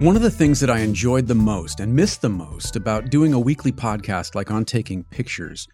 One 0.00 0.16
of 0.16 0.22
the 0.22 0.30
things 0.30 0.60
that 0.60 0.70
I 0.70 0.78
enjoyed 0.78 1.26
the 1.26 1.34
most 1.34 1.78
and 1.78 1.94
missed 1.94 2.22
the 2.22 2.30
most 2.30 2.74
about 2.74 3.10
doing 3.10 3.34
a 3.34 3.38
weekly 3.38 3.70
podcast 3.70 4.34
like 4.34 4.50
On 4.50 4.64
Taking 4.64 5.04
Pictures 5.04 5.68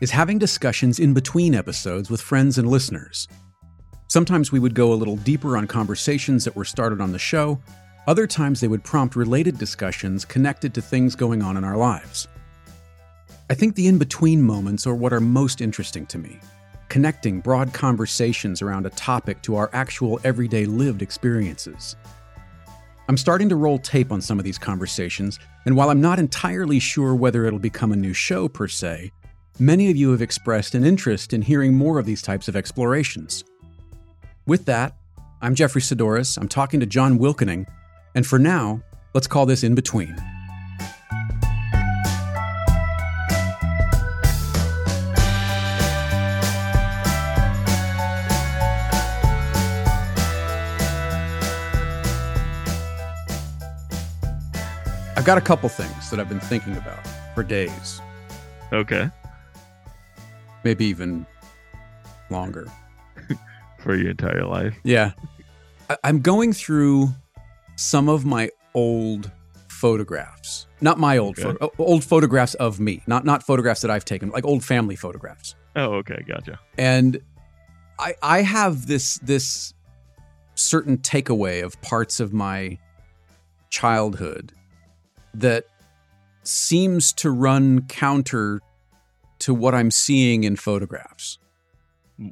is 0.00 0.10
having 0.10 0.36
discussions 0.36 0.98
in 0.98 1.14
between 1.14 1.54
episodes 1.54 2.10
with 2.10 2.20
friends 2.20 2.58
and 2.58 2.68
listeners. 2.68 3.28
Sometimes 4.08 4.50
we 4.50 4.58
would 4.58 4.74
go 4.74 4.92
a 4.92 4.98
little 4.98 5.16
deeper 5.18 5.56
on 5.56 5.68
conversations 5.68 6.44
that 6.44 6.56
were 6.56 6.64
started 6.64 7.00
on 7.00 7.12
the 7.12 7.20
show, 7.20 7.60
other 8.08 8.26
times 8.26 8.58
they 8.58 8.66
would 8.66 8.82
prompt 8.82 9.14
related 9.14 9.58
discussions 9.58 10.24
connected 10.24 10.74
to 10.74 10.82
things 10.82 11.14
going 11.14 11.40
on 11.40 11.56
in 11.56 11.62
our 11.62 11.76
lives. 11.76 12.26
I 13.48 13.54
think 13.54 13.76
the 13.76 13.86
in 13.86 13.96
between 13.96 14.42
moments 14.42 14.88
are 14.88 14.94
what 14.96 15.12
are 15.12 15.20
most 15.20 15.60
interesting 15.60 16.04
to 16.06 16.18
me, 16.18 16.40
connecting 16.88 17.38
broad 17.38 17.72
conversations 17.72 18.60
around 18.60 18.86
a 18.86 18.90
topic 18.90 19.40
to 19.42 19.54
our 19.54 19.70
actual 19.72 20.18
everyday 20.24 20.66
lived 20.66 21.00
experiences. 21.00 21.94
I'm 23.08 23.16
starting 23.16 23.48
to 23.48 23.56
roll 23.56 23.78
tape 23.78 24.12
on 24.12 24.20
some 24.20 24.38
of 24.38 24.44
these 24.44 24.58
conversations, 24.58 25.38
and 25.64 25.74
while 25.74 25.88
I'm 25.88 26.00
not 26.02 26.18
entirely 26.18 26.78
sure 26.78 27.14
whether 27.14 27.46
it'll 27.46 27.58
become 27.58 27.90
a 27.90 27.96
new 27.96 28.12
show 28.12 28.48
per 28.48 28.68
se, 28.68 29.12
many 29.58 29.90
of 29.90 29.96
you 29.96 30.10
have 30.10 30.20
expressed 30.20 30.74
an 30.74 30.84
interest 30.84 31.32
in 31.32 31.40
hearing 31.40 31.72
more 31.72 31.98
of 31.98 32.04
these 32.04 32.20
types 32.20 32.48
of 32.48 32.56
explorations. 32.56 33.44
With 34.46 34.66
that, 34.66 34.94
I'm 35.40 35.54
Jeffery 35.54 35.80
Saddoris, 35.80 36.36
I'm 36.36 36.48
talking 36.48 36.80
to 36.80 36.86
John 36.86 37.18
Wilkening, 37.18 37.66
and 38.14 38.26
for 38.26 38.38
now, 38.38 38.82
let's 39.14 39.26
call 39.26 39.46
this 39.46 39.64
In 39.64 39.74
Between. 39.74 40.14
Got 55.28 55.36
a 55.36 55.42
couple 55.42 55.68
things 55.68 56.08
that 56.08 56.18
I've 56.18 56.30
been 56.30 56.40
thinking 56.40 56.74
about 56.78 57.06
for 57.34 57.42
days, 57.42 58.00
Okay. 58.72 59.10
maybe 60.64 60.86
even 60.86 61.26
longer. 62.30 62.66
For 63.80 63.94
your 63.94 64.08
entire 64.12 64.46
life. 64.46 64.74
Yeah. 64.84 65.12
I- 65.90 65.98
I'm 66.02 66.20
going 66.22 66.54
through 66.54 67.10
some 67.76 68.08
of 68.08 68.24
my 68.24 68.48
old 68.72 69.30
photographs. 69.68 70.66
Not 70.80 70.98
my 70.98 71.18
old 71.18 71.38
Okay. 71.38 71.42
photo, 71.42 71.70
old 71.76 72.04
photographs 72.04 72.54
of 72.54 72.80
me, 72.80 73.02
not 73.06 73.26
not 73.26 73.42
photographs 73.42 73.82
that 73.82 73.90
I've 73.90 74.06
taken, 74.06 74.30
like 74.30 74.46
old 74.46 74.64
family 74.64 74.96
photographs. 74.96 75.54
Oh, 75.76 75.96
okay, 75.96 76.24
gotcha. 76.26 76.58
And 76.78 77.20
I 77.98 78.14
I 78.22 78.40
have 78.42 78.86
this 78.86 79.18
this 79.18 79.74
certain 80.54 80.96
takeaway 80.96 81.62
of 81.62 81.78
parts 81.82 82.18
of 82.18 82.32
my 82.32 82.78
childhood 83.68 84.52
that 85.40 85.64
seems 86.42 87.12
to 87.14 87.30
run 87.30 87.82
counter 87.86 88.60
to 89.40 89.54
what 89.54 89.74
I'm 89.74 89.90
seeing 89.90 90.44
in 90.44 90.56
photographs. 90.56 91.38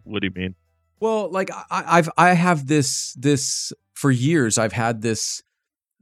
What 0.04 0.22
do 0.22 0.28
you 0.28 0.32
mean? 0.34 0.54
Well, 1.00 1.30
like 1.30 1.50
I, 1.52 1.84
I've 1.98 2.10
I 2.16 2.32
have 2.32 2.66
this 2.66 3.14
this 3.18 3.72
for 3.94 4.10
years. 4.10 4.58
I've 4.58 4.72
had 4.72 5.02
this 5.02 5.42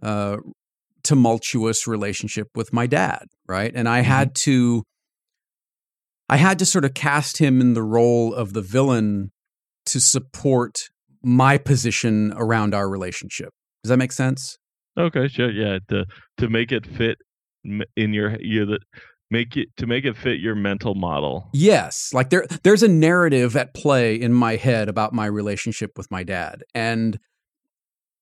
uh, 0.03 0.39
tumultuous 1.03 1.87
relationship 1.87 2.49
with 2.55 2.73
my 2.73 2.87
dad, 2.87 3.27
right? 3.47 3.73
And 3.75 3.89
I 3.89 4.01
had 4.01 4.35
to 4.37 4.85
I 6.29 6.37
had 6.37 6.59
to 6.61 6.67
sort 6.67 6.85
of 6.85 6.95
cast 6.95 7.39
him 7.39 7.61
in 7.61 7.75
the 7.75 7.83
role 7.83 8.33
of 8.33 8.53
the 8.53 8.63
villain 8.63 9.31
to 9.87 10.01
support 10.01 10.89
my 11.23 11.59
position 11.59 12.33
around 12.37 12.75
our 12.75 12.89
relationship. 12.89 13.51
Does 13.83 13.91
that 13.91 13.99
make 13.99 14.13
sense? 14.13 14.59
Okay, 14.99 15.29
sure. 15.29 15.51
Yeah, 15.51 15.79
to 15.89 16.07
to 16.39 16.49
make 16.49 16.73
it 16.73 16.87
fit 16.87 17.19
in 17.97 18.13
your 18.13 18.37
you 18.41 18.67
the 18.67 18.79
make 19.31 19.57
it 19.57 19.69
to 19.77 19.87
make 19.87 20.05
it 20.05 20.17
fit 20.17 20.41
your 20.41 20.55
mental 20.55 20.95
model. 20.95 21.49
Yes, 21.53 22.11
like 22.13 22.31
there 22.31 22.47
there's 22.63 22.83
a 22.83 22.89
narrative 22.89 23.57
at 23.57 23.75
play 23.75 24.15
in 24.15 24.33
my 24.33 24.57
head 24.57 24.89
about 24.89 25.13
my 25.13 25.27
relationship 25.27 25.93
with 25.97 26.11
my 26.11 26.23
dad 26.23 26.63
and 26.75 27.19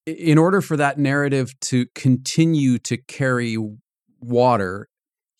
in 0.06 0.38
order 0.38 0.60
for 0.60 0.76
that 0.76 0.98
narrative 0.98 1.58
to 1.60 1.86
continue 1.94 2.78
to 2.78 2.96
carry 2.96 3.56
water, 4.20 4.88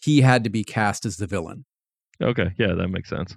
he 0.00 0.20
had 0.20 0.44
to 0.44 0.50
be 0.50 0.64
cast 0.64 1.04
as 1.04 1.16
the 1.16 1.26
villain. 1.26 1.64
Okay, 2.20 2.52
yeah, 2.58 2.74
that 2.74 2.88
makes 2.88 3.08
sense. 3.08 3.36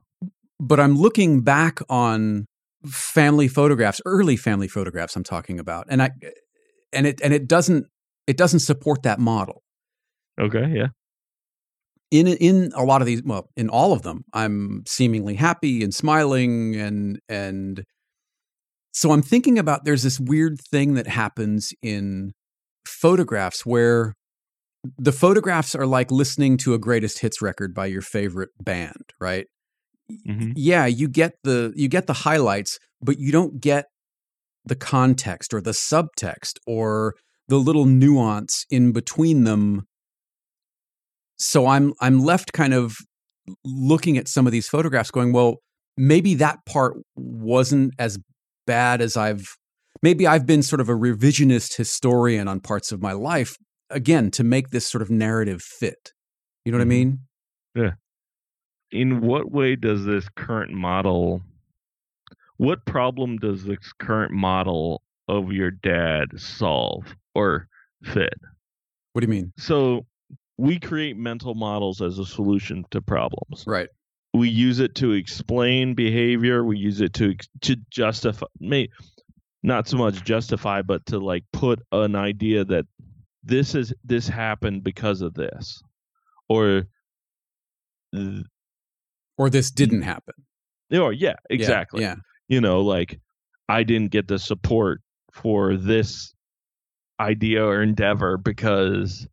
But 0.59 0.79
I'm 0.79 0.95
looking 0.95 1.41
back 1.41 1.79
on 1.89 2.45
family 2.85 3.47
photographs, 3.47 4.01
early 4.05 4.37
family 4.37 4.67
photographs 4.67 5.15
I'm 5.15 5.23
talking 5.23 5.59
about, 5.59 5.87
and 5.89 6.01
I 6.01 6.11
and 6.95 7.05
it 7.07 7.19
and 7.23 7.33
it 7.33 7.47
doesn't 7.47 7.85
it 8.27 8.37
doesn't 8.37 8.59
support 8.61 9.03
that 9.03 9.19
model. 9.19 9.61
Okay, 10.39 10.67
yeah. 10.75 10.87
in 12.11 12.27
in 12.27 12.71
a 12.75 12.83
lot 12.83 13.01
of 13.01 13.07
these 13.07 13.21
well 13.23 13.49
in 13.55 13.69
all 13.69 13.91
of 13.93 14.01
them 14.03 14.23
i'm 14.33 14.83
seemingly 14.85 15.35
happy 15.35 15.83
and 15.83 15.93
smiling 15.93 16.75
and 16.75 17.19
and 17.29 17.83
so 18.93 19.11
i'm 19.11 19.21
thinking 19.21 19.57
about 19.57 19.85
there's 19.85 20.03
this 20.03 20.19
weird 20.19 20.59
thing 20.59 20.93
that 20.93 21.07
happens 21.07 21.73
in 21.81 22.31
photographs 22.85 23.65
where 23.65 24.13
the 24.99 25.11
photographs 25.11 25.73
are 25.73 25.87
like 25.87 26.11
listening 26.11 26.57
to 26.57 26.73
a 26.73 26.79
greatest 26.79 27.19
hits 27.19 27.41
record 27.41 27.73
by 27.73 27.85
your 27.87 28.01
favorite 28.03 28.49
band 28.59 29.13
right 29.19 29.47
hmm 30.25 30.51
yeah 30.55 30.85
you 30.85 31.07
get 31.07 31.33
the 31.43 31.73
you 31.75 31.87
get 31.87 32.05
the 32.05 32.13
highlights 32.13 32.77
but 33.01 33.17
you 33.19 33.31
don't 33.31 33.59
get 33.59 33.85
the 34.65 34.75
context 34.75 35.53
or 35.53 35.61
the 35.61 35.71
subtext 35.71 36.57
or 36.65 37.15
the 37.47 37.57
little 37.57 37.85
nuance 37.85 38.65
in 38.69 38.91
between 38.91 39.43
them. 39.43 39.85
So 41.37 41.67
i'm 41.67 41.93
i'm 41.99 42.19
left 42.19 42.53
kind 42.53 42.73
of 42.73 42.95
looking 43.63 44.17
at 44.17 44.27
some 44.27 44.45
of 44.45 44.53
these 44.53 44.67
photographs 44.67 45.11
going 45.11 45.33
well 45.33 45.57
maybe 45.97 46.33
that 46.35 46.59
part 46.65 46.93
wasn't 47.15 47.93
as 47.99 48.17
bad 48.65 49.01
as 49.01 49.17
i've 49.17 49.45
maybe 50.01 50.25
i've 50.25 50.45
been 50.45 50.63
sort 50.63 50.79
of 50.79 50.87
a 50.87 50.93
revisionist 50.93 51.75
historian 51.75 52.47
on 52.47 52.61
parts 52.61 52.93
of 52.93 53.01
my 53.01 53.11
life 53.11 53.57
again 53.89 54.31
to 54.31 54.43
make 54.43 54.69
this 54.69 54.87
sort 54.87 55.01
of 55.01 55.09
narrative 55.09 55.61
fit. 55.61 56.13
You 56.63 56.71
know 56.71 56.77
what 56.77 56.83
i 56.83 56.85
mm-hmm. 56.85 56.89
mean? 56.89 57.19
Yeah. 57.75 57.91
In 58.91 59.21
what 59.21 59.51
way 59.51 59.75
does 59.75 60.05
this 60.05 60.27
current 60.35 60.71
model 60.71 61.41
what 62.57 62.85
problem 62.85 63.37
does 63.37 63.63
this 63.63 63.93
current 63.99 64.31
model 64.31 65.01
of 65.27 65.51
your 65.51 65.71
dad 65.71 66.27
solve 66.37 67.15
or 67.33 67.67
fit? 68.03 68.33
what 69.15 69.21
do 69.21 69.27
you 69.27 69.31
mean? 69.31 69.53
So 69.57 70.05
we 70.57 70.77
create 70.77 71.15
mental 71.15 71.55
models 71.55 72.01
as 72.01 72.19
a 72.19 72.25
solution 72.25 72.85
to 72.91 73.01
problems. 73.01 73.63
right. 73.65 73.87
We 74.33 74.49
use 74.49 74.81
it 74.81 74.95
to 74.95 75.13
explain 75.13 75.93
behavior. 75.93 76.65
We 76.65 76.77
use 76.77 76.99
it 76.99 77.13
to 77.13 77.35
to 77.61 77.77
justify 77.89 78.47
may 78.59 78.89
not 79.63 79.87
so 79.87 79.95
much 79.95 80.25
justify 80.25 80.81
but 80.81 81.05
to 81.05 81.19
like 81.19 81.45
put 81.53 81.79
an 81.93 82.17
idea 82.17 82.65
that 82.65 82.85
this 83.41 83.75
is 83.75 83.93
this 84.03 84.27
happened 84.27 84.83
because 84.83 85.21
of 85.21 85.33
this. 85.35 85.81
Or 86.49 86.83
or 89.37 89.49
this 89.49 89.71
didn't 89.71 90.01
happen. 90.01 90.35
Or 90.91 91.13
yeah 91.13 91.29
Yeah, 91.29 91.35
exactly. 91.49 92.01
yeah 92.01 92.15
you 92.47 92.61
know 92.61 92.81
like 92.81 93.19
i 93.69 93.83
didn't 93.83 94.11
get 94.11 94.27
the 94.27 94.39
support 94.39 95.01
for 95.31 95.75
this 95.75 96.33
idea 97.19 97.63
or 97.65 97.81
endeavor 97.81 98.37
because 98.37 99.27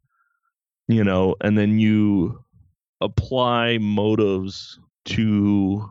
you 0.89 1.03
know 1.05 1.35
and 1.41 1.57
then 1.59 1.79
you 1.79 2.43
apply 3.01 3.79
motives 3.79 4.79
to 5.05 5.91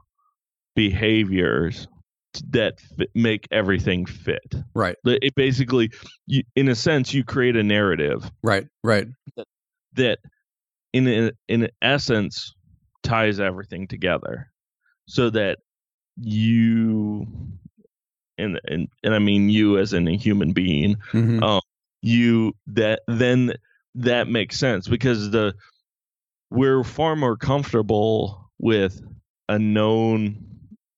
behaviors 0.75 1.87
that 2.49 2.79
fit, 2.97 3.09
make 3.13 3.45
everything 3.51 4.05
fit. 4.05 4.55
Right. 4.73 4.95
It- 5.05 5.35
basically 5.35 5.91
you, 6.27 6.43
in 6.55 6.69
a 6.69 6.75
sense 6.75 7.13
you 7.13 7.25
create 7.25 7.57
a 7.57 7.63
narrative 7.63 8.31
right 8.41 8.65
right. 8.83 9.07
that 9.93 10.19
in 10.93 11.07
a- 11.07 11.31
in 11.49 11.69
essence 11.81 12.53
ties 13.03 13.39
everything 13.41 13.87
together 13.87 14.49
so 15.07 15.29
that 15.31 15.59
you 16.23 17.27
and 18.37 18.59
and 18.65 18.87
and 19.03 19.13
I 19.15 19.19
mean 19.19 19.49
you 19.49 19.77
as 19.77 19.93
in 19.93 20.07
a 20.07 20.15
human 20.15 20.53
being 20.53 20.97
Mhm. 21.11 21.43
um 21.43 21.61
you 22.01 22.53
that 22.67 23.01
then 23.07 23.53
that 23.95 24.27
makes 24.27 24.57
sense 24.57 24.87
because 24.87 25.31
the 25.31 25.53
we're 26.49 26.83
far 26.83 27.15
more 27.15 27.37
comfortable 27.37 28.49
with 28.59 29.01
a 29.49 29.57
known 29.59 30.45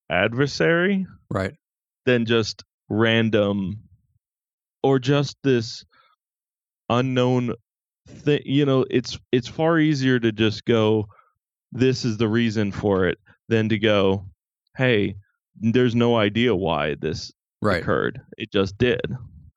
adversary 0.10 1.08
right 1.30 1.54
than 2.06 2.25
just 2.25 2.64
random 2.90 3.80
or 4.84 5.00
just 5.00 5.38
this 5.44 5.86
unknown 6.90 7.54
thing 8.08 8.42
you 8.46 8.66
know 8.66 8.86
it's 8.90 9.18
it's 9.31 9.48
far 9.48 9.80
easier 9.80 10.20
to 10.20 10.31
just 10.31 10.66
go 10.66 11.06
this 11.72 12.06
is 12.06 12.18
the 12.18 12.28
reason 12.28 12.72
for 12.72 13.08
it 13.08 13.18
than 13.48 13.70
to 13.70 13.80
go 13.80 14.25
hey 14.78 15.16
there's 15.56 15.96
no 15.96 16.18
idea 16.18 16.56
why 16.56 16.96
this 17.00 17.31
right 17.62 17.81
occurred 17.81 18.22
it 18.38 18.52
just 18.52 18.78
did 18.78 19.16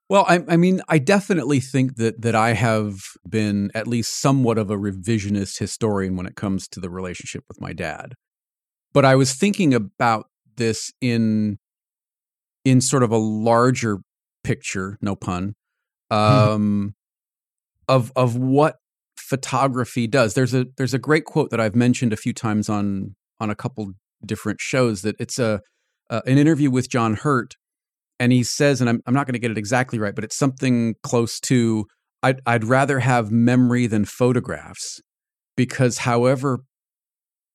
Well, 0.09 0.25
I, 0.29 0.45
I, 0.47 0.57
mean, 0.57 0.83
I 0.89 0.99
definitely 0.99 1.59
think 1.59 1.97
that 1.97 2.23
that 2.23 2.37
I 2.37 2.53
have 2.53 3.01
been 3.29 3.73
at 3.75 3.89
least 3.89 4.21
somewhat 4.21 4.57
of 4.57 4.71
a 4.71 4.77
revisionist 4.77 5.59
historian 5.59 6.17
when 6.17 6.27
it 6.27 6.37
comes 6.37 6.69
to 6.69 6.81
the 6.81 6.89
relationship 6.89 7.43
with 7.49 7.61
my 7.61 7.73
dad. 7.73 8.15
But 8.93 9.05
I 9.05 9.17
was 9.17 9.35
thinking 9.35 9.75
about 9.75 10.27
this 10.57 10.93
in 11.01 11.59
in 12.65 12.81
sort 12.81 13.03
of 13.03 13.11
a 13.11 13.17
larger 13.17 13.99
picture, 14.45 14.97
no 15.01 15.17
pun, 15.17 15.55
hmm. 16.11 16.17
um, 16.17 16.95
of 17.89 18.13
of 18.15 18.37
what 18.37 18.77
photography 19.17 20.07
does. 20.07 20.35
There's 20.35 20.55
a 20.55 20.67
there's 20.77 20.95
a 20.95 20.99
great 20.99 21.25
quote 21.25 21.51
that 21.51 21.61
I've 21.61 21.77
mentioned 21.77 22.13
a 22.13 22.17
few 22.17 22.33
times 22.33 22.69
on 22.69 23.17
on 23.41 23.51
a 23.51 23.55
couple 23.57 23.93
different 24.25 24.61
shows 24.61 25.03
that 25.03 25.17
it's 25.19 25.39
a 25.39 25.61
uh, 26.09 26.21
an 26.27 26.39
interview 26.39 26.71
with 26.71 26.89
John 26.89 27.15
Hurt 27.15 27.55
and 28.19 28.33
he 28.33 28.43
says, 28.43 28.81
and 28.81 28.89
I'm 28.89 29.01
I'm 29.07 29.15
not 29.15 29.27
going 29.27 29.35
to 29.35 29.39
get 29.39 29.51
it 29.51 29.59
exactly 29.59 29.99
right, 29.99 30.15
but 30.15 30.25
it's 30.25 30.37
something 30.37 30.95
close 31.03 31.41
to 31.41 31.87
I'd 32.23 32.41
I'd 32.47 32.65
rather 32.65 33.01
have 33.01 33.31
memory 33.31 33.87
than 33.87 34.05
photographs 34.05 35.01
because 35.57 35.99
however 35.99 36.61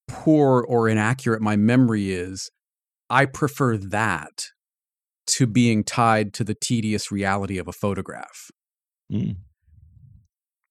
poor 0.07 0.63
or 0.67 0.87
inaccurate 0.87 1.41
my 1.41 1.55
memory 1.55 2.11
is, 2.11 2.49
I 3.09 3.25
prefer 3.25 3.77
that 3.77 4.45
to 5.27 5.47
being 5.47 5.83
tied 5.83 6.33
to 6.33 6.43
the 6.43 6.55
tedious 6.55 7.11
reality 7.11 7.57
of 7.57 7.67
a 7.67 7.73
photograph. 7.73 8.49
Mm. 9.11 9.37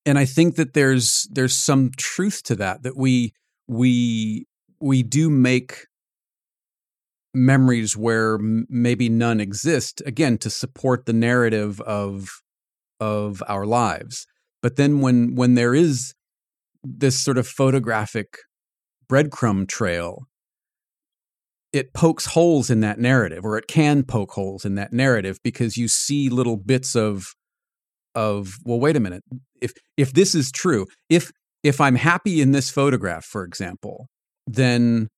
And 0.06 0.18
I 0.18 0.24
think 0.24 0.56
that 0.56 0.74
there's 0.74 1.28
there's 1.32 1.56
some 1.56 1.90
truth 1.96 2.42
to 2.44 2.56
that 2.56 2.82
that 2.84 2.96
we 2.96 3.32
we 3.66 4.46
we 4.80 5.02
do 5.02 5.30
make 5.30 5.86
memories 7.32 7.96
where 7.96 8.34
m- 8.34 8.66
maybe 8.68 9.08
none 9.08 9.40
exist 9.40 10.02
again 10.04 10.38
to 10.38 10.50
support 10.50 11.06
the 11.06 11.12
narrative 11.12 11.80
of 11.82 12.28
of 12.98 13.42
our 13.48 13.66
lives. 13.66 14.26
But 14.62 14.76
then 14.76 15.00
when 15.00 15.34
when 15.34 15.54
there 15.54 15.74
is 15.74 16.14
this 16.82 17.18
sort 17.18 17.38
of 17.38 17.46
photographic 17.46 18.38
breadcrumb 19.08 19.68
trail 19.68 20.26
it 21.72 21.92
pokes 21.94 22.26
holes 22.26 22.68
in 22.70 22.80
that 22.80 22.98
narrative 22.98 23.44
or 23.44 23.56
it 23.56 23.66
can 23.68 24.02
poke 24.02 24.32
holes 24.32 24.64
in 24.64 24.74
that 24.74 24.92
narrative 24.92 25.38
because 25.42 25.76
you 25.76 25.88
see 25.88 26.28
little 26.28 26.56
bits 26.56 26.96
of 26.96 27.34
of 28.14 28.58
well 28.64 28.80
wait 28.80 28.96
a 28.96 29.00
minute 29.00 29.22
if 29.60 29.72
if 29.96 30.12
this 30.12 30.34
is 30.34 30.50
true 30.50 30.86
if 31.08 31.30
if 31.62 31.80
i'm 31.80 31.94
happy 31.94 32.40
in 32.40 32.52
this 32.52 32.70
photograph 32.70 33.24
for 33.24 33.44
example 33.44 34.08
then 34.54 35.08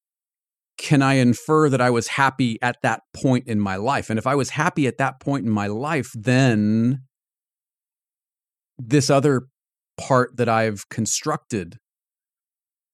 can 0.79 1.03
I 1.03 1.15
infer 1.15 1.69
that 1.69 1.81
I 1.81 1.91
was 1.91 2.09
happy 2.09 2.59
at 2.63 2.77
that 2.83 3.03
point 3.15 3.47
in 3.47 3.61
my 3.61 3.77
life? 3.77 4.11
And 4.11 4.19
if 4.19 4.27
I 4.27 4.35
was 4.35 4.51
happy 4.51 4.87
at 4.87 4.99
that 4.99 5.21
point 5.21 5.47
in 5.47 5.53
my 5.53 5.67
life, 5.67 6.11
then 6.15 7.03
this 8.79 9.11
other 9.11 9.43
part 9.99 10.37
that 10.37 10.49
I've 10.49 10.89
constructed, 10.89 11.77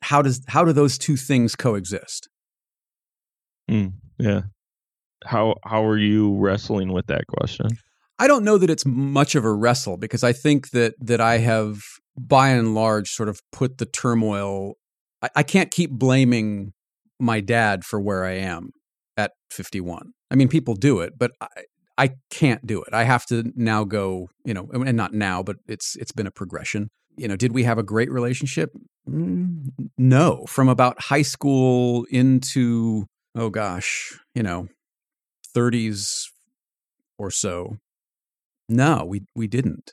how 0.02 0.22
does 0.22 0.42
how 0.48 0.64
do 0.64 0.72
those 0.72 0.98
two 0.98 1.16
things 1.16 1.56
coexist? 1.56 2.28
Mm, 3.70 3.94
yeah. 4.18 4.42
How 5.24 5.56
how 5.64 5.84
are 5.84 5.98
you 5.98 6.36
wrestling 6.36 6.92
with 6.92 7.06
that 7.06 7.26
question? 7.26 7.68
I 8.18 8.26
don't 8.26 8.44
know 8.44 8.58
that 8.58 8.70
it's 8.70 8.84
much 8.84 9.34
of 9.34 9.44
a 9.44 9.52
wrestle 9.52 9.96
because 9.96 10.24
I 10.24 10.32
think 10.32 10.70
that 10.70 10.94
that 11.00 11.20
I 11.20 11.38
have 11.38 11.80
by 12.16 12.48
and 12.48 12.74
large 12.74 13.10
sort 13.10 13.28
of 13.28 13.40
put 13.52 13.78
the 13.78 13.86
turmoil 13.86 14.74
I, 15.22 15.30
I 15.36 15.42
can't 15.42 15.70
keep 15.70 15.90
blaming 15.90 16.72
my 17.18 17.40
dad 17.40 17.84
for 17.84 18.00
where 18.00 18.24
I 18.24 18.34
am 18.34 18.70
at 19.16 19.32
51. 19.50 20.12
I 20.30 20.34
mean, 20.34 20.48
people 20.48 20.74
do 20.74 21.00
it, 21.00 21.14
but 21.18 21.32
I, 21.40 21.46
I 21.96 22.10
can't 22.30 22.64
do 22.66 22.82
it. 22.82 22.94
I 22.94 23.04
have 23.04 23.26
to 23.26 23.52
now 23.56 23.84
go, 23.84 24.28
you 24.44 24.54
know, 24.54 24.68
and 24.72 24.96
not 24.96 25.12
now, 25.12 25.42
but 25.42 25.56
it's 25.66 25.96
it's 25.96 26.12
been 26.12 26.26
a 26.26 26.30
progression. 26.30 26.90
You 27.16 27.26
know, 27.26 27.36
did 27.36 27.52
we 27.52 27.64
have 27.64 27.78
a 27.78 27.82
great 27.82 28.10
relationship? 28.10 28.70
Mm, 29.08 29.70
no, 29.98 30.44
from 30.46 30.68
about 30.68 31.02
high 31.02 31.22
school 31.22 32.06
into 32.10 33.06
oh 33.34 33.50
gosh, 33.50 34.16
you 34.34 34.42
know, 34.44 34.68
30s 35.56 36.26
or 37.18 37.30
so. 37.32 37.78
No, 38.68 39.04
we 39.04 39.22
we 39.34 39.48
didn't. 39.48 39.90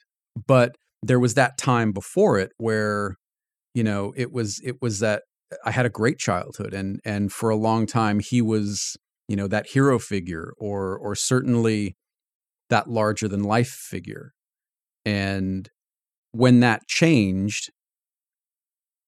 But 0.48 0.76
there 1.02 1.20
was 1.20 1.34
that 1.34 1.58
time 1.58 1.92
before 1.92 2.38
it 2.38 2.52
where 2.58 3.16
you 3.76 3.84
know, 3.84 4.14
it 4.16 4.32
was 4.32 4.60
it 4.64 4.82
was 4.82 5.00
that 5.00 5.24
uh, 5.52 5.58
I 5.66 5.72
had 5.72 5.86
a 5.86 5.90
great 5.90 6.18
childhood, 6.18 6.74
and 6.74 7.00
and 7.06 7.32
for 7.32 7.52
a 7.52 7.56
long 7.56 7.86
time 7.86 8.20
he 8.20 8.42
was 8.42 8.98
you 9.28 9.36
know 9.36 9.48
that 9.48 9.68
hero 9.68 10.00
figure, 10.00 10.54
or 10.58 10.98
or 10.98 11.14
certainly 11.14 11.96
that 12.70 12.90
larger 12.90 13.28
than 13.28 13.44
life 13.44 13.70
figure. 13.70 14.32
And 15.06 15.70
when 16.32 16.62
that 16.62 16.88
changed, 16.88 17.70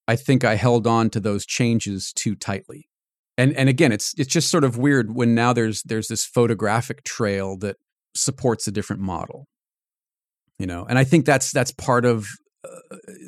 I 0.08 0.16
think 0.16 0.44
I 0.44 0.56
held 0.56 0.86
on 0.86 1.10
to 1.12 1.20
those 1.20 1.46
changes 1.46 2.12
too 2.14 2.36
tightly. 2.36 2.90
And 3.38 3.56
and 3.56 3.70
again, 3.70 3.94
it's 3.94 4.14
it's 4.18 4.32
just 4.32 4.52
sort 4.52 4.66
of 4.66 4.78
weird 4.78 5.16
when 5.16 5.34
now 5.34 5.54
there's 5.54 5.82
there's 5.84 6.10
this 6.10 6.26
photographic 6.26 7.04
trail 7.06 7.58
that 7.60 7.78
supports 8.16 8.68
a 8.68 8.72
different 8.72 9.02
model. 9.02 9.48
You 10.60 10.68
know, 10.68 10.86
and 10.90 11.00
I 11.00 11.06
think 11.06 11.26
that's 11.26 11.52
that's 11.52 11.72
part 11.72 12.04
of 12.04 12.28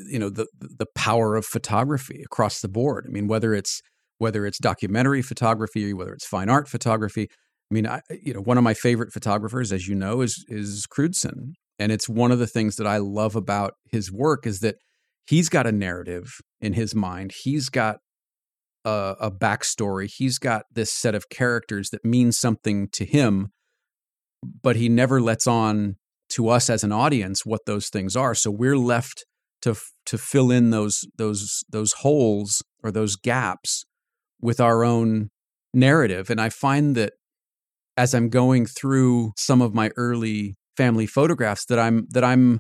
you 0.10 0.20
know 0.20 0.30
the 0.30 0.48
the 0.60 0.88
power 0.96 1.36
of 1.36 1.46
photography 1.46 2.22
across 2.24 2.62
the 2.62 2.68
board. 2.68 3.06
I 3.08 3.12
mean, 3.12 3.28
whether 3.28 3.54
it's 3.54 3.82
whether 4.18 4.46
it's 4.46 4.58
documentary 4.60 5.22
photography, 5.22 5.94
whether 5.94 6.14
it's 6.14 6.26
fine 6.26 6.50
art 6.50 6.68
photography. 6.68 7.30
I 7.72 7.74
mean, 7.74 7.88
I, 7.88 8.02
you 8.24 8.34
know, 8.34 8.42
one 8.42 8.58
of 8.58 8.64
my 8.64 8.74
favorite 8.74 9.14
photographers, 9.14 9.72
as 9.72 9.88
you 9.88 9.96
know, 9.96 10.22
is 10.22 10.44
is 10.48 10.86
Crewdson, 10.88 11.54
and 11.78 11.92
it's 11.92 12.10
one 12.10 12.32
of 12.32 12.40
the 12.40 12.48
things 12.48 12.76
that 12.76 12.88
I 12.88 12.98
love 12.98 13.36
about 13.36 13.74
his 13.92 14.12
work 14.12 14.46
is 14.46 14.60
that 14.60 14.76
he's 15.26 15.50
got 15.50 15.68
a 15.68 15.72
narrative 15.72 16.42
in 16.62 16.74
his 16.74 16.94
mind. 16.94 17.34
He's 17.44 17.70
got 17.70 17.98
a, 18.86 19.16
a 19.20 19.32
backstory. 19.32 20.10
He's 20.14 20.40
got 20.40 20.64
this 20.72 20.92
set 20.92 21.16
of 21.16 21.30
characters 21.30 21.90
that 21.92 22.04
means 22.04 22.38
something 22.38 22.90
to 22.94 23.06
him, 23.06 23.50
but 24.62 24.76
he 24.76 24.90
never 24.90 25.22
lets 25.22 25.48
on 25.48 25.96
to 26.30 26.50
us 26.50 26.70
as 26.70 26.84
an 26.84 26.92
audience 26.92 27.46
what 27.46 27.62
those 27.66 27.90
things 27.90 28.16
are. 28.16 28.36
So 28.36 28.52
we're 28.52 28.78
left 28.78 29.26
to 29.62 29.76
to 30.06 30.18
fill 30.18 30.52
in 30.52 30.70
those 30.70 31.06
those 31.18 31.64
those 31.70 31.94
holes 31.94 32.62
or 32.84 32.92
those 32.92 33.16
gaps 33.16 33.86
with 34.42 34.60
our 34.60 34.84
own 34.84 35.30
narrative. 35.74 36.30
And 36.30 36.40
I 36.40 36.50
find 36.50 36.96
that 36.96 37.14
as 37.98 38.14
I'm 38.14 38.30
going 38.30 38.66
through 38.66 39.34
some 39.38 39.62
of 39.62 39.74
my 39.74 39.92
early 39.98 40.56
family 40.78 41.06
photographs 41.06 41.66
that 41.66 41.80
I'm 41.80 42.08
that 42.12 42.24
I'm 42.24 42.60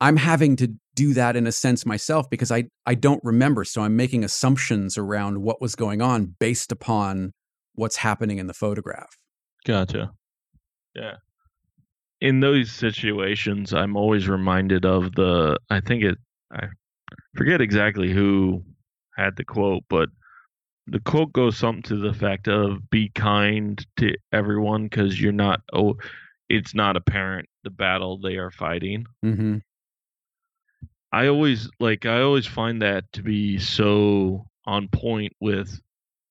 I'm 0.00 0.16
having 0.16 0.56
to 0.56 0.74
do 0.94 1.12
that 1.14 1.36
in 1.36 1.46
a 1.46 1.52
sense 1.52 1.84
myself 1.84 2.26
because 2.30 2.50
I 2.50 2.64
I 2.86 2.94
don't 2.94 3.20
remember 3.22 3.64
so 3.64 3.82
I'm 3.82 3.96
making 3.96 4.24
assumptions 4.24 4.96
around 4.96 5.42
what 5.42 5.60
was 5.60 5.74
going 5.74 6.00
on 6.00 6.34
based 6.38 6.72
upon 6.72 7.32
what's 7.74 7.96
happening 7.96 8.38
in 8.38 8.46
the 8.46 8.54
photograph. 8.54 9.10
Gotcha. 9.66 10.12
Yeah 10.94 11.16
in 12.20 12.40
those 12.40 12.70
situations, 12.70 13.72
I'm 13.72 13.96
always 13.96 14.28
reminded 14.28 14.84
of 14.84 15.14
the. 15.14 15.58
I 15.70 15.80
think 15.80 16.02
it. 16.02 16.18
I 16.50 16.68
forget 17.36 17.60
exactly 17.60 18.12
who 18.12 18.62
had 19.16 19.36
the 19.36 19.44
quote, 19.44 19.84
but 19.88 20.08
the 20.86 21.00
quote 21.00 21.32
goes 21.32 21.56
something 21.56 21.82
to 21.82 21.96
the 21.96 22.08
effect 22.08 22.48
of 22.48 22.88
"Be 22.90 23.10
kind 23.10 23.84
to 23.98 24.14
everyone 24.32 24.84
because 24.84 25.20
you're 25.20 25.32
not. 25.32 25.60
Oh, 25.72 25.96
it's 26.48 26.74
not 26.74 26.96
apparent 26.96 27.48
the 27.64 27.70
battle 27.70 28.18
they 28.18 28.36
are 28.36 28.50
fighting." 28.50 29.06
Mm-hmm. 29.24 29.58
I 31.12 31.28
always 31.28 31.68
like. 31.80 32.06
I 32.06 32.20
always 32.22 32.46
find 32.46 32.82
that 32.82 33.04
to 33.12 33.22
be 33.22 33.58
so 33.58 34.46
on 34.64 34.88
point 34.88 35.32
with 35.40 35.80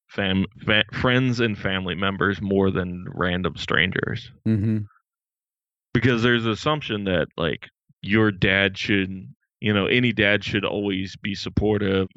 fam, 0.07 0.45
fa- 0.65 0.85
friends 0.93 1.39
and 1.39 1.57
family 1.57 1.95
members 1.95 2.41
more 2.41 2.71
than 2.71 3.05
random 3.13 3.55
strangers. 3.57 4.31
Mm-hmm 4.47 4.79
because 5.97 6.21
there's 6.21 6.45
an 6.45 6.51
assumption 6.51 7.05
that 7.05 7.27
like 7.37 7.69
your 8.03 8.31
dad 8.31 8.77
should 8.77 9.33
you 9.59 9.73
know 9.73 9.85
any 9.85 10.13
dad 10.13 10.43
should 10.43 10.65
always 10.65 11.15
be 11.15 11.35
supportive. 11.35 12.07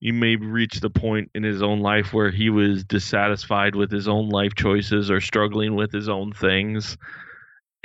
He 0.00 0.12
may 0.12 0.36
reach 0.36 0.80
the 0.80 0.90
point 0.90 1.30
in 1.34 1.42
his 1.42 1.62
own 1.62 1.80
life 1.80 2.12
where 2.12 2.30
he 2.30 2.50
was 2.50 2.84
dissatisfied 2.84 3.74
with 3.74 3.90
his 3.90 4.08
own 4.08 4.28
life 4.28 4.54
choices 4.54 5.10
or 5.10 5.22
struggling 5.22 5.74
with 5.74 5.90
his 5.90 6.08
own 6.08 6.32
things 6.32 6.98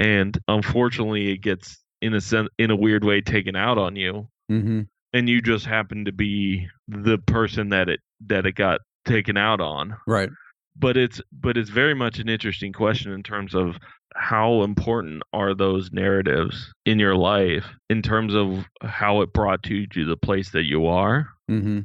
and 0.02 0.38
unfortunately 0.48 1.32
it 1.32 1.38
gets 1.38 1.78
in 2.02 2.14
a 2.14 2.22
sense 2.22 2.50
in 2.58 2.72
a 2.72 2.76
weird 2.76 3.04
way 3.04 3.22
taken 3.22 3.56
out 3.56 3.78
on 3.78 3.96
you. 3.96 4.28
Mm-hmm. 4.52 4.82
and 5.14 5.30
you 5.30 5.42
just 5.42 5.66
happen 5.66 6.04
to 6.06 6.12
be 6.12 6.68
the 6.90 7.18
person 7.20 7.70
that 7.70 7.88
it 7.88 8.02
that 8.26 8.46
it 8.46 8.56
got 8.56 8.82
taken 9.06 9.38
out 9.38 9.62
on. 9.62 9.96
Right 10.06 10.30
but 10.76 10.98
it's 10.98 11.22
but 11.32 11.58
it's 11.58 11.70
very 11.70 11.94
much 11.94 12.20
an 12.20 12.30
interesting 12.30 12.74
question 12.74 13.12
in 13.12 13.24
terms 13.24 13.54
of 13.54 13.78
how 14.16 14.64
important 14.64 15.24
are 15.32 15.54
those 15.54 15.92
narratives 15.92 16.74
in 16.86 17.00
your 17.00 17.16
life 17.16 17.66
in 17.90 18.02
terms 18.02 18.34
of 18.36 18.66
how 18.82 19.22
it 19.22 19.32
brought 19.34 19.66
you 19.68 19.88
to 19.88 20.06
the 20.06 20.18
place 20.18 20.52
that 20.52 20.66
you 20.66 20.86
are 20.86 21.28
mm-hmm. 21.50 21.80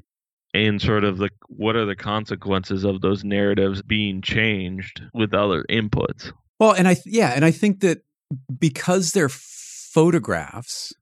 and 0.52 0.83
sort 0.83 1.05
of 1.05 1.19
the 1.19 1.31
what 1.49 1.76
are 1.76 1.87
the 1.87 1.95
consequences 1.95 2.85
of 2.85 3.00
those 3.00 3.23
narratives 3.23 3.81
being 3.83 4.21
changed 4.21 5.02
with 5.14 5.33
other 5.35 5.64
inputs 5.71 6.33
well 6.59 6.73
and 6.73 6.88
i 6.88 6.97
yeah 7.05 7.33
and 7.37 7.45
i 7.45 7.50
think 7.50 7.81
that 7.81 7.99
because 8.59 9.12
they're 9.12 9.31
photographs, 9.97 10.93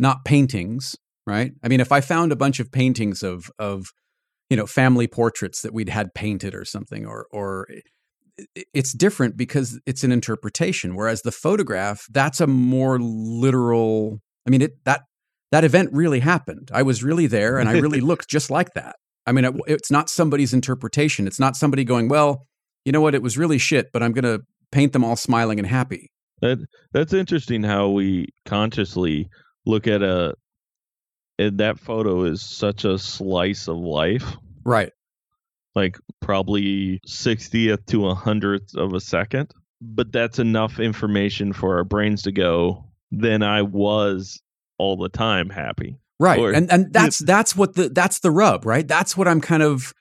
not 0.00 0.24
paintings, 0.24 0.96
right? 1.24 1.52
I 1.62 1.68
mean, 1.68 1.78
if 1.78 1.92
I 1.92 2.00
found 2.00 2.32
a 2.32 2.36
bunch 2.36 2.58
of 2.58 2.72
paintings 2.72 3.22
of 3.22 3.48
of 3.60 3.92
you 4.50 4.56
know 4.56 4.66
family 4.66 5.06
portraits 5.06 5.62
that 5.62 5.72
we'd 5.72 5.88
had 5.88 6.14
painted 6.14 6.54
or 6.54 6.64
something, 6.64 7.06
or 7.06 7.26
or 7.30 7.66
it's 8.72 8.92
different 8.92 9.36
because 9.36 9.80
it's 9.86 10.04
an 10.04 10.12
interpretation. 10.12 10.94
Whereas 10.94 11.22
the 11.22 11.32
photograph, 11.32 12.06
that's 12.10 12.40
a 12.40 12.46
more 12.46 12.98
literal. 13.00 14.20
I 14.46 14.50
mean, 14.50 14.62
it 14.62 14.72
that 14.84 15.02
that 15.52 15.64
event 15.64 15.90
really 15.92 16.20
happened. 16.20 16.70
I 16.72 16.82
was 16.82 17.04
really 17.04 17.26
there, 17.26 17.58
and 17.58 17.68
I 17.68 17.78
really 17.78 18.00
looked 18.10 18.28
just 18.28 18.50
like 18.50 18.74
that. 18.74 18.96
I 19.26 19.32
mean, 19.32 19.44
it, 19.44 19.54
it's 19.66 19.90
not 19.90 20.10
somebody's 20.10 20.52
interpretation. 20.52 21.26
It's 21.26 21.40
not 21.40 21.56
somebody 21.56 21.84
going, 21.84 22.08
"Well, 22.08 22.46
you 22.84 22.92
know 22.92 23.00
what? 23.00 23.14
It 23.14 23.22
was 23.22 23.38
really 23.38 23.58
shit, 23.58 23.90
but 23.92 24.02
I'm 24.02 24.12
going 24.12 24.24
to 24.24 24.42
paint 24.72 24.92
them 24.92 25.04
all 25.04 25.16
smiling 25.16 25.58
and 25.58 25.68
happy." 25.68 26.10
That 26.40 26.58
that's 26.92 27.12
interesting 27.12 27.62
how 27.62 27.88
we 27.88 28.26
consciously 28.44 29.28
look 29.64 29.86
at 29.86 30.02
a 30.02 30.34
and 31.38 31.58
that 31.58 31.78
photo 31.78 32.24
is 32.24 32.42
such 32.42 32.84
a 32.84 32.98
slice 32.98 33.68
of 33.68 33.76
life. 33.76 34.36
Right. 34.64 34.92
Like 35.74 35.98
probably 36.20 37.00
60th 37.08 37.86
to 37.86 38.08
a 38.08 38.14
hundredth 38.14 38.76
of 38.76 38.92
a 38.92 39.00
second. 39.00 39.52
But 39.80 40.12
that's 40.12 40.38
enough 40.38 40.78
information 40.78 41.52
for 41.52 41.76
our 41.76 41.84
brains 41.84 42.22
to 42.22 42.32
go, 42.32 42.84
then 43.10 43.42
I 43.42 43.62
was 43.62 44.40
all 44.78 44.96
the 44.96 45.08
time 45.08 45.50
happy. 45.50 45.98
Right. 46.20 46.38
Or, 46.38 46.52
and 46.52 46.70
and 46.72 46.92
that's 46.92 47.18
that's 47.24 47.56
what 47.56 47.74
the 47.74 47.88
that's 47.88 48.20
the 48.20 48.30
rub, 48.30 48.64
right? 48.64 48.86
That's 48.86 49.16
what 49.16 49.28
I'm 49.28 49.40
kind 49.40 49.62
of 49.62 49.92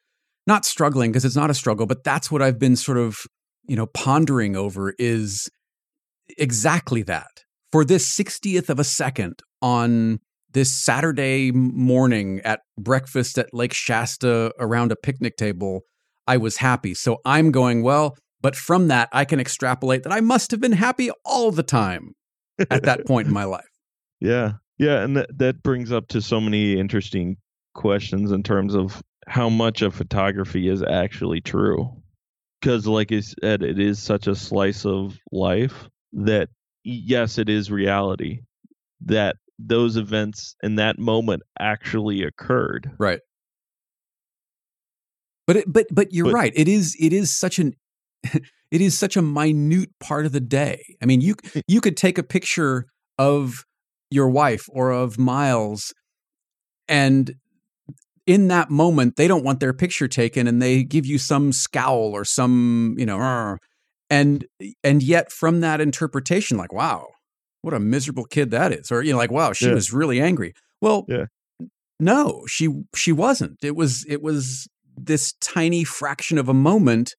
not 0.45 0.65
struggling 0.65 1.11
because 1.11 1.25
it's 1.25 1.35
not 1.35 1.49
a 1.49 1.53
struggle, 1.53 1.85
but 1.85 2.03
that's 2.03 2.31
what 2.31 2.41
I've 2.41 2.59
been 2.59 2.75
sort 2.75 2.97
of, 2.97 3.25
you 3.63 3.75
know, 3.75 3.87
pondering 3.87 4.55
over 4.55 4.93
is 4.99 5.49
exactly 6.37 7.01
that. 7.03 7.43
For 7.71 7.83
this 7.83 8.15
60th 8.15 8.69
of 8.69 8.77
a 8.77 8.83
second 8.83 9.41
on 9.61 10.19
this 10.53 10.71
Saturday 10.71 11.51
morning 11.51 12.39
at 12.43 12.61
breakfast 12.77 13.37
at 13.37 13.53
Lake 13.53 13.73
Shasta 13.73 14.53
around 14.59 14.91
a 14.91 14.95
picnic 14.95 15.35
table, 15.35 15.81
I 16.27 16.37
was 16.37 16.57
happy. 16.57 16.93
So 16.93 17.17
I'm 17.25 17.51
going, 17.51 17.83
well, 17.83 18.15
but 18.41 18.55
from 18.55 18.87
that, 18.87 19.09
I 19.11 19.25
can 19.25 19.39
extrapolate 19.39 20.03
that 20.03 20.13
I 20.13 20.21
must 20.21 20.51
have 20.51 20.61
been 20.61 20.73
happy 20.73 21.09
all 21.25 21.51
the 21.51 21.63
time 21.63 22.13
at 22.69 22.83
that 22.83 23.05
point 23.07 23.27
in 23.27 23.33
my 23.33 23.45
life. 23.45 23.69
Yeah. 24.19 24.53
Yeah. 24.77 25.01
And 25.01 25.17
that, 25.17 25.37
that 25.37 25.63
brings 25.63 25.91
up 25.91 26.07
to 26.09 26.21
so 26.21 26.39
many 26.39 26.77
interesting 26.77 27.37
questions 27.73 28.31
in 28.31 28.43
terms 28.43 28.75
of 28.75 29.01
how 29.27 29.49
much 29.49 29.81
of 29.81 29.95
photography 29.95 30.69
is 30.69 30.83
actually 30.83 31.41
true. 31.41 31.89
Because, 32.61 32.87
like 32.87 33.11
I 33.11 33.19
said, 33.19 33.61
it 33.61 33.79
is 33.79 34.01
such 34.01 34.27
a 34.27 34.35
slice 34.35 34.85
of 34.85 35.17
life 35.31 35.89
that, 36.13 36.49
yes, 36.83 37.37
it 37.37 37.49
is 37.49 37.69
reality. 37.69 38.39
That 39.01 39.35
those 39.65 39.97
events 39.97 40.55
in 40.63 40.75
that 40.75 40.99
moment 40.99 41.43
actually 41.59 42.23
occurred. 42.23 42.91
Right. 42.97 43.19
But 45.45 45.57
it, 45.57 45.65
but 45.67 45.87
but 45.91 46.13
you're 46.13 46.25
but, 46.25 46.33
right. 46.33 46.53
It 46.55 46.67
is 46.67 46.95
it 46.99 47.13
is 47.13 47.31
such 47.31 47.59
an 47.59 47.73
it 48.23 48.81
is 48.81 48.97
such 48.97 49.17
a 49.17 49.21
minute 49.21 49.89
part 49.99 50.25
of 50.25 50.31
the 50.31 50.39
day. 50.39 50.83
I 51.01 51.05
mean, 51.05 51.21
you 51.21 51.35
you 51.67 51.81
could 51.81 51.97
take 51.97 52.17
a 52.17 52.23
picture 52.23 52.85
of 53.17 53.63
your 54.09 54.29
wife 54.29 54.67
or 54.69 54.91
of 54.91 55.17
Miles 55.17 55.93
and 56.87 57.33
in 58.25 58.47
that 58.47 58.69
moment 58.69 59.15
they 59.15 59.27
don't 59.27 59.43
want 59.43 59.59
their 59.59 59.73
picture 59.73 60.07
taken 60.07 60.47
and 60.47 60.61
they 60.61 60.83
give 60.83 61.05
you 61.05 61.17
some 61.17 61.51
scowl 61.51 62.11
or 62.13 62.23
some, 62.23 62.95
you 62.97 63.05
know, 63.05 63.57
and 64.09 64.45
and 64.83 65.03
yet 65.03 65.31
from 65.31 65.61
that 65.61 65.81
interpretation 65.81 66.57
like, 66.57 66.71
wow, 66.71 67.07
what 67.63 67.73
a 67.73 67.79
miserable 67.79 68.25
kid 68.25 68.51
that 68.51 68.71
is 68.71 68.91
or 68.91 69.01
you 69.01 69.11
know 69.11 69.17
like 69.17 69.31
wow 69.31 69.51
she 69.51 69.67
yeah. 69.67 69.73
was 69.73 69.91
really 69.91 70.21
angry 70.21 70.53
well 70.81 71.05
yeah. 71.07 71.25
no 71.99 72.43
she 72.47 72.69
she 72.93 73.11
wasn't 73.11 73.57
it 73.63 73.75
was 73.75 74.05
it 74.07 74.21
was 74.21 74.67
this 74.95 75.33
tiny 75.41 75.83
fraction 75.83 76.37
of 76.37 76.47
a 76.47 76.53
moment 76.53 77.15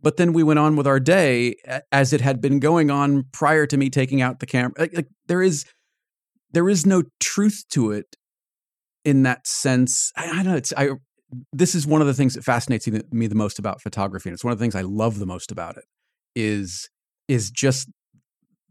but 0.00 0.16
then 0.16 0.32
we 0.32 0.44
went 0.44 0.58
on 0.58 0.76
with 0.76 0.86
our 0.86 1.00
day 1.00 1.56
as 1.90 2.12
it 2.12 2.20
had 2.20 2.40
been 2.40 2.60
going 2.60 2.90
on 2.90 3.24
prior 3.32 3.66
to 3.66 3.76
me 3.76 3.90
taking 3.90 4.22
out 4.22 4.38
the 4.38 4.46
camera 4.46 4.72
like, 4.78 4.94
like 4.94 5.08
there 5.26 5.42
is 5.42 5.66
there 6.52 6.68
is 6.68 6.86
no 6.86 7.02
truth 7.20 7.64
to 7.68 7.90
it 7.90 8.16
in 9.04 9.24
that 9.24 9.46
sense 9.46 10.12
i, 10.16 10.30
I 10.30 10.36
don't 10.36 10.46
know 10.46 10.56
it's 10.56 10.72
i 10.76 10.90
this 11.52 11.74
is 11.74 11.86
one 11.86 12.00
of 12.00 12.06
the 12.06 12.14
things 12.14 12.34
that 12.34 12.44
fascinates 12.44 12.86
me 12.86 13.26
the 13.26 13.34
most 13.34 13.58
about 13.58 13.82
photography 13.82 14.30
and 14.30 14.34
it's 14.34 14.44
one 14.44 14.52
of 14.52 14.58
the 14.58 14.62
things 14.62 14.76
i 14.76 14.82
love 14.82 15.18
the 15.18 15.26
most 15.26 15.50
about 15.50 15.76
it 15.76 15.84
is 16.36 16.88
is 17.26 17.50
just 17.50 17.88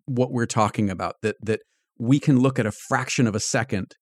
what 0.08 0.32
we're 0.32 0.46
talking 0.46 0.90
about 0.90 1.16
that 1.22 1.36
that 1.42 1.60
we 2.00 2.20
can 2.20 2.40
look 2.40 2.60
at 2.60 2.66
a 2.66 2.72
fraction 2.72 3.28
of 3.28 3.36
a 3.36 3.40
second 3.40 3.94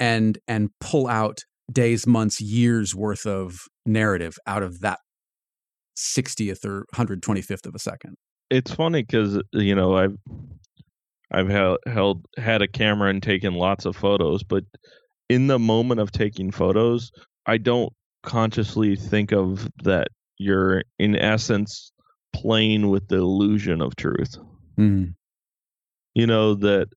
and 0.00 0.38
and 0.48 0.70
pull 0.80 1.06
out 1.06 1.38
days 1.72 2.06
months 2.06 2.40
years 2.40 2.94
worth 2.94 3.26
of 3.26 3.56
narrative 3.86 4.34
out 4.46 4.62
of 4.62 4.80
that 4.80 4.98
60th 5.96 6.64
or 6.64 6.84
125th 6.94 7.66
of 7.66 7.74
a 7.74 7.78
second. 7.78 8.16
It's 8.50 8.74
funny 8.74 9.02
because 9.02 9.40
you 9.52 9.74
know 9.74 9.96
i've 9.96 10.16
i've 11.32 11.48
held, 11.48 11.78
held 11.86 12.26
had 12.36 12.62
a 12.62 12.68
camera 12.68 13.08
and 13.08 13.22
taken 13.22 13.54
lots 13.54 13.86
of 13.86 13.96
photos 13.96 14.42
but 14.42 14.64
in 15.28 15.46
the 15.46 15.58
moment 15.58 15.98
of 15.98 16.12
taking 16.12 16.50
photos 16.50 17.10
i 17.46 17.56
don't 17.56 17.92
consciously 18.22 18.96
think 18.96 19.32
of 19.32 19.66
that 19.82 20.08
you're 20.38 20.82
in 20.98 21.16
essence 21.16 21.90
playing 22.34 22.90
with 22.90 23.08
the 23.08 23.16
illusion 23.16 23.80
of 23.80 23.96
truth 23.96 24.36
Mm. 24.78 25.14
You 26.14 26.26
know, 26.26 26.54
that 26.54 26.88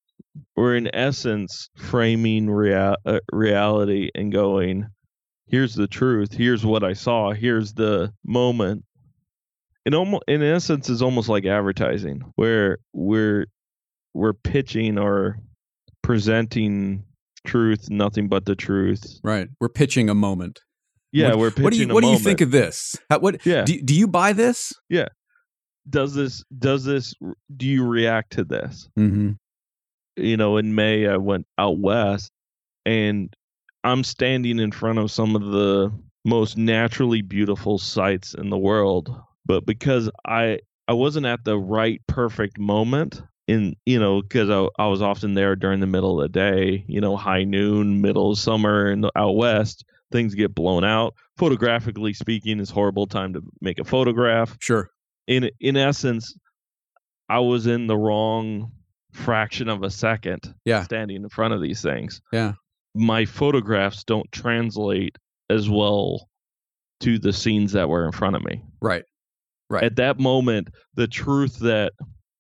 we're 0.56 0.76
in 0.76 0.94
essence 0.94 1.70
framing 1.76 2.50
rea- 2.50 2.96
uh, 3.06 3.20
reality 3.32 4.10
and 4.16 4.32
going, 4.32 4.88
here's 5.48 5.76
the 5.76 5.88
truth, 5.88 6.34
here's 6.34 6.66
what 6.66 6.84
I 6.84 6.94
saw, 6.94 7.32
here's 7.32 7.74
the 7.74 8.14
moment. 8.26 8.84
In 9.86 9.94
almost 9.94 10.24
in 10.28 10.44
essence 10.44 10.90
is 10.90 11.02
almost 11.02 11.30
like 11.30 11.46
advertising 11.46 12.22
where 12.36 12.78
we're 12.92 13.46
we're 14.14 14.34
pitching 14.34 14.98
or 14.98 15.38
presenting 16.02 17.04
truth, 17.46 17.90
nothing 17.90 18.28
but 18.28 18.46
the 18.46 18.56
truth. 18.56 19.20
Right. 19.24 19.48
We're 19.62 19.70
pitching 19.70 20.10
a 20.10 20.16
moment. 20.16 20.60
Yeah, 21.14 21.30
what, 21.30 21.38
we're 21.38 21.52
pitching. 21.52 21.64
What 21.64 21.72
do 21.72 21.80
you 21.80 21.94
What 21.94 22.02
do 22.02 22.08
you 22.10 22.20
think 22.20 22.42
of 22.42 22.52
this? 22.52 22.98
How, 23.10 23.20
what? 23.20 23.46
Yeah. 23.46 23.64
Do, 23.64 23.82
do 23.82 23.96
you 23.96 24.08
buy 24.08 24.34
this? 24.34 24.74
Yeah 24.90 25.08
does 25.90 26.14
this 26.14 26.44
does 26.58 26.84
this 26.84 27.14
do 27.56 27.66
you 27.66 27.86
react 27.86 28.34
to 28.34 28.44
this? 28.44 28.90
Mm-hmm. 28.98 29.32
you 30.18 30.38
know 30.38 30.58
in 30.58 30.76
may 30.76 31.08
i 31.08 31.18
went 31.18 31.46
out 31.58 31.78
west 31.78 32.32
and 32.86 33.36
i'm 33.84 34.04
standing 34.04 34.60
in 34.60 34.72
front 34.72 35.00
of 35.00 35.12
some 35.12 35.36
of 35.36 35.44
the 35.44 35.92
most 36.26 36.58
naturally 36.58 37.22
beautiful 37.22 37.78
sights 37.78 38.34
in 38.34 38.50
the 38.50 38.58
world 38.58 39.16
but 39.46 39.66
because 39.66 40.10
i 40.26 40.60
i 40.88 40.94
wasn't 40.94 41.26
at 41.26 41.44
the 41.44 41.58
right 41.58 42.02
perfect 42.08 42.58
moment 42.58 43.22
in 43.48 43.76
you 43.86 43.98
know 43.98 44.22
because 44.22 44.50
I, 44.50 44.68
I 44.78 44.88
was 44.88 45.02
often 45.02 45.34
there 45.34 45.56
during 45.56 45.80
the 45.80 45.88
middle 45.88 46.20
of 46.20 46.24
the 46.24 46.40
day 46.40 46.84
you 46.88 47.00
know 47.00 47.16
high 47.16 47.46
noon 47.46 48.02
middle 48.02 48.32
of 48.32 48.40
summer 48.40 48.88
and 48.88 49.10
out 49.16 49.36
west 49.36 49.86
things 50.10 50.36
get 50.36 50.56
blown 50.56 50.86
out. 50.86 51.14
Photographically 51.36 52.14
speaking 52.14 52.62
is 52.62 52.70
horrible 52.70 53.08
time 53.08 53.34
to 53.34 53.44
make 53.60 53.78
a 53.78 53.84
photograph. 53.84 54.56
Sure 54.60 54.90
in 55.28 55.50
in 55.60 55.78
essence, 55.78 56.36
I 57.30 57.40
was 57.40 57.68
in 57.68 57.88
the 57.88 57.98
wrong 57.98 58.72
fraction 59.12 59.68
of 59.68 59.84
a 59.84 59.90
second 59.90 60.54
yeah. 60.66 60.84
standing 60.84 61.18
in 61.24 61.30
front 61.30 61.54
of 61.54 61.62
these 61.62 61.82
things. 61.82 62.22
Yeah. 62.32 62.54
My 62.96 63.26
photographs 63.26 64.04
don't 64.04 64.32
translate 64.32 65.18
as 65.50 65.70
well 65.70 66.30
to 67.02 67.20
the 67.20 67.34
scenes 67.34 67.74
that 67.74 67.90
were 67.90 68.06
in 68.06 68.12
front 68.12 68.36
of 68.36 68.44
me. 68.44 68.64
Right. 68.82 69.04
Right. 69.70 69.84
At 69.84 69.98
that 69.98 70.20
moment, 70.20 70.70
the 70.96 71.08
truth 71.08 71.60
that 71.60 71.92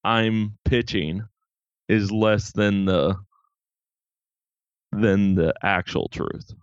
I'm 0.03 0.57
pitching 0.63 1.23
is 1.89 2.11
less 2.11 2.53
than 2.53 2.85
the 2.85 3.15
than 4.93 5.35
the 5.35 5.53
actual 5.61 6.07
truth. 6.07 6.53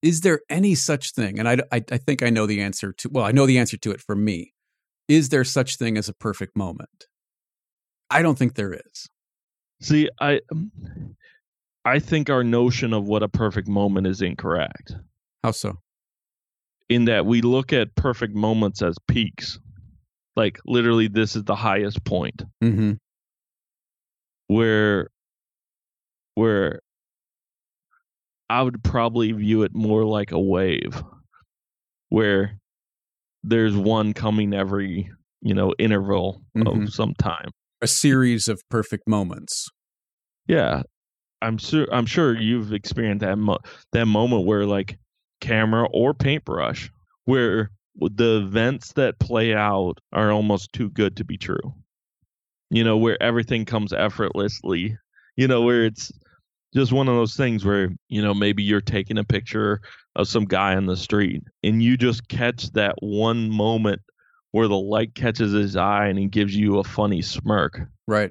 Is 0.00 0.22
there 0.22 0.40
any 0.48 0.74
such 0.74 1.12
thing? 1.12 1.38
And 1.38 1.48
I, 1.48 1.58
I, 1.70 1.84
I 1.90 1.98
think 1.98 2.22
I 2.22 2.30
know 2.30 2.46
the 2.46 2.62
answer 2.62 2.92
to. 2.94 3.08
Well, 3.10 3.24
I 3.24 3.32
know 3.32 3.46
the 3.46 3.58
answer 3.58 3.76
to 3.76 3.90
it 3.90 4.00
for 4.00 4.14
me 4.14 4.53
is 5.08 5.28
there 5.28 5.44
such 5.44 5.76
thing 5.76 5.96
as 5.96 6.08
a 6.08 6.14
perfect 6.14 6.56
moment? 6.56 7.06
I 8.10 8.22
don't 8.22 8.38
think 8.38 8.54
there 8.54 8.72
is. 8.72 9.08
See, 9.80 10.08
I 10.20 10.40
um, 10.50 10.70
I 11.84 11.98
think 11.98 12.30
our 12.30 12.44
notion 12.44 12.92
of 12.94 13.04
what 13.04 13.22
a 13.22 13.28
perfect 13.28 13.68
moment 13.68 14.06
is 14.06 14.22
incorrect. 14.22 14.94
How 15.42 15.50
so? 15.50 15.78
In 16.88 17.06
that 17.06 17.26
we 17.26 17.42
look 17.42 17.72
at 17.72 17.94
perfect 17.94 18.34
moments 18.34 18.82
as 18.82 18.96
peaks. 19.08 19.58
Like 20.36 20.58
literally 20.66 21.08
this 21.08 21.36
is 21.36 21.44
the 21.44 21.54
highest 21.54 22.04
point. 22.04 22.42
Mm-hmm. 22.62 22.92
Where 24.48 25.10
where 26.34 26.80
I 28.48 28.62
would 28.62 28.82
probably 28.82 29.32
view 29.32 29.62
it 29.62 29.74
more 29.74 30.04
like 30.04 30.32
a 30.32 30.40
wave 30.40 31.02
where 32.08 32.58
there's 33.44 33.76
one 33.76 34.12
coming 34.12 34.54
every 34.54 35.10
you 35.42 35.54
know 35.54 35.72
interval 35.78 36.42
mm-hmm. 36.56 36.82
of 36.82 36.92
some 36.92 37.14
time 37.14 37.50
a 37.84 37.86
series 37.86 38.48
of 38.48 38.62
perfect 38.70 39.06
moments. 39.06 39.68
Yeah, 40.48 40.82
I'm 41.42 41.58
sure. 41.58 41.86
I'm 41.92 42.06
sure 42.06 42.34
you've 42.34 42.72
experienced 42.72 43.20
that 43.20 43.36
mo- 43.36 43.58
that 43.92 44.06
moment 44.06 44.46
where 44.46 44.64
like 44.64 44.98
camera 45.40 45.86
or 45.92 46.14
paintbrush, 46.14 46.90
where 47.26 47.70
the 47.96 48.38
events 48.38 48.94
that 48.94 49.20
play 49.20 49.54
out 49.54 49.98
are 50.12 50.32
almost 50.32 50.72
too 50.72 50.88
good 50.90 51.16
to 51.18 51.24
be 51.24 51.36
true. 51.36 51.74
You 52.70 52.84
know, 52.84 52.96
where 52.96 53.22
everything 53.22 53.66
comes 53.66 53.92
effortlessly. 53.92 54.96
You 55.36 55.46
know, 55.46 55.60
where 55.60 55.84
it's 55.84 56.10
just 56.74 56.92
one 56.92 57.08
of 57.08 57.14
those 57.14 57.36
things 57.36 57.64
where 57.64 57.90
you 58.08 58.20
know 58.22 58.34
maybe 58.34 58.62
you're 58.62 58.80
taking 58.80 59.18
a 59.18 59.24
picture 59.24 59.80
of 60.16 60.28
some 60.28 60.44
guy 60.44 60.74
on 60.74 60.86
the 60.86 60.96
street 60.96 61.42
and 61.62 61.82
you 61.82 61.96
just 61.96 62.28
catch 62.28 62.70
that 62.72 62.94
one 63.00 63.50
moment 63.50 64.00
where 64.52 64.68
the 64.68 64.76
light 64.76 65.14
catches 65.14 65.52
his 65.52 65.76
eye 65.76 66.06
and 66.06 66.18
he 66.18 66.26
gives 66.26 66.54
you 66.54 66.78
a 66.78 66.84
funny 66.84 67.22
smirk 67.22 67.80
Right. 68.06 68.30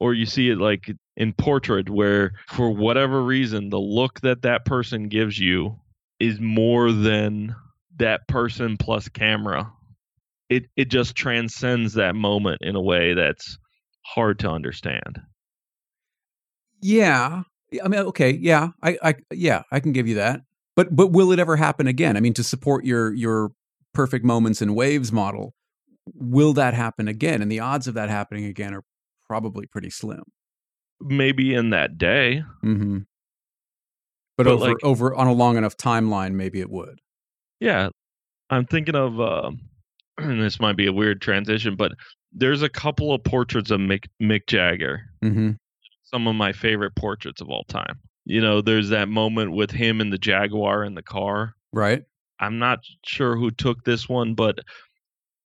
or 0.00 0.14
you 0.14 0.26
see 0.26 0.50
it 0.50 0.58
like 0.58 0.90
in 1.16 1.32
portrait 1.32 1.88
where 1.90 2.32
for 2.48 2.70
whatever 2.70 3.22
reason 3.22 3.68
the 3.70 3.80
look 3.80 4.20
that 4.20 4.42
that 4.42 4.64
person 4.64 5.08
gives 5.08 5.38
you 5.38 5.76
is 6.20 6.40
more 6.40 6.92
than 6.92 7.54
that 7.96 8.26
person 8.28 8.76
plus 8.76 9.08
camera 9.08 9.70
it 10.48 10.64
it 10.76 10.88
just 10.90 11.14
transcends 11.16 11.94
that 11.94 12.14
moment 12.14 12.58
in 12.62 12.76
a 12.76 12.80
way 12.80 13.14
that's 13.14 13.58
hard 14.04 14.38
to 14.40 14.48
understand 14.50 15.20
Yeah. 16.80 17.42
I 17.84 17.88
mean, 17.88 18.00
okay, 18.00 18.30
yeah, 18.30 18.70
I, 18.82 18.98
I, 19.02 19.14
yeah, 19.30 19.62
I 19.70 19.80
can 19.80 19.92
give 19.92 20.06
you 20.08 20.16
that. 20.16 20.40
But, 20.74 20.94
but 20.96 21.08
will 21.08 21.32
it 21.32 21.38
ever 21.38 21.56
happen 21.56 21.86
again? 21.86 22.16
I 22.16 22.20
mean, 22.20 22.34
to 22.34 22.44
support 22.44 22.84
your 22.84 23.12
your 23.14 23.52
perfect 23.94 24.24
moments 24.24 24.62
and 24.62 24.74
waves 24.74 25.12
model, 25.12 25.54
will 26.14 26.52
that 26.54 26.74
happen 26.74 27.08
again? 27.08 27.42
And 27.42 27.52
the 27.52 27.60
odds 27.60 27.86
of 27.86 27.94
that 27.94 28.08
happening 28.08 28.44
again 28.46 28.74
are 28.74 28.82
probably 29.28 29.66
pretty 29.66 29.90
slim. 29.90 30.22
maybe 31.00 31.52
in 31.54 31.70
that 31.70 31.98
day 31.98 32.42
Mm-hmm. 32.64 32.98
But, 34.38 34.44
But, 34.44 34.46
over 34.52 34.64
like- 34.68 34.76
over 34.84 35.14
on 35.14 35.26
a 35.26 35.32
long 35.32 35.56
enough 35.56 35.76
timeline, 35.76 36.32
maybe 36.34 36.60
it 36.60 36.70
would. 36.70 37.00
yeah 37.60 37.88
i'm 38.50 38.66
thinking 38.66 38.94
of 38.96 39.20
uh, 39.20 39.50
and 40.18 40.42
this 40.42 40.58
might 40.60 40.76
be 40.76 40.86
a 40.86 40.92
weird 40.92 41.20
transition 41.22 41.76
but 41.76 41.92
there's 42.32 42.62
a 42.62 42.68
couple 42.68 43.12
of 43.14 43.22
portraits 43.24 43.70
of 43.70 43.80
mick, 43.80 44.04
mick 44.22 44.46
jagger 44.46 45.00
Mm-hmm. 45.24 45.50
Some 46.12 46.26
of 46.28 46.34
my 46.34 46.52
favorite 46.52 46.94
portraits 46.94 47.40
of 47.40 47.48
all 47.48 47.64
time. 47.64 47.98
You 48.24 48.40
know, 48.40 48.60
there's 48.60 48.90
that 48.90 49.08
moment 49.08 49.52
with 49.52 49.70
him 49.70 50.00
and 50.00 50.12
the 50.12 50.18
Jaguar 50.18 50.84
in 50.84 50.94
the 50.94 51.02
car. 51.02 51.54
Right. 51.72 52.02
I'm 52.38 52.58
not 52.58 52.80
sure 53.04 53.36
who 53.36 53.50
took 53.50 53.84
this 53.84 54.08
one, 54.08 54.34
but 54.34 54.58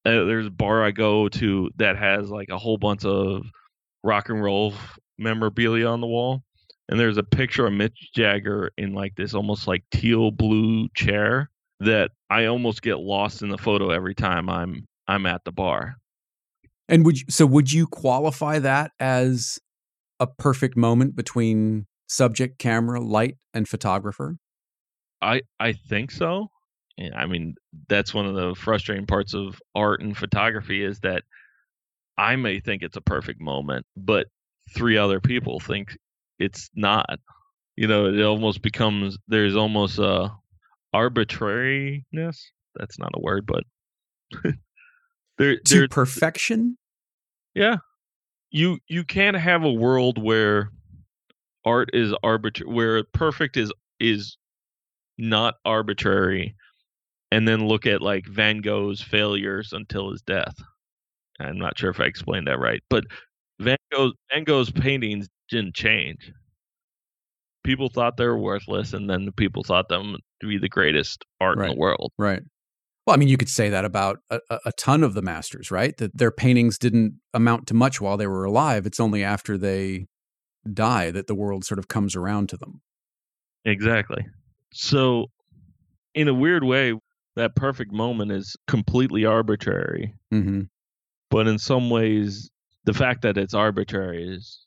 uh, 0.05 0.23
there's 0.25 0.47
a 0.47 0.51
bar 0.51 0.83
I 0.83 0.91
go 0.91 1.29
to 1.29 1.69
that 1.77 1.97
has 1.97 2.29
like 2.29 2.49
a 2.49 2.57
whole 2.57 2.77
bunch 2.77 3.05
of 3.05 3.43
rock 4.03 4.29
and 4.29 4.41
roll 4.41 4.73
memorabilia 5.17 5.87
on 5.87 6.01
the 6.01 6.07
wall. 6.07 6.43
And 6.89 6.99
there's 6.99 7.17
a 7.17 7.23
picture 7.23 7.67
of 7.67 7.73
Mick 7.73 7.91
Jagger 8.15 8.71
in 8.77 8.93
like 8.93 9.15
this 9.15 9.33
almost 9.33 9.67
like 9.67 9.83
teal 9.91 10.31
blue 10.31 10.87
chair 10.95 11.49
that 11.79 12.11
I 12.29 12.45
almost 12.45 12.81
get 12.81 12.99
lost 12.99 13.41
in 13.41 13.49
the 13.49 13.57
photo 13.57 13.89
every 13.89 14.15
time 14.15 14.49
I'm 14.49 14.85
I'm 15.07 15.25
at 15.25 15.43
the 15.43 15.51
bar. 15.51 15.97
And 16.89 17.05
would 17.05 17.19
you, 17.19 17.25
so 17.29 17.45
would 17.45 17.71
you 17.71 17.87
qualify 17.87 18.59
that 18.59 18.91
as 18.99 19.59
a 20.19 20.27
perfect 20.27 20.75
moment 20.77 21.15
between 21.15 21.85
subject, 22.07 22.59
camera, 22.59 23.01
light, 23.01 23.35
and 23.53 23.67
photographer? 23.67 24.37
I 25.21 25.41
I 25.59 25.73
think 25.73 26.11
so. 26.11 26.49
I 27.15 27.27
mean, 27.27 27.55
that's 27.89 28.13
one 28.13 28.25
of 28.25 28.33
the 28.35 28.55
frustrating 28.55 29.05
parts 29.05 29.35
of 29.35 29.61
art 29.75 30.01
and 30.01 30.17
photography 30.17 30.83
is 30.83 30.99
that 31.01 31.23
I 32.17 32.35
may 32.35 32.59
think 32.59 32.81
it's 32.81 32.97
a 32.97 33.01
perfect 33.01 33.39
moment, 33.39 33.85
but 33.95 34.27
three 34.75 34.97
other 34.97 35.19
people 35.19 35.59
think 35.59 35.95
it's 36.39 36.69
not. 36.75 37.19
You 37.75 37.87
know, 37.87 38.07
it 38.07 38.21
almost 38.23 38.63
becomes 38.63 39.17
there's 39.27 39.55
almost 39.55 39.99
a 39.99 40.31
arbitrariness. 40.93 42.51
That's 42.75 42.97
not 42.99 43.11
a 43.13 43.19
word, 43.21 43.45
but 43.45 43.63
there 45.37 45.57
To 45.57 45.75
there 45.79 45.87
perfection? 45.87 46.77
yeah. 47.53 47.77
You 48.49 48.79
you 48.87 49.03
can't 49.03 49.37
have 49.37 49.63
a 49.63 49.71
world 49.71 50.21
where 50.21 50.69
art 51.65 51.89
is 51.93 52.13
arbitrary 52.23 52.73
where 52.73 53.03
perfect 53.03 53.57
is 53.57 53.71
is 53.99 54.37
not 55.17 55.55
arbitrary 55.65 56.55
and 57.31 57.47
then 57.47 57.67
look 57.67 57.85
at 57.85 58.01
like 58.01 58.25
Van 58.25 58.59
Gogh's 58.61 59.01
failures 59.01 59.73
until 59.73 60.11
his 60.11 60.21
death. 60.21 60.55
I'm 61.39 61.57
not 61.57 61.77
sure 61.77 61.89
if 61.89 61.99
I 61.99 62.05
explained 62.05 62.47
that 62.47 62.59
right, 62.59 62.81
but 62.89 63.03
Van 63.59 63.77
Gogh 63.91 64.13
Van 64.31 64.43
Gogh's 64.43 64.71
paintings 64.71 65.27
didn't 65.49 65.75
change. 65.75 66.31
People 67.63 67.89
thought 67.89 68.15
they 68.17 68.25
were 68.25 68.39
worthless 68.39 68.93
and 68.93 69.09
then 69.09 69.25
the 69.25 69.31
people 69.31 69.63
thought 69.63 69.89
them 69.89 70.15
to 70.41 70.47
be 70.47 70.57
the 70.57 70.69
greatest 70.69 71.25
art 71.41 71.59
in 71.59 71.67
the 71.67 71.75
world. 71.75 72.13
Right. 72.17 72.41
Well, 73.07 73.13
I 73.15 73.17
mean, 73.17 73.29
you 73.29 73.37
could 73.37 73.47
say 73.47 73.69
that 73.69 73.85
about 73.85 74.19
a, 74.29 74.41
a- 74.65 74.71
ton 74.73 75.01
of 75.01 75.13
the 75.13 75.21
masters, 75.21 75.71
right? 75.71 75.95
That 75.95 76.17
their 76.17 76.29
paintings 76.29 76.77
didn't 76.77 77.13
amount 77.33 77.65
to 77.67 77.73
much 77.73 78.01
while 78.01 78.17
they 78.17 78.27
were 78.27 78.43
alive. 78.43 78.85
It's 78.85 78.99
only 78.99 79.23
after 79.23 79.57
they 79.57 80.07
die 80.73 81.09
that 81.11 81.27
the 81.27 81.33
world 81.33 81.63
sort 81.63 81.79
of 81.79 81.87
comes 81.87 82.17
around 82.17 82.49
to 82.49 82.57
them. 82.57 82.81
Exactly. 83.63 84.27
So, 84.73 85.27
in 86.15 86.27
a 86.27 86.33
weird 86.33 86.65
way, 86.65 86.99
that 87.37 87.55
perfect 87.55 87.93
moment 87.93 88.33
is 88.33 88.57
completely 88.67 89.23
arbitrary. 89.23 90.13
hmm 90.29 90.63
But 91.29 91.47
in 91.47 91.59
some 91.59 91.89
ways, 91.89 92.49
the 92.83 92.93
fact 92.93 93.21
that 93.21 93.37
it's 93.37 93.53
arbitrary 93.53 94.27
is 94.35 94.65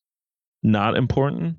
not 0.63 0.97
important. 0.97 1.57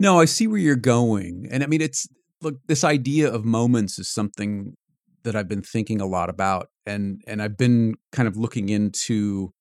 No, 0.00 0.18
I 0.18 0.24
see 0.24 0.46
where 0.46 0.58
you're 0.58 0.76
going. 0.76 1.46
And 1.50 1.62
I 1.62 1.66
mean, 1.66 1.82
it's 1.82 2.08
look, 2.40 2.56
this 2.68 2.84
idea 2.84 3.30
of 3.30 3.44
moments 3.44 3.98
is 3.98 4.08
something 4.08 4.76
that 5.24 5.36
I've 5.36 5.48
been 5.48 5.62
thinking 5.62 6.00
a 6.00 6.06
lot 6.06 6.28
about. 6.28 6.68
And, 6.86 7.22
and 7.26 7.40
I've 7.42 7.56
been 7.56 7.94
kind 8.10 8.28
of 8.28 8.36
looking 8.36 8.68
into 8.68 9.52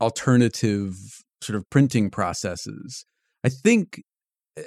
alternative 0.00 0.94
sort 1.42 1.56
of 1.56 1.68
printing 1.70 2.10
processes. 2.10 3.04
I 3.44 3.48
think 3.48 4.02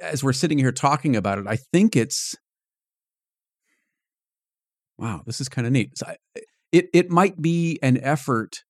as 0.01 0.23
we're 0.23 0.33
sitting 0.33 0.57
here 0.57 0.71
talking 0.71 1.15
about 1.15 1.37
it, 1.37 1.45
I 1.47 1.57
think 1.57 1.95
it's, 1.95 2.35
wow, 4.97 5.21
this 5.25 5.41
is 5.41 5.49
kind 5.49 5.67
of 5.67 5.73
neat. 5.73 5.97
So 5.97 6.13
it, 6.71 6.87
it 6.93 7.09
might 7.09 7.41
be 7.41 7.79
an 7.81 7.97
effort 8.01 8.63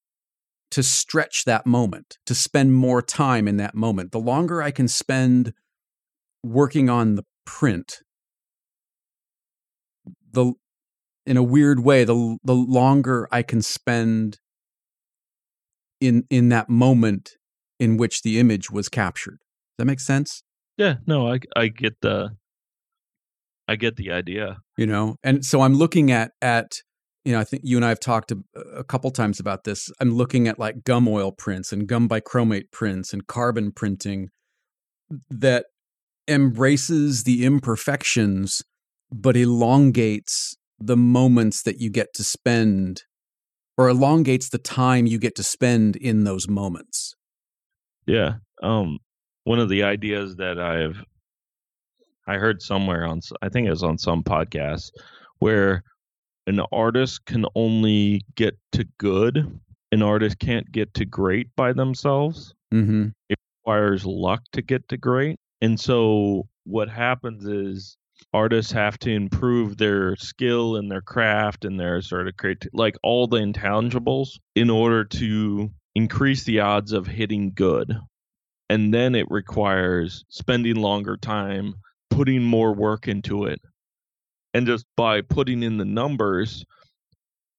to 0.71 0.82
stretch 0.82 1.43
that 1.45 1.65
moment, 1.65 2.17
to 2.26 2.34
spend 2.34 2.74
more 2.74 3.02
time 3.02 3.47
in 3.47 3.58
that 3.58 3.76
moment. 3.76 4.12
The 4.12 4.19
longer 4.19 4.62
I 4.62 4.71
can 4.71 4.88
spend 4.88 5.54
working 6.43 6.89
on 6.89 7.15
the 7.15 7.26
print, 7.45 7.97
the 10.34 10.54
in 11.26 11.38
a 11.38 11.44
weird 11.44 11.82
way, 11.82 12.04
the 12.04 12.38
the 12.44 12.56
longer 12.56 13.28
I 13.32 13.44
can 13.44 13.62
spend 13.62 14.39
in 16.00 16.26
in 16.30 16.50
that 16.50 16.70
moment 16.70 17.32
in 17.80 17.98
which 17.98 18.22
the 18.22 18.39
image 18.39 18.70
was 18.72 18.89
captured. 18.89 19.38
Does 19.39 19.78
that 19.80 19.86
make 19.86 20.00
sense? 20.00 20.44
Yeah, 20.78 20.96
no, 21.06 21.32
I 21.32 21.39
I 21.56 21.67
get 21.67 22.02
the 22.02 22.32
I 23.67 23.76
get 23.76 23.96
the 23.96 24.12
idea. 24.12 24.58
you 24.78 24.86
know 24.86 25.15
and 25.24 25.46
so 25.46 25.62
i'm 25.62 25.76
looking 25.76 26.12
at 26.12 26.32
at 26.41 26.72
you 27.24 27.32
know 27.32 27.39
i 27.39 27.44
think 27.44 27.62
you 27.65 27.78
and 27.78 27.86
i 27.86 27.89
have 27.89 28.00
talked 28.00 28.32
a, 28.32 28.38
a 28.76 28.84
couple 28.84 29.10
times 29.12 29.39
about 29.39 29.63
this 29.63 29.89
i'm 30.02 30.12
looking 30.13 30.48
at 30.48 30.60
like 30.60 30.84
gum 30.84 31.08
oil 31.08 31.32
prints 31.32 31.72
and 31.72 31.88
gum 31.88 32.10
bichromate 32.10 32.72
prints 32.72 33.13
and 33.13 33.28
carbon 33.28 33.72
printing 33.72 34.30
that 35.30 35.67
embraces 36.28 37.24
the 37.24 37.46
imperfections 37.46 38.62
but 39.12 39.36
elongates 39.36 40.56
the 40.80 40.97
moments 40.97 41.63
that 41.63 41.80
you 41.80 41.89
get 41.89 42.13
to 42.13 42.24
spend 42.24 43.04
or 43.78 43.89
elongates 43.89 44.50
the 44.50 44.58
time 44.58 45.06
you 45.06 45.19
get 45.19 45.36
to 45.36 45.43
spend 45.43 45.95
in 45.95 46.24
those 46.24 46.47
moments 46.47 47.15
Yeah. 48.06 48.36
Um 48.62 49.00
one 49.43 49.60
of 49.60 49.69
the 49.69 49.84
ideas 49.84 50.36
that 50.38 50.60
I've 50.60 51.04
I 52.28 52.36
heard 52.38 52.62
somewhere 52.62 53.06
on 53.06 53.19
I 53.41 53.50
think 53.50 53.67
it 53.67 53.71
was 53.71 53.84
on 53.84 53.97
some 53.97 54.24
podcast 54.24 54.91
where 55.39 55.84
an 56.47 56.60
artist 56.71 57.26
can 57.26 57.45
only 57.56 58.21
get 58.36 58.58
to 58.74 58.86
good, 58.97 59.60
an 59.91 60.02
artist 60.02 60.39
can't 60.39 60.71
get 60.71 60.93
to 60.95 61.06
great 61.06 61.47
by 61.56 61.74
themselves. 61.74 62.54
mm-hmm 62.74 63.10
It 63.30 63.38
requires 63.60 64.06
luck 64.06 64.41
to 64.54 64.62
get 64.62 64.88
to 64.89 64.97
great. 64.97 65.38
And 65.62 65.80
so 65.80 66.47
what 66.63 66.89
happens 66.89 67.45
is 67.45 67.97
artists 68.34 68.72
have 68.72 68.98
to 69.00 69.12
improve 69.12 69.78
their 69.78 70.16
skill 70.16 70.76
and 70.76 70.90
their 70.90 71.02
craft 71.02 71.66
and 71.66 71.80
their 71.80 72.02
sort 72.02 72.28
of 72.28 72.38
create 72.38 72.68
like 72.74 72.98
all 73.04 73.28
the 73.28 73.38
intangibles 73.38 74.40
in 74.56 74.70
order 74.70 75.04
to 75.04 75.70
increase 75.96 76.44
the 76.44 76.60
odds 76.60 76.92
of 76.94 77.08
hitting 77.08 77.52
good. 77.54 77.98
And 78.70 78.94
then 78.94 79.16
it 79.16 79.28
requires 79.30 80.24
spending 80.30 80.76
longer 80.76 81.18
time, 81.18 81.76
putting 82.10 82.44
more 82.44 82.74
work 82.74 83.08
into 83.08 83.46
it. 83.46 83.62
And 84.54 84.66
just 84.66 84.86
by 84.96 85.22
putting 85.22 85.64
in 85.64 85.78
the 85.78 85.86
numbers, 85.86 86.66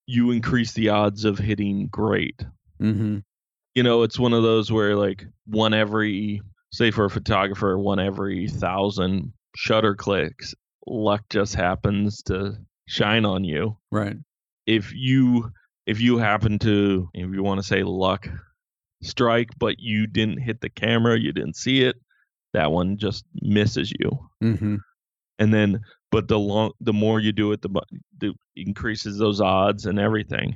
you 0.07 0.31
increase 0.31 0.73
the 0.73 0.89
odds 0.89 1.25
of 1.25 1.37
hitting 1.37 1.87
great 1.87 2.43
mm-hmm 2.81 3.19
you 3.75 3.83
know, 3.83 4.03
it's 4.03 4.19
one 4.19 4.33
of 4.33 4.43
those 4.43 4.71
where 4.71 4.95
like 4.95 5.25
one 5.47 5.73
every 5.73 6.41
say 6.71 6.91
for 6.91 7.05
a 7.05 7.09
photographer, 7.09 7.77
one 7.77 7.99
every 7.99 8.47
thousand 8.47 9.33
shutter 9.55 9.95
clicks, 9.95 10.53
luck 10.87 11.23
just 11.29 11.55
happens 11.55 12.21
to 12.23 12.57
shine 12.87 13.25
on 13.25 13.43
you. 13.43 13.77
Right. 13.91 14.17
If 14.65 14.93
you 14.93 15.51
if 15.85 15.99
you 15.99 16.17
happen 16.17 16.59
to 16.59 17.09
if 17.13 17.33
you 17.33 17.43
want 17.43 17.61
to 17.61 17.67
say 17.67 17.83
luck 17.83 18.27
strike, 19.01 19.49
but 19.57 19.75
you 19.79 20.07
didn't 20.07 20.39
hit 20.39 20.61
the 20.61 20.69
camera, 20.69 21.19
you 21.19 21.31
didn't 21.31 21.55
see 21.55 21.83
it, 21.83 21.95
that 22.53 22.71
one 22.71 22.97
just 22.97 23.25
misses 23.41 23.91
you. 23.99 24.29
Mm-hmm. 24.43 24.77
And 25.39 25.53
then, 25.53 25.81
but 26.11 26.27
the 26.27 26.39
long, 26.39 26.71
the 26.79 26.93
more 26.93 27.19
you 27.19 27.31
do 27.31 27.51
it, 27.51 27.61
the, 27.61 27.69
the 28.19 28.33
increases 28.55 29.17
those 29.17 29.41
odds 29.41 29.85
and 29.85 29.99
everything. 29.99 30.55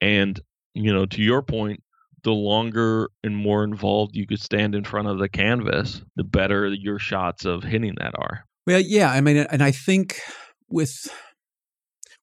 And 0.00 0.38
you 0.74 0.92
know, 0.92 1.06
to 1.06 1.22
your 1.22 1.42
point, 1.42 1.82
the 2.26 2.32
longer 2.32 3.08
and 3.22 3.36
more 3.36 3.62
involved 3.62 4.16
you 4.16 4.26
could 4.26 4.40
stand 4.40 4.74
in 4.74 4.82
front 4.82 5.06
of 5.06 5.20
the 5.20 5.28
canvas, 5.28 6.02
the 6.16 6.24
better 6.24 6.66
your 6.66 6.98
shots 6.98 7.44
of 7.44 7.62
hitting 7.62 7.94
that 7.98 8.14
are. 8.18 8.44
Well, 8.66 8.80
yeah, 8.80 9.12
I 9.12 9.20
mean, 9.20 9.36
and 9.36 9.62
I 9.62 9.70
think 9.70 10.20
with 10.68 11.08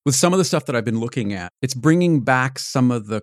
with 0.04 0.14
some 0.14 0.34
of 0.34 0.38
the 0.38 0.44
stuff 0.44 0.66
that 0.66 0.76
I've 0.76 0.84
been 0.84 1.00
looking 1.00 1.32
at, 1.32 1.52
it's 1.62 1.72
bringing 1.72 2.22
back 2.22 2.58
some 2.58 2.90
of 2.90 3.06
the 3.06 3.22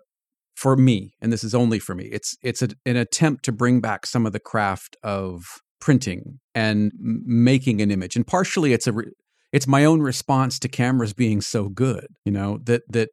for 0.56 0.76
me, 0.76 1.14
and 1.22 1.32
this 1.32 1.44
is 1.44 1.54
only 1.54 1.78
for 1.78 1.94
me. 1.94 2.06
It's 2.06 2.36
it's 2.42 2.64
a, 2.64 2.70
an 2.88 2.96
attempt 2.96 3.46
to 3.46 3.52
bring 3.52 3.80
back 3.80 4.08
some 4.08 4.26
of 4.26 4.34
the 4.34 4.40
craft 4.40 4.98
of 5.04 5.46
printing 5.80 6.40
and 6.56 6.92
making 6.98 7.80
an 7.80 7.92
image, 7.92 8.16
and 8.16 8.26
partially 8.26 8.74
it's 8.74 8.88
a 8.88 8.92
re- 8.92 9.12
it's 9.54 9.68
my 9.68 9.86
own 9.86 10.02
response 10.02 10.58
to 10.58 10.68
cameras 10.68 11.14
being 11.14 11.42
so 11.42 11.70
good. 11.70 12.08
You 12.26 12.32
know 12.32 12.58
that 12.64 12.82
that 12.90 13.10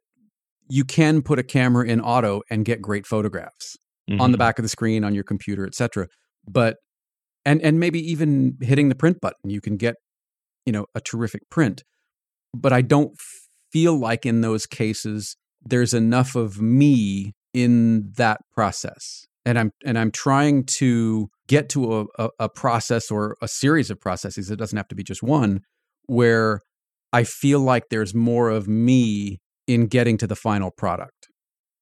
you 0.69 0.85
can 0.85 1.21
put 1.21 1.39
a 1.39 1.43
camera 1.43 1.85
in 1.85 1.99
auto 1.99 2.41
and 2.49 2.63
get 2.63 2.81
great 2.81 3.05
photographs 3.05 3.77
mm-hmm. 4.09 4.21
on 4.21 4.31
the 4.31 4.35
mm-hmm. 4.35 4.39
back 4.39 4.59
of 4.59 4.63
the 4.63 4.69
screen 4.69 5.03
on 5.03 5.13
your 5.13 5.23
computer, 5.23 5.65
etc. 5.65 6.07
But 6.47 6.77
and 7.45 7.61
and 7.61 7.79
maybe 7.79 7.99
even 7.99 8.57
hitting 8.61 8.89
the 8.89 8.95
print 8.95 9.19
button, 9.21 9.49
you 9.49 9.61
can 9.61 9.77
get 9.77 9.95
you 10.65 10.71
know 10.71 10.85
a 10.95 11.01
terrific 11.01 11.49
print. 11.49 11.83
But 12.53 12.73
I 12.73 12.81
don't 12.81 13.13
feel 13.71 13.97
like 13.97 14.25
in 14.25 14.41
those 14.41 14.65
cases 14.65 15.35
there's 15.61 15.93
enough 15.93 16.35
of 16.35 16.61
me 16.61 17.33
in 17.53 18.11
that 18.17 18.39
process 18.53 19.25
and 19.45 19.57
i'm 19.57 19.71
and 19.85 19.97
i'm 19.97 20.11
trying 20.11 20.63
to 20.63 21.29
get 21.47 21.69
to 21.69 22.01
a, 22.01 22.05
a, 22.17 22.29
a, 22.39 22.49
process 22.49 23.09
or 23.09 23.35
a 23.41 23.47
series 23.47 23.89
of 23.89 23.99
processes 23.99 24.51
it 24.51 24.57
doesn't 24.57 24.77
have 24.77 24.87
to 24.87 24.95
be 24.95 25.03
just 25.03 25.23
one 25.23 25.61
where 26.05 26.61
i 27.11 27.23
feel 27.23 27.59
like 27.59 27.83
there's 27.89 28.13
more 28.13 28.49
of 28.49 28.67
me 28.67 29.39
in 29.69 29.85
getting 29.85 30.17
to 30.17 30.25
the 30.25 30.35
final 30.35 30.71
product. 30.71 31.27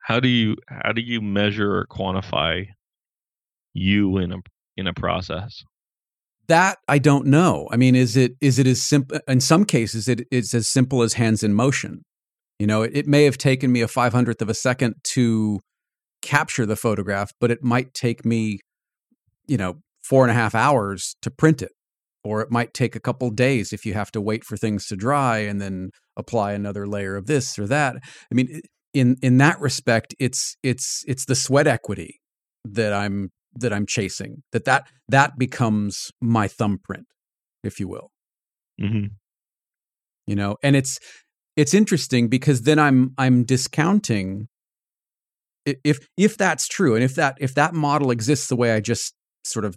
How 0.03 0.19
do 0.19 0.27
you 0.27 0.57
how 0.67 0.91
do 0.91 1.01
you 1.01 1.21
measure 1.21 1.77
or 1.77 1.87
quantify 1.87 2.65
you 3.73 4.17
in 4.17 4.33
a 4.33 4.37
in 4.75 4.87
a 4.87 4.93
process? 4.93 5.63
That 6.47 6.77
i 6.87 6.99
don't 6.99 7.27
know. 7.27 7.67
I 7.71 7.77
mean 7.77 7.95
is 7.95 8.17
it 8.17 8.33
is 8.41 8.59
it 8.59 8.67
as 8.67 8.81
simple 8.81 9.19
in 9.27 9.39
some 9.39 9.63
cases 9.65 10.07
it, 10.09 10.27
it's 10.31 10.53
as 10.53 10.67
simple 10.67 11.01
as 11.01 11.13
hands 11.13 11.43
in 11.43 11.53
motion. 11.53 12.03
You 12.59 12.67
know, 12.67 12.81
it, 12.81 12.91
it 12.93 13.07
may 13.07 13.23
have 13.23 13.37
taken 13.37 13.71
me 13.71 13.81
a 13.81 13.87
500th 13.87 14.41
of 14.41 14.49
a 14.49 14.53
second 14.53 14.95
to 15.13 15.59
capture 16.21 16.65
the 16.65 16.75
photograph, 16.75 17.31
but 17.39 17.51
it 17.51 17.63
might 17.63 17.93
take 17.93 18.25
me, 18.25 18.59
you 19.47 19.57
know, 19.57 19.75
four 20.01 20.23
and 20.23 20.31
a 20.31 20.33
half 20.33 20.55
hours 20.55 21.15
to 21.21 21.29
print 21.29 21.61
it. 21.61 21.71
Or 22.23 22.41
it 22.41 22.51
might 22.51 22.73
take 22.73 22.95
a 22.95 22.99
couple 22.99 23.29
days 23.29 23.71
if 23.71 23.85
you 23.85 23.93
have 23.93 24.11
to 24.11 24.19
wait 24.19 24.43
for 24.43 24.57
things 24.57 24.87
to 24.87 24.95
dry 24.97 25.37
and 25.37 25.61
then 25.61 25.91
apply 26.17 26.53
another 26.53 26.87
layer 26.87 27.15
of 27.15 27.27
this 27.27 27.57
or 27.57 27.67
that. 27.67 27.95
I 27.95 28.35
mean, 28.35 28.61
in 28.93 29.15
in 29.21 29.37
that 29.37 29.59
respect, 29.59 30.15
it's 30.19 30.57
it's 30.63 31.03
it's 31.07 31.25
the 31.25 31.35
sweat 31.35 31.67
equity 31.67 32.19
that 32.65 32.93
I'm 32.93 33.31
that 33.53 33.71
I'm 33.71 33.85
chasing. 33.85 34.43
That 34.51 34.65
that 34.65 34.87
that 35.07 35.37
becomes 35.37 36.11
my 36.21 36.47
thumbprint, 36.47 37.05
if 37.63 37.79
you 37.79 37.87
will. 37.87 38.11
Mm-hmm. 38.81 39.07
You 40.25 40.35
know, 40.35 40.57
and 40.61 40.75
it's 40.75 40.99
it's 41.55 41.73
interesting 41.73 42.27
because 42.27 42.63
then 42.63 42.79
I'm 42.79 43.13
I'm 43.17 43.43
discounting 43.43 44.47
if 45.65 46.07
if 46.17 46.37
that's 46.37 46.67
true 46.67 46.95
and 46.95 47.03
if 47.03 47.15
that 47.15 47.37
if 47.39 47.53
that 47.55 47.73
model 47.73 48.11
exists 48.11 48.47
the 48.47 48.55
way 48.55 48.71
I 48.71 48.79
just 48.79 49.13
sort 49.43 49.65
of 49.65 49.75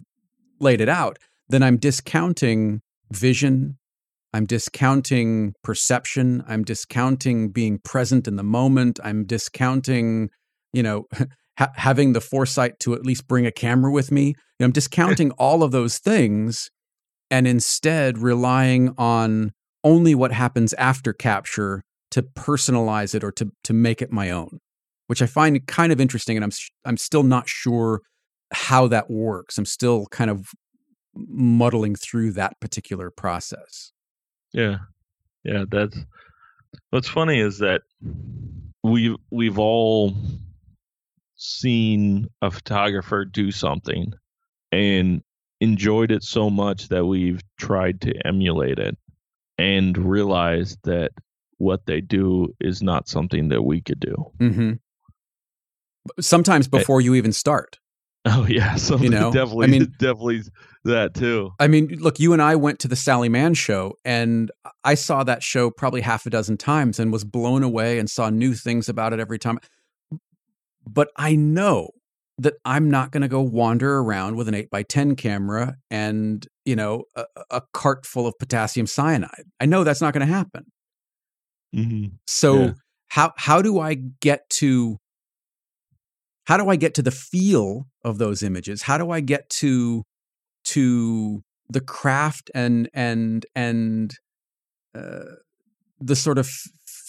laid 0.59 0.81
it 0.81 0.89
out, 0.89 1.17
then 1.49 1.63
I'm 1.63 1.77
discounting 1.77 2.81
vision, 3.11 3.77
I'm 4.33 4.45
discounting 4.45 5.53
perception, 5.63 6.43
I'm 6.47 6.63
discounting 6.63 7.49
being 7.49 7.79
present 7.79 8.27
in 8.27 8.37
the 8.37 8.43
moment, 8.43 8.99
I'm 9.03 9.25
discounting, 9.25 10.29
you 10.73 10.83
know, 10.83 11.05
ha- 11.57 11.71
having 11.75 12.13
the 12.13 12.21
foresight 12.21 12.79
to 12.81 12.93
at 12.93 13.05
least 13.05 13.27
bring 13.27 13.45
a 13.45 13.51
camera 13.51 13.91
with 13.91 14.11
me. 14.11 14.27
You 14.27 14.35
know, 14.61 14.65
I'm 14.65 14.71
discounting 14.71 15.31
all 15.37 15.63
of 15.63 15.71
those 15.71 15.97
things 15.97 16.69
and 17.29 17.47
instead 17.47 18.17
relying 18.17 18.93
on 18.97 19.51
only 19.83 20.13
what 20.13 20.31
happens 20.31 20.73
after 20.73 21.13
capture 21.13 21.83
to 22.11 22.21
personalize 22.21 23.15
it 23.15 23.23
or 23.23 23.31
to 23.31 23.51
to 23.63 23.73
make 23.73 24.01
it 24.01 24.11
my 24.11 24.29
own, 24.29 24.59
which 25.07 25.21
I 25.21 25.25
find 25.25 25.65
kind 25.65 25.91
of 25.91 25.99
interesting, 25.99 26.37
and 26.37 26.43
I'm 26.43 26.51
I'm 26.85 26.97
still 26.97 27.23
not 27.23 27.49
sure 27.49 28.01
how 28.53 28.87
that 28.87 29.09
works. 29.09 29.57
I'm 29.57 29.65
still 29.65 30.05
kind 30.07 30.29
of 30.29 30.49
muddling 31.15 31.95
through 31.95 32.33
that 32.33 32.59
particular 32.59 33.09
process. 33.09 33.91
Yeah, 34.53 34.77
yeah. 35.43 35.65
That's 35.69 35.97
what's 36.89 37.09
funny 37.09 37.39
is 37.39 37.59
that 37.59 37.81
we 38.83 39.15
we've 39.31 39.59
all 39.59 40.15
seen 41.35 42.27
a 42.41 42.51
photographer 42.51 43.25
do 43.25 43.51
something 43.51 44.13
and 44.71 45.21
enjoyed 45.59 46.11
it 46.11 46.23
so 46.23 46.49
much 46.49 46.89
that 46.89 47.05
we've 47.05 47.41
tried 47.57 48.01
to 48.01 48.13
emulate 48.25 48.79
it 48.79 48.97
and 49.57 49.97
realized 49.97 50.79
that 50.83 51.11
what 51.57 51.85
they 51.85 52.01
do 52.01 52.53
is 52.59 52.81
not 52.81 53.07
something 53.07 53.49
that 53.49 53.61
we 53.61 53.81
could 53.81 53.99
do. 53.99 54.15
Mm-hmm. 54.39 54.71
Sometimes 56.19 56.67
eh 56.67 56.79
before 56.79 57.01
you 57.01 57.13
even 57.15 57.31
start. 57.31 57.79
Oh 58.25 58.45
yeah, 58.47 58.75
so 58.87 58.97
you 58.97 59.09
know, 59.09 59.31
definitely, 59.31 59.67
I 59.67 59.69
mean, 59.69 59.93
definitely 59.99 60.41
that 60.83 61.13
too. 61.13 61.51
I 61.59 61.67
mean, 61.67 61.87
look, 61.99 62.19
you 62.19 62.33
and 62.33 62.41
I 62.41 62.55
went 62.55 62.79
to 62.79 62.87
the 62.87 62.95
Sally 62.95 63.29
Mann 63.29 63.53
show, 63.53 63.97
and 64.03 64.51
I 64.83 64.95
saw 64.95 65.23
that 65.23 65.43
show 65.43 65.69
probably 65.69 66.01
half 66.01 66.25
a 66.25 66.29
dozen 66.29 66.57
times, 66.57 66.99
and 66.99 67.11
was 67.11 67.23
blown 67.23 67.63
away, 67.63 67.99
and 67.99 68.09
saw 68.09 68.29
new 68.29 68.53
things 68.53 68.89
about 68.89 69.13
it 69.13 69.19
every 69.19 69.39
time. 69.39 69.59
But 70.87 71.09
I 71.15 71.35
know 71.35 71.89
that 72.37 72.55
I'm 72.65 72.89
not 72.89 73.11
going 73.11 73.21
to 73.21 73.27
go 73.27 73.41
wander 73.41 73.99
around 73.99 74.35
with 74.35 74.47
an 74.47 74.55
8 74.55 74.71
by 74.71 74.81
10 74.81 75.15
camera 75.15 75.75
and, 75.91 76.47
you 76.65 76.75
know, 76.75 77.03
a, 77.15 77.25
a 77.51 77.61
cart 77.71 78.05
full 78.05 78.25
of 78.25 78.33
potassium 78.39 78.87
cyanide. 78.87 79.43
I 79.59 79.67
know 79.67 79.83
that's 79.83 80.01
not 80.01 80.13
going 80.13 80.25
to 80.25 80.33
happen. 80.33 80.65
Mm-hmm. 81.75 82.15
So 82.27 82.59
yeah. 82.59 82.71
how 83.09 83.33
how 83.37 83.61
do 83.61 83.79
I 83.79 83.93
get 83.93 84.49
to 84.57 84.97
how 86.45 86.57
do 86.57 86.67
I 86.67 86.75
get 86.75 86.95
to 86.95 87.01
the 87.01 87.11
feel 87.11 87.87
of 88.03 88.17
those 88.17 88.43
images? 88.43 88.81
How 88.81 88.97
do 88.97 89.11
I 89.11 89.19
get 89.21 89.49
to 89.49 90.03
to 90.63 91.43
the 91.69 91.81
craft 91.81 92.51
and 92.53 92.89
and 92.93 93.45
and 93.55 94.15
uh, 94.95 95.35
the 95.99 96.15
sort 96.15 96.37
of 96.37 96.49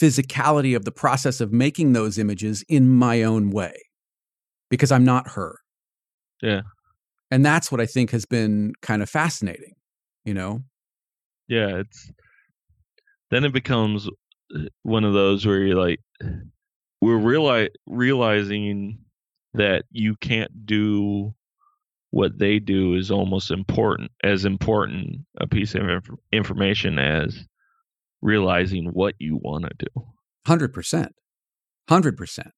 physicality 0.00 0.74
of 0.76 0.84
the 0.84 0.92
process 0.92 1.40
of 1.40 1.52
making 1.52 1.92
those 1.92 2.18
images 2.18 2.64
in 2.68 2.88
my 2.88 3.22
own 3.22 3.50
way? 3.50 3.74
because 4.72 4.90
I'm 4.90 5.04
not 5.04 5.32
her. 5.32 5.58
Yeah. 6.40 6.62
And 7.30 7.44
that's 7.44 7.70
what 7.70 7.78
I 7.78 7.84
think 7.84 8.10
has 8.12 8.24
been 8.24 8.72
kind 8.80 9.02
of 9.02 9.10
fascinating, 9.10 9.74
you 10.24 10.32
know? 10.32 10.62
Yeah, 11.46 11.80
it's 11.80 12.10
then 13.30 13.44
it 13.44 13.52
becomes 13.52 14.08
uh, 14.56 14.60
one 14.82 15.04
of 15.04 15.12
those 15.12 15.44
where 15.44 15.58
you're 15.58 15.76
like 15.76 16.00
we're 17.02 17.18
reali- 17.18 17.68
realizing 17.86 19.00
that 19.52 19.84
you 19.90 20.16
can't 20.16 20.64
do 20.64 21.34
what 22.12 22.38
they 22.38 22.58
do 22.58 22.94
is 22.94 23.10
almost 23.10 23.50
important 23.50 24.10
as 24.22 24.44
important 24.44 25.22
a 25.40 25.46
piece 25.46 25.74
of 25.74 25.88
inf- 25.88 26.18
information 26.32 26.98
as 26.98 27.46
realizing 28.20 28.86
what 28.92 29.14
you 29.18 29.36
want 29.42 29.64
to 29.64 29.70
do 29.78 30.06
100% 30.46 31.08
100% 31.90 32.50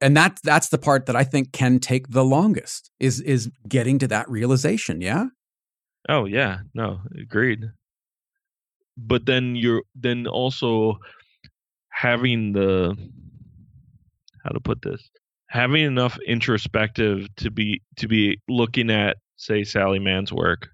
and 0.00 0.16
that 0.16 0.38
that's 0.42 0.68
the 0.68 0.78
part 0.78 1.06
that 1.06 1.16
I 1.16 1.24
think 1.24 1.52
can 1.52 1.78
take 1.78 2.08
the 2.08 2.24
longest 2.24 2.90
is 2.98 3.20
is 3.20 3.50
getting 3.68 3.98
to 4.00 4.08
that 4.08 4.28
realization. 4.28 5.00
Yeah. 5.00 5.26
Oh 6.08 6.24
yeah, 6.24 6.60
no, 6.74 7.00
agreed. 7.20 7.64
But 8.96 9.26
then 9.26 9.54
you're 9.54 9.82
then 9.94 10.26
also 10.26 10.98
having 11.90 12.52
the 12.52 12.96
how 14.44 14.50
to 14.50 14.60
put 14.60 14.82
this 14.82 15.08
having 15.50 15.84
enough 15.84 16.16
introspective 16.26 17.26
to 17.36 17.50
be 17.50 17.82
to 17.96 18.08
be 18.08 18.40
looking 18.48 18.90
at 18.90 19.18
say 19.36 19.64
Sally 19.64 19.98
Mann's 19.98 20.32
work 20.32 20.68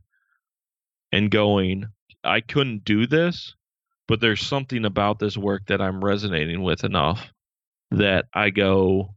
and 1.13 1.31
going 1.31 1.87
I 2.25 2.41
couldn't 2.41 2.85
do 2.85 3.07
this 3.07 3.55
but 4.09 4.21
there's 4.21 4.47
something 4.47 4.85
about 4.85 5.19
this 5.19 5.37
work 5.37 5.67
that 5.67 5.81
I'm 5.81 6.05
resonating 6.05 6.63
with 6.63 6.85
enough 6.85 7.33
that 7.91 8.27
I 8.35 8.51
go, 8.51 9.15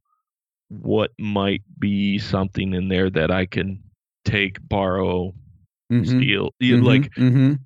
what 0.70 1.12
might 1.20 1.62
be 1.80 2.18
something 2.20 2.74
in 2.74 2.88
there 2.88 3.10
that 3.10 3.32
I 3.32 3.46
can 3.46 3.84
take, 4.26 4.58
borrow, 4.68 5.34
Mhm. 5.92 6.06
steal. 6.08 6.52
You 6.60 6.78
Mhm. 6.78 6.84
Like 6.86 7.14
Mhm. 7.16 7.60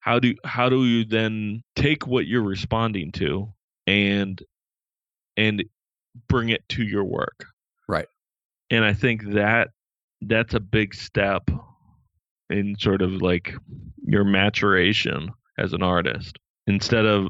how 0.00 0.18
do 0.18 0.34
how 0.44 0.68
do 0.68 0.84
you 0.84 1.04
then 1.04 1.62
take 1.76 2.06
what 2.06 2.26
you're 2.26 2.42
responding 2.42 3.12
to 3.12 3.52
and 3.86 4.42
and 5.36 5.64
bring 6.28 6.48
it 6.48 6.68
to 6.70 6.82
your 6.82 7.04
work? 7.04 7.46
Right. 7.88 8.08
And 8.70 8.84
I 8.84 8.92
think 8.92 9.24
that 9.32 9.70
that's 10.20 10.54
a 10.54 10.60
big 10.60 10.94
step 10.94 11.50
in 12.50 12.76
sort 12.78 13.02
of 13.02 13.22
like 13.22 13.54
your 14.04 14.24
maturation 14.24 15.30
as 15.58 15.72
an 15.72 15.82
artist. 15.82 16.38
Instead 16.66 17.06
of 17.06 17.28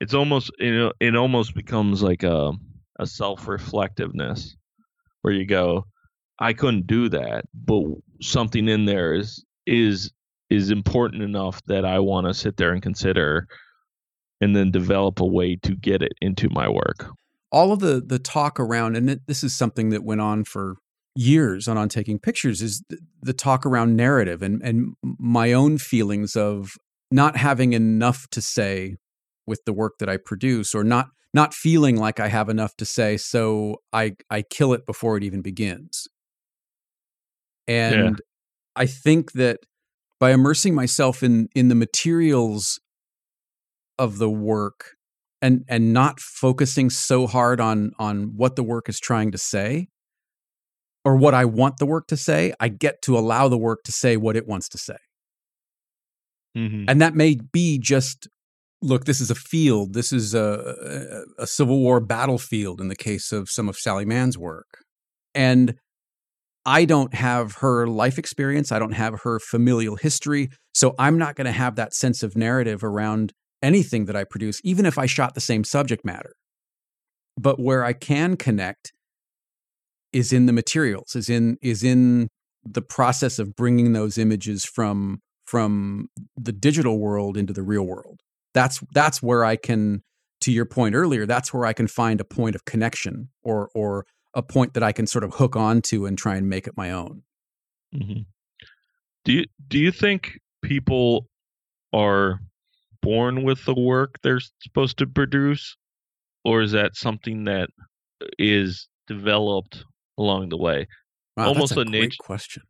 it's 0.00 0.14
almost 0.14 0.50
you 0.58 0.76
know 0.76 0.92
it 1.00 1.16
almost 1.16 1.54
becomes 1.54 2.02
like 2.02 2.22
a 2.22 2.52
a 2.98 3.06
self-reflectiveness 3.06 4.56
where 5.22 5.34
you 5.34 5.46
go 5.46 5.84
I 6.38 6.52
couldn't 6.52 6.86
do 6.86 7.08
that, 7.10 7.44
but 7.54 7.84
something 8.20 8.68
in 8.68 8.84
there 8.84 9.14
is 9.14 9.44
is 9.66 10.10
is 10.50 10.70
important 10.70 11.22
enough 11.22 11.62
that 11.66 11.84
I 11.84 11.98
want 12.00 12.26
to 12.26 12.34
sit 12.34 12.56
there 12.56 12.72
and 12.72 12.82
consider 12.82 13.48
and 14.40 14.54
then 14.54 14.70
develop 14.70 15.20
a 15.20 15.26
way 15.26 15.56
to 15.56 15.74
get 15.74 16.02
it 16.02 16.12
into 16.20 16.48
my 16.50 16.68
work. 16.68 17.06
All 17.54 17.70
of 17.70 17.78
the 17.78 18.02
the 18.04 18.18
talk 18.18 18.58
around 18.58 18.96
and 18.96 19.20
this 19.28 19.44
is 19.44 19.56
something 19.56 19.90
that 19.90 20.02
went 20.02 20.20
on 20.20 20.42
for 20.42 20.74
years 21.14 21.68
on 21.68 21.78
on 21.78 21.88
taking 21.88 22.18
pictures 22.18 22.60
is 22.60 22.82
the, 22.88 22.98
the 23.22 23.32
talk 23.32 23.64
around 23.64 23.94
narrative 23.94 24.42
and 24.42 24.60
and 24.62 24.94
my 25.02 25.52
own 25.52 25.78
feelings 25.78 26.34
of 26.34 26.72
not 27.12 27.36
having 27.36 27.72
enough 27.72 28.26
to 28.32 28.40
say 28.42 28.96
with 29.46 29.64
the 29.66 29.72
work 29.72 29.92
that 30.00 30.08
I 30.08 30.16
produce 30.16 30.74
or 30.74 30.82
not 30.82 31.06
not 31.32 31.54
feeling 31.54 31.96
like 31.96 32.18
I 32.18 32.26
have 32.26 32.48
enough 32.48 32.74
to 32.78 32.84
say 32.84 33.16
so 33.16 33.76
I 33.92 34.16
I 34.28 34.42
kill 34.42 34.72
it 34.72 34.84
before 34.84 35.16
it 35.16 35.22
even 35.22 35.40
begins. 35.40 36.08
And 37.68 38.20
I 38.74 38.86
think 38.86 39.32
that 39.32 39.60
by 40.18 40.32
immersing 40.32 40.74
myself 40.74 41.22
in 41.22 41.48
in 41.54 41.68
the 41.68 41.76
materials 41.76 42.80
of 43.96 44.18
the 44.18 44.28
work 44.28 44.96
and 45.44 45.62
and 45.68 45.92
not 45.92 46.20
focusing 46.20 46.88
so 46.88 47.26
hard 47.26 47.60
on 47.60 47.92
on 47.98 48.32
what 48.34 48.56
the 48.56 48.62
work 48.62 48.88
is 48.88 48.98
trying 48.98 49.30
to 49.30 49.38
say 49.38 49.88
or 51.04 51.16
what 51.16 51.34
I 51.34 51.44
want 51.44 51.76
the 51.76 51.84
work 51.84 52.06
to 52.08 52.16
say, 52.16 52.54
I 52.58 52.68
get 52.68 53.02
to 53.02 53.18
allow 53.18 53.48
the 53.48 53.58
work 53.58 53.82
to 53.84 53.92
say 53.92 54.16
what 54.16 54.36
it 54.36 54.48
wants 54.48 54.70
to 54.70 54.78
say. 54.78 54.96
Mm-hmm. 56.56 56.84
And 56.88 57.02
that 57.02 57.14
may 57.14 57.36
be 57.52 57.78
just 57.78 58.26
look, 58.80 59.04
this 59.04 59.20
is 59.20 59.30
a 59.30 59.34
field, 59.34 59.92
this 59.92 60.12
is 60.12 60.34
a, 60.34 61.24
a, 61.38 61.42
a 61.42 61.46
Civil 61.46 61.80
War 61.80 62.00
battlefield 62.00 62.80
in 62.80 62.88
the 62.88 62.96
case 62.96 63.30
of 63.30 63.50
some 63.50 63.68
of 63.68 63.76
Sally 63.76 64.06
Mann's 64.06 64.38
work. 64.38 64.78
And 65.34 65.74
I 66.64 66.86
don't 66.86 67.12
have 67.14 67.56
her 67.56 67.86
life 67.86 68.18
experience, 68.18 68.72
I 68.72 68.78
don't 68.78 68.92
have 68.92 69.20
her 69.24 69.38
familial 69.38 69.96
history, 69.96 70.48
so 70.72 70.94
I'm 70.98 71.18
not 71.18 71.36
going 71.36 71.46
to 71.46 71.52
have 71.52 71.76
that 71.76 71.92
sense 71.92 72.22
of 72.22 72.34
narrative 72.34 72.82
around 72.82 73.34
anything 73.64 74.04
that 74.04 74.14
I 74.14 74.24
produce, 74.24 74.60
even 74.62 74.86
if 74.86 74.98
I 74.98 75.06
shot 75.06 75.34
the 75.34 75.40
same 75.40 75.64
subject 75.64 76.04
matter. 76.04 76.34
But 77.36 77.58
where 77.58 77.84
I 77.84 77.94
can 77.94 78.36
connect 78.36 78.92
is 80.12 80.32
in 80.32 80.46
the 80.46 80.52
materials, 80.52 81.16
is 81.16 81.28
in 81.28 81.56
is 81.60 81.82
in 81.82 82.28
the 82.64 82.82
process 82.82 83.38
of 83.38 83.56
bringing 83.56 83.92
those 83.92 84.16
images 84.18 84.64
from 84.64 85.20
from 85.44 86.08
the 86.36 86.52
digital 86.52 86.98
world 86.98 87.36
into 87.36 87.52
the 87.52 87.62
real 87.62 87.82
world. 87.82 88.20
That's 88.52 88.80
that's 88.92 89.22
where 89.22 89.44
I 89.44 89.56
can, 89.56 90.02
to 90.42 90.52
your 90.52 90.64
point 90.64 90.94
earlier, 90.94 91.26
that's 91.26 91.52
where 91.52 91.66
I 91.66 91.72
can 91.72 91.88
find 91.88 92.20
a 92.20 92.24
point 92.24 92.54
of 92.54 92.64
connection 92.64 93.30
or 93.42 93.70
or 93.74 94.06
a 94.34 94.42
point 94.42 94.74
that 94.74 94.82
I 94.82 94.92
can 94.92 95.06
sort 95.06 95.24
of 95.24 95.34
hook 95.34 95.56
onto 95.56 96.06
and 96.06 96.16
try 96.16 96.36
and 96.36 96.48
make 96.48 96.66
it 96.66 96.76
my 96.76 96.90
own. 96.92 97.22
Mm-hmm. 97.94 98.22
Do 99.24 99.32
you 99.32 99.46
do 99.66 99.78
you 99.78 99.90
think 99.90 100.38
people 100.62 101.26
are 101.92 102.40
born 103.04 103.42
with 103.44 103.64
the 103.64 103.74
work 103.74 104.16
they're 104.22 104.40
supposed 104.60 104.98
to 104.98 105.06
produce, 105.06 105.76
or 106.44 106.62
is 106.62 106.72
that 106.72 106.96
something 106.96 107.44
that 107.44 107.70
is 108.38 108.88
developed 109.06 109.84
along 110.18 110.48
the 110.48 110.56
way? 110.56 110.86
Wow, 111.36 111.48
Almost 111.48 111.76
a, 111.76 111.80
a 111.80 111.84
nature- 111.84 112.16
question. 112.20 112.62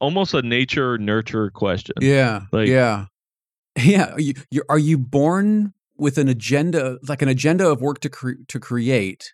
Almost 0.00 0.34
a 0.34 0.42
nature 0.42 0.98
nurture 0.98 1.50
question. 1.50 1.94
Yeah, 2.00 2.42
Like- 2.52 2.68
yeah, 2.68 3.06
yeah. 3.78 4.16
You, 4.18 4.34
you, 4.50 4.62
are 4.68 4.78
you 4.78 4.98
born 4.98 5.72
with 5.96 6.18
an 6.18 6.28
agenda, 6.28 6.98
like 7.08 7.22
an 7.22 7.28
agenda 7.28 7.68
of 7.68 7.80
work 7.80 8.00
to 8.00 8.10
cre- 8.10 8.42
to 8.48 8.58
create, 8.60 9.32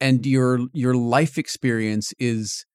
and 0.00 0.26
your 0.26 0.66
your 0.72 0.94
life 0.94 1.38
experience 1.38 2.12
is 2.18 2.66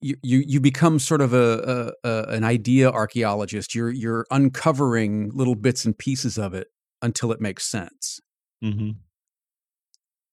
you 0.00 0.16
you, 0.22 0.60
become 0.60 0.98
sort 0.98 1.20
of 1.20 1.34
a, 1.34 1.92
a, 2.04 2.08
a 2.08 2.22
an 2.30 2.44
idea 2.44 2.90
archaeologist. 2.90 3.74
You're 3.74 3.90
you're 3.90 4.26
uncovering 4.30 5.30
little 5.34 5.54
bits 5.54 5.84
and 5.84 5.96
pieces 5.96 6.38
of 6.38 6.54
it 6.54 6.68
until 7.02 7.32
it 7.32 7.40
makes 7.40 7.64
sense. 7.66 8.20
hmm 8.62 8.90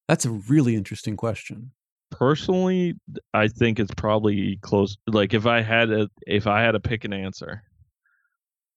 That's 0.07 0.25
a 0.25 0.31
really 0.31 0.75
interesting 0.75 1.17
question. 1.17 1.71
Personally, 2.11 2.93
I 3.33 3.49
think 3.49 3.79
it's 3.79 3.93
probably 3.93 4.57
close. 4.61 4.95
Like 5.07 5.33
if 5.33 5.45
I 5.45 5.61
had 5.61 5.91
a 5.91 6.09
if 6.25 6.47
I 6.47 6.61
had 6.61 6.71
to 6.71 6.79
pick 6.79 7.03
an 7.03 7.13
answer, 7.13 7.63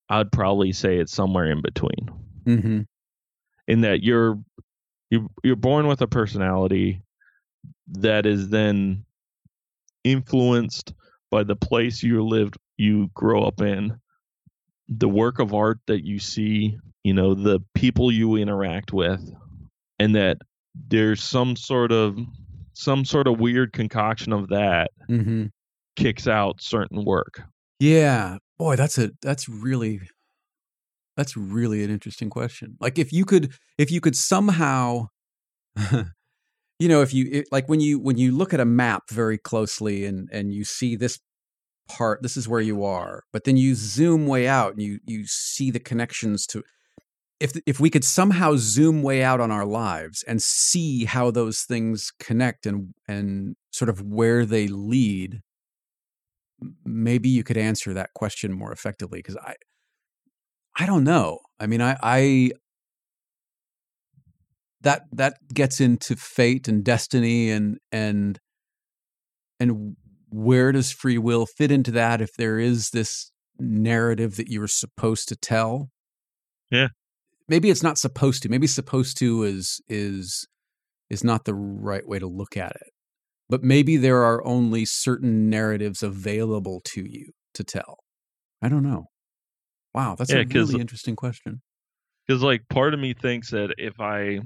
I'd 0.09 0.33
probably 0.33 0.72
say 0.72 0.98
it's 0.98 1.12
somewhere 1.12 1.50
in 1.50 1.62
between. 1.62 2.11
Mm-hmm. 2.46 2.81
in 3.68 3.81
that 3.83 4.03
you're 4.03 4.40
you 5.11 5.31
you're 5.44 5.57
born 5.57 5.87
with 5.87 6.00
a 6.00 6.07
personality 6.07 7.03
that 7.87 8.24
is 8.24 8.48
then 8.48 9.05
influenced 10.04 10.92
by 11.30 11.42
the 11.44 11.56
place 11.56 12.02
you 12.02 12.22
lived 12.26 12.56
you 12.76 13.08
grow 13.14 13.42
up 13.42 13.60
in 13.60 13.96
the 14.88 15.08
work 15.08 15.38
of 15.38 15.54
art 15.54 15.78
that 15.86 16.04
you 16.04 16.18
see 16.18 16.76
you 17.04 17.14
know 17.14 17.34
the 17.34 17.60
people 17.74 18.10
you 18.10 18.36
interact 18.36 18.92
with 18.92 19.20
and 19.98 20.14
that 20.14 20.38
there's 20.88 21.22
some 21.22 21.54
sort 21.56 21.92
of 21.92 22.18
some 22.72 23.04
sort 23.04 23.26
of 23.26 23.38
weird 23.38 23.72
concoction 23.72 24.32
of 24.32 24.48
that 24.48 24.90
Mm-hmm. 25.08 25.46
kicks 25.96 26.26
out 26.26 26.60
certain 26.62 27.04
work 27.04 27.42
Yeah, 27.78 28.38
boy, 28.58 28.76
that's 28.76 28.96
a 28.98 29.10
that's 29.22 29.48
really 29.48 30.00
that's 31.16 31.36
really 31.36 31.84
an 31.84 31.90
interesting 31.90 32.30
question. 32.30 32.76
Like 32.80 32.98
if 32.98 33.12
you 33.12 33.24
could 33.24 33.52
if 33.76 33.90
you 33.90 34.00
could 34.00 34.16
somehow 34.16 35.08
you 36.80 36.88
know, 36.88 37.02
if 37.02 37.12
you 37.12 37.28
it, 37.30 37.48
like 37.52 37.68
when 37.68 37.80
you 37.80 38.00
when 38.00 38.16
you 38.16 38.32
look 38.32 38.54
at 38.54 38.58
a 38.58 38.64
map 38.64 39.10
very 39.10 39.38
closely 39.38 40.06
and 40.06 40.28
and 40.32 40.52
you 40.52 40.64
see 40.64 40.96
this 40.96 41.20
part, 41.88 42.22
this 42.22 42.36
is 42.38 42.48
where 42.48 42.60
you 42.60 42.84
are, 42.84 43.22
but 43.32 43.44
then 43.44 43.58
you 43.58 43.74
zoom 43.74 44.26
way 44.26 44.48
out 44.48 44.72
and 44.72 44.82
you 44.82 44.98
you 45.04 45.26
see 45.26 45.70
the 45.70 45.78
connections 45.78 46.46
to 46.46 46.64
if 47.38 47.52
if 47.66 47.80
we 47.80 47.90
could 47.90 48.02
somehow 48.02 48.54
zoom 48.56 49.02
way 49.02 49.22
out 49.22 49.40
on 49.40 49.50
our 49.50 49.66
lives 49.66 50.24
and 50.26 50.42
see 50.42 51.04
how 51.04 51.30
those 51.30 51.62
things 51.62 52.12
connect 52.18 52.64
and 52.64 52.94
and 53.06 53.56
sort 53.72 53.90
of 53.90 54.00
where 54.00 54.46
they 54.46 54.66
lead 54.66 55.42
maybe 56.84 57.28
you 57.28 57.44
could 57.44 57.58
answer 57.58 57.92
that 57.92 58.10
question 58.14 58.52
more 58.52 58.72
effectively 58.72 59.18
because 59.18 59.36
i 59.36 59.54
i 60.78 60.86
don't 60.86 61.04
know. 61.04 61.40
I 61.58 61.66
mean 61.66 61.82
i 61.82 61.96
i 62.02 62.52
that 64.82 65.02
that 65.12 65.34
gets 65.52 65.80
into 65.80 66.16
fate 66.16 66.68
and 66.68 66.84
destiny 66.84 67.50
and 67.50 67.78
and 67.92 68.38
and 69.58 69.96
where 70.30 70.72
does 70.72 70.90
free 70.92 71.18
will 71.18 71.46
fit 71.46 71.70
into 71.70 71.90
that 71.90 72.20
if 72.20 72.30
there 72.38 72.58
is 72.58 72.90
this 72.90 73.30
narrative 73.58 74.36
that 74.36 74.48
you're 74.48 74.68
supposed 74.68 75.28
to 75.28 75.36
tell? 75.36 75.90
Yeah. 76.70 76.88
maybe 77.48 77.68
it's 77.70 77.82
not 77.82 77.98
supposed 77.98 78.42
to 78.44 78.48
maybe 78.48 78.66
supposed 78.68 79.18
to 79.18 79.42
is 79.42 79.80
is 79.88 80.46
is 81.10 81.24
not 81.24 81.44
the 81.44 81.54
right 81.54 82.06
way 82.06 82.18
to 82.20 82.28
look 82.28 82.56
at 82.56 82.72
it 82.76 82.92
but 83.48 83.64
maybe 83.64 83.96
there 83.96 84.22
are 84.22 84.46
only 84.46 84.84
certain 84.84 85.50
narratives 85.50 86.04
available 86.04 86.80
to 86.84 87.02
you 87.04 87.32
to 87.54 87.64
tell. 87.64 87.96
I 88.62 88.68
don't 88.68 88.84
know. 88.84 89.06
Wow 89.92 90.14
that's 90.16 90.30
Yeah, 90.30 90.42
a 90.42 90.44
really 90.46 90.80
interesting 90.80 91.16
question. 91.16 91.60
Because 92.26 92.42
like 92.44 92.62
part 92.68 92.94
of 92.94 93.00
me 93.00 93.12
thinks 93.14 93.50
that 93.50 93.74
if 93.78 93.98
i 94.00 94.38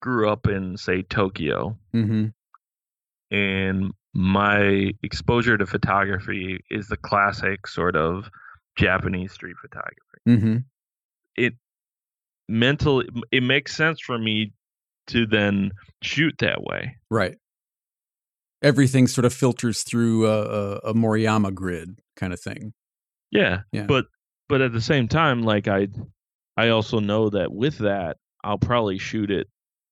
grew 0.00 0.28
up 0.28 0.46
in 0.46 0.76
say 0.76 1.02
tokyo 1.02 1.76
mm-hmm 1.94 2.26
and 3.30 3.92
my 4.14 4.92
exposure 5.02 5.58
to 5.58 5.66
photography 5.66 6.60
is 6.70 6.86
the 6.86 6.96
classic 6.96 7.66
sort 7.66 7.96
of 7.96 8.30
Japanese 8.78 9.32
street 9.32 9.56
photography. 9.60 9.98
mm-hmm 10.28 10.56
It 11.36 11.54
mentally 12.48 13.08
it 13.32 13.42
makes 13.42 13.74
sense 13.76 14.00
for 14.00 14.16
me 14.18 14.52
to 15.08 15.26
then 15.26 15.72
shoot 16.02 16.34
that 16.38 16.62
way. 16.62 16.96
right 17.10 17.36
everything 18.62 19.06
sort 19.06 19.24
of 19.24 19.32
filters 19.34 19.82
through 19.82 20.26
a, 20.26 20.42
a, 20.42 20.74
a 20.90 20.94
moriyama 20.94 21.52
grid 21.54 21.98
kind 22.16 22.32
of 22.32 22.40
thing 22.40 22.72
Yeah, 23.30 23.62
Yeah. 23.72 23.86
but 23.86 24.06
but 24.48 24.60
at 24.60 24.72
the 24.72 24.80
same 24.80 25.08
time, 25.08 25.42
like 25.42 25.66
I 25.66 25.88
I 26.56 26.68
also 26.68 27.00
know 27.00 27.28
that 27.30 27.52
with 27.52 27.78
that 27.78 28.16
I'll 28.44 28.58
probably 28.58 28.98
shoot 28.98 29.30
it 29.30 29.48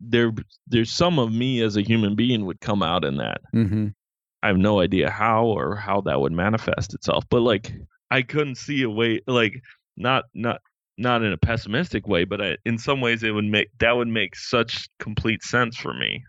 there 0.08 0.32
there's 0.66 0.92
some 0.92 1.18
of 1.18 1.32
me 1.32 1.62
as 1.62 1.76
a 1.76 1.82
human 1.82 2.14
being 2.14 2.46
would 2.46 2.60
come 2.60 2.82
out 2.82 3.04
in 3.04 3.16
that. 3.16 3.40
Mm-hmm. 3.54 3.88
I 4.42 4.48
have 4.48 4.58
no 4.58 4.80
idea 4.80 5.10
how 5.10 5.46
or 5.46 5.76
how 5.76 6.02
that 6.02 6.20
would 6.20 6.32
manifest 6.32 6.94
itself, 6.94 7.24
but 7.30 7.40
like 7.40 7.72
I 8.10 8.22
couldn't 8.22 8.56
see 8.56 8.82
a 8.82 8.90
way 8.90 9.20
like 9.26 9.60
not 9.96 10.24
not 10.34 10.60
not 10.96 11.22
in 11.22 11.32
a 11.32 11.38
pessimistic 11.38 12.06
way, 12.06 12.24
but 12.24 12.40
I, 12.40 12.56
in 12.64 12.78
some 12.78 13.00
ways 13.00 13.22
it 13.22 13.32
would 13.32 13.44
make 13.44 13.68
that 13.80 13.96
would 13.96 14.08
make 14.08 14.36
such 14.36 14.88
complete 14.98 15.42
sense 15.42 15.76
for 15.76 15.94
me 15.94 16.22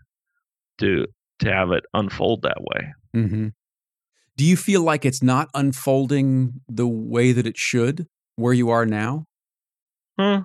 to 0.78 1.06
to 1.40 1.52
have 1.52 1.70
it 1.72 1.84
unfold 1.94 2.42
that 2.42 2.58
way. 2.58 2.92
Mm-hmm. 3.14 3.48
Do 4.36 4.44
you 4.44 4.56
feel 4.56 4.82
like 4.82 5.04
it's 5.04 5.22
not 5.22 5.48
unfolding 5.54 6.60
the 6.68 6.86
way 6.86 7.32
that 7.32 7.46
it 7.46 7.56
should 7.56 8.06
where 8.36 8.52
you 8.52 8.70
are 8.70 8.86
now? 8.86 9.26
Huh. 10.18 10.42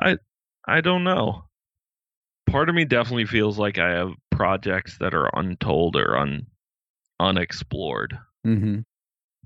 I 0.00 0.18
I 0.66 0.80
don't 0.80 1.04
know. 1.04 1.47
Part 2.50 2.68
of 2.68 2.74
me 2.74 2.84
definitely 2.84 3.26
feels 3.26 3.58
like 3.58 3.78
I 3.78 3.90
have 3.90 4.12
projects 4.30 4.98
that 4.98 5.14
are 5.14 5.30
untold 5.34 5.96
or 5.96 6.16
un 6.16 6.46
unexplored. 7.20 8.18
Mm-hmm. 8.46 8.80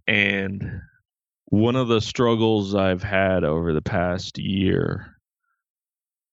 And 0.06 0.80
one 1.46 1.76
of 1.76 1.88
the 1.88 2.00
struggles 2.00 2.74
I've 2.74 3.02
had 3.02 3.44
over 3.44 3.72
the 3.72 3.82
past 3.82 4.38
year, 4.38 5.16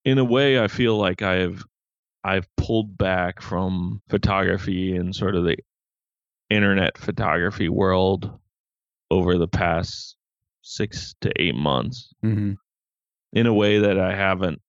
in 0.05 0.17
a 0.17 0.23
way, 0.23 0.59
I 0.59 0.67
feel 0.67 0.97
like 0.97 1.21
I've 1.21 1.63
I've 2.23 2.47
pulled 2.57 2.97
back 2.97 3.41
from 3.41 4.01
photography 4.09 4.95
and 4.95 5.15
sort 5.15 5.35
of 5.35 5.45
the 5.45 5.57
internet 6.49 6.97
photography 6.97 7.69
world 7.69 8.37
over 9.11 9.37
the 9.37 9.47
past 9.47 10.15
six 10.61 11.15
to 11.21 11.31
eight 11.41 11.55
months 11.55 12.13
Mm-hmm. 12.23 12.53
in 13.33 13.47
a 13.47 13.53
way 13.53 13.79
that 13.79 13.97
I 13.99 14.15
haven't 14.15 14.61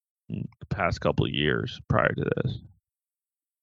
past 0.69 1.01
couple 1.01 1.25
of 1.25 1.31
years 1.31 1.79
prior 1.89 2.13
to 2.13 2.25
this. 2.35 2.59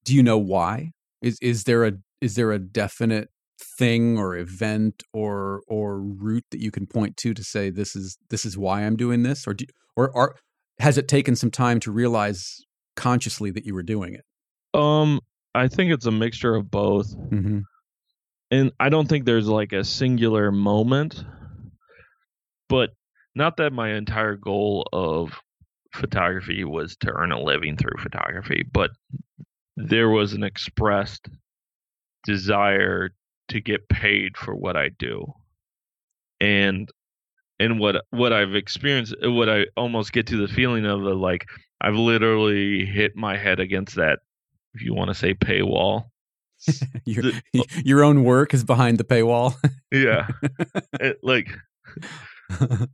Do 0.04 0.14
you 0.14 0.22
know 0.22 0.38
why? 0.38 0.92
Is 1.22 1.38
is 1.40 1.64
there 1.64 1.84
a 1.84 1.92
is 2.20 2.34
there 2.34 2.52
a 2.52 2.58
definite 2.58 3.30
thing 3.60 4.18
or 4.18 4.36
event 4.36 5.02
or 5.12 5.62
or 5.66 6.00
route 6.00 6.44
that 6.50 6.60
you 6.60 6.70
can 6.70 6.86
point 6.86 7.16
to 7.18 7.34
to 7.34 7.42
say 7.42 7.70
this 7.70 7.96
is 7.96 8.16
this 8.30 8.44
is 8.44 8.56
why 8.56 8.82
I'm 8.82 8.96
doing 8.96 9.22
this 9.22 9.46
or 9.46 9.54
do, 9.54 9.64
or 9.96 10.16
are 10.16 10.36
has 10.78 10.96
it 10.96 11.08
taken 11.08 11.34
some 11.34 11.50
time 11.50 11.80
to 11.80 11.90
realize 11.90 12.60
consciously 12.96 13.50
that 13.50 13.66
you 13.66 13.74
were 13.74 13.82
doing 13.82 14.14
it? 14.14 14.24
Um, 14.78 15.20
I 15.54 15.68
think 15.68 15.92
it's 15.92 16.06
a 16.06 16.12
mixture 16.12 16.54
of 16.54 16.70
both. 16.70 17.16
Mm-hmm. 17.16 17.60
and 18.50 18.72
I 18.78 18.88
don't 18.88 19.08
think 19.08 19.24
there's 19.24 19.48
like 19.48 19.72
a 19.72 19.84
singular 19.84 20.52
moment, 20.52 21.24
but 22.68 22.90
not 23.34 23.56
that 23.56 23.72
my 23.72 23.94
entire 23.94 24.36
goal 24.36 24.88
of 24.92 25.40
photography 25.92 26.64
was 26.64 26.96
to 26.96 27.10
earn 27.10 27.32
a 27.32 27.40
living 27.40 27.76
through 27.76 28.00
photography, 28.02 28.64
but 28.72 28.90
there 29.76 30.08
was 30.08 30.32
an 30.32 30.42
expressed 30.42 31.28
desire 32.24 33.10
to 33.48 33.60
get 33.60 33.88
paid 33.88 34.36
for 34.36 34.54
what 34.54 34.76
I 34.76 34.90
do. 34.98 35.32
And 36.40 36.88
and 37.58 37.80
what 37.80 38.04
what 38.10 38.32
I've 38.32 38.54
experienced 38.54 39.14
uh, 39.24 39.30
what 39.32 39.48
I 39.48 39.66
almost 39.76 40.12
get 40.12 40.26
to 40.28 40.36
the 40.46 40.52
feeling 40.52 40.84
of 40.86 41.00
the 41.02 41.14
like 41.14 41.46
I've 41.80 41.94
literally 41.96 42.84
hit 42.84 43.16
my 43.16 43.36
head 43.36 43.60
against 43.60 43.96
that 43.96 44.20
if 44.74 44.82
you 44.82 44.94
want 44.94 45.08
to 45.08 45.14
say 45.14 45.34
paywall. 45.34 46.04
your 47.04 47.22
The- 47.22 47.42
uh 47.58 47.62
your 47.84 48.04
own 48.04 48.24
work 48.24 48.52
is 48.54 48.64
behind 48.64 48.98
the 48.98 49.04
paywall. 49.04 49.54
Yeah. 49.90 50.28
It, 51.00 51.18
like 51.22 51.48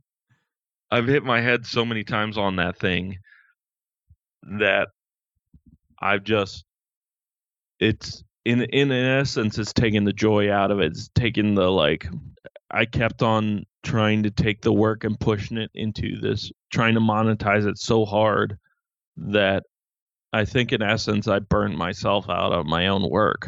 I've 0.91 1.07
hit 1.07 1.23
my 1.23 1.41
head 1.41 1.65
so 1.65 1.85
many 1.85 2.03
times 2.03 2.37
on 2.37 2.57
that 2.57 2.77
thing 2.77 3.17
that 4.59 4.89
I've 5.99 6.23
just 6.23 6.63
it's 7.79 8.23
in 8.45 8.61
in 8.61 8.91
essence 8.91 9.57
it's 9.57 9.73
taking 9.73 10.03
the 10.03 10.13
joy 10.13 10.51
out 10.51 10.71
of 10.71 10.79
it. 10.79 10.91
It's 10.91 11.09
taking 11.15 11.55
the 11.55 11.69
like 11.71 12.07
I 12.71 12.85
kept 12.85 13.23
on 13.23 13.65
trying 13.83 14.23
to 14.23 14.31
take 14.31 14.61
the 14.61 14.73
work 14.73 15.03
and 15.03 15.19
pushing 15.19 15.57
it 15.57 15.71
into 15.73 16.19
this 16.19 16.51
trying 16.71 16.93
to 16.95 16.99
monetize 16.99 17.67
it 17.67 17.77
so 17.77 18.05
hard 18.05 18.57
that 19.17 19.63
I 20.33 20.45
think 20.45 20.71
in 20.71 20.81
essence 20.81 21.27
I 21.27 21.39
burned 21.39 21.77
myself 21.77 22.29
out 22.29 22.51
of 22.51 22.65
my 22.65 22.87
own 22.87 23.09
work. 23.09 23.47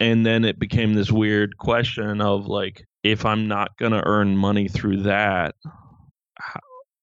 And 0.00 0.26
then 0.26 0.44
it 0.44 0.58
became 0.58 0.94
this 0.94 1.12
weird 1.12 1.58
question 1.58 2.20
of 2.20 2.46
like 2.46 2.84
if 3.04 3.24
I'm 3.24 3.46
not 3.46 3.76
going 3.78 3.92
to 3.92 4.04
earn 4.06 4.36
money 4.36 4.66
through 4.66 5.02
that 5.02 5.54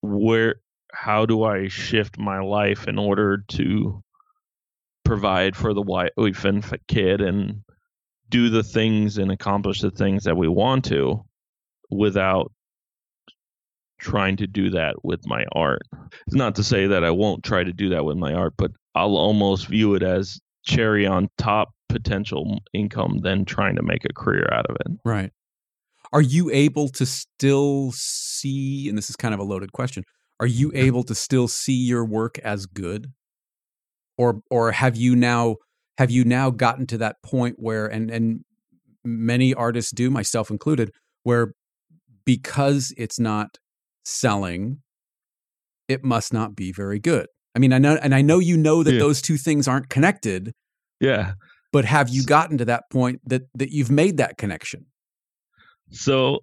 where 0.02 0.56
how 0.92 1.26
do 1.26 1.44
I 1.44 1.68
shift 1.68 2.18
my 2.18 2.40
life 2.40 2.88
in 2.88 2.98
order 2.98 3.44
to 3.50 4.04
provide 5.06 5.56
for 5.56 5.74
the 5.74 5.82
wife 5.82 6.46
and 6.46 6.64
kid 6.88 7.22
and 7.22 7.62
do 8.30 8.50
the 8.50 8.64
things 8.64 9.18
and 9.18 9.32
accomplish 9.32 9.82
the 9.82 9.92
things 9.92 10.24
that 10.24 10.38
we 10.38 10.48
want 10.48 10.86
to 10.86 11.24
without 11.90 12.52
trying 14.00 14.38
to 14.38 14.48
do 14.48 14.70
that 14.70 15.04
with 15.04 15.26
my 15.26 15.46
art. 15.52 15.82
It's 16.26 16.36
not 16.36 16.56
to 16.56 16.64
say 16.64 16.88
that 16.88 17.04
I 17.04 17.12
won't 17.12 17.44
try 17.44 17.64
to 17.64 17.74
do 17.74 17.90
that 17.90 18.06
with 18.06 18.18
my 18.18 18.34
art, 18.34 18.54
but 18.58 18.72
I'll 18.96 19.18
almost 19.18 19.68
view 19.68 19.96
it 19.96 20.04
as 20.04 20.40
cherry 20.66 21.06
on 21.06 21.30
top 21.38 21.70
potential 21.90 22.60
income 22.74 23.20
than 23.24 23.46
trying 23.46 23.76
to 23.76 23.84
make 23.84 24.06
a 24.06 24.14
career 24.14 24.48
out 24.52 24.68
of 24.70 24.78
it. 24.86 25.00
Right. 25.04 25.32
Are 26.12 26.22
you 26.22 26.50
able 26.52 26.90
to 26.90 27.06
still 27.06 27.92
see, 28.40 28.88
and 28.90 28.98
this 28.98 29.10
is 29.10 29.16
kind 29.16 29.34
of 29.34 29.40
a 29.40 29.44
loaded 29.44 29.72
question, 29.72 30.04
are 30.40 30.48
you 30.48 30.72
able 30.74 31.04
to 31.04 31.16
still 31.16 31.48
see 31.48 31.74
your 31.74 32.06
work 32.06 32.38
as 32.40 32.66
good? 32.66 33.08
Or 34.18 34.42
or 34.50 34.72
have 34.72 34.96
you 34.98 35.16
now 35.16 35.56
have 35.98 36.12
you 36.12 36.24
now 36.26 36.50
gotten 36.50 36.88
to 36.88 36.98
that 37.00 37.18
point 37.24 37.56
where 37.58 37.88
and 37.88 38.10
and 38.12 38.42
many 39.06 39.54
artists 39.54 39.92
do, 39.92 40.10
myself 40.10 40.50
included, 40.50 40.92
where 41.24 41.54
because 42.26 42.94
it's 42.98 43.20
not 43.20 43.58
selling, 44.06 44.82
it 45.88 46.04
must 46.04 46.34
not 46.34 46.56
be 46.56 46.72
very 46.72 47.00
good. 47.00 47.28
I 47.56 47.60
mean, 47.60 47.74
I 47.74 47.78
know 47.80 47.98
and 48.02 48.14
I 48.14 48.22
know 48.22 48.40
you 48.40 48.58
know 48.58 48.84
that 48.84 48.94
Yeah. 48.94 49.00
those 49.00 49.22
two 49.22 49.38
things 49.38 49.68
aren't 49.68 49.90
connected, 49.90 50.54
Yeah. 51.00 51.34
but 51.72 51.86
have 51.86 52.10
you 52.10 52.24
gotten 52.26 52.58
to 52.58 52.66
that 52.66 52.84
point 52.92 53.22
that 53.26 53.44
that 53.56 53.72
you've 53.72 53.92
made 53.92 54.18
that 54.18 54.38
connection? 54.38 54.86
So 55.92 56.40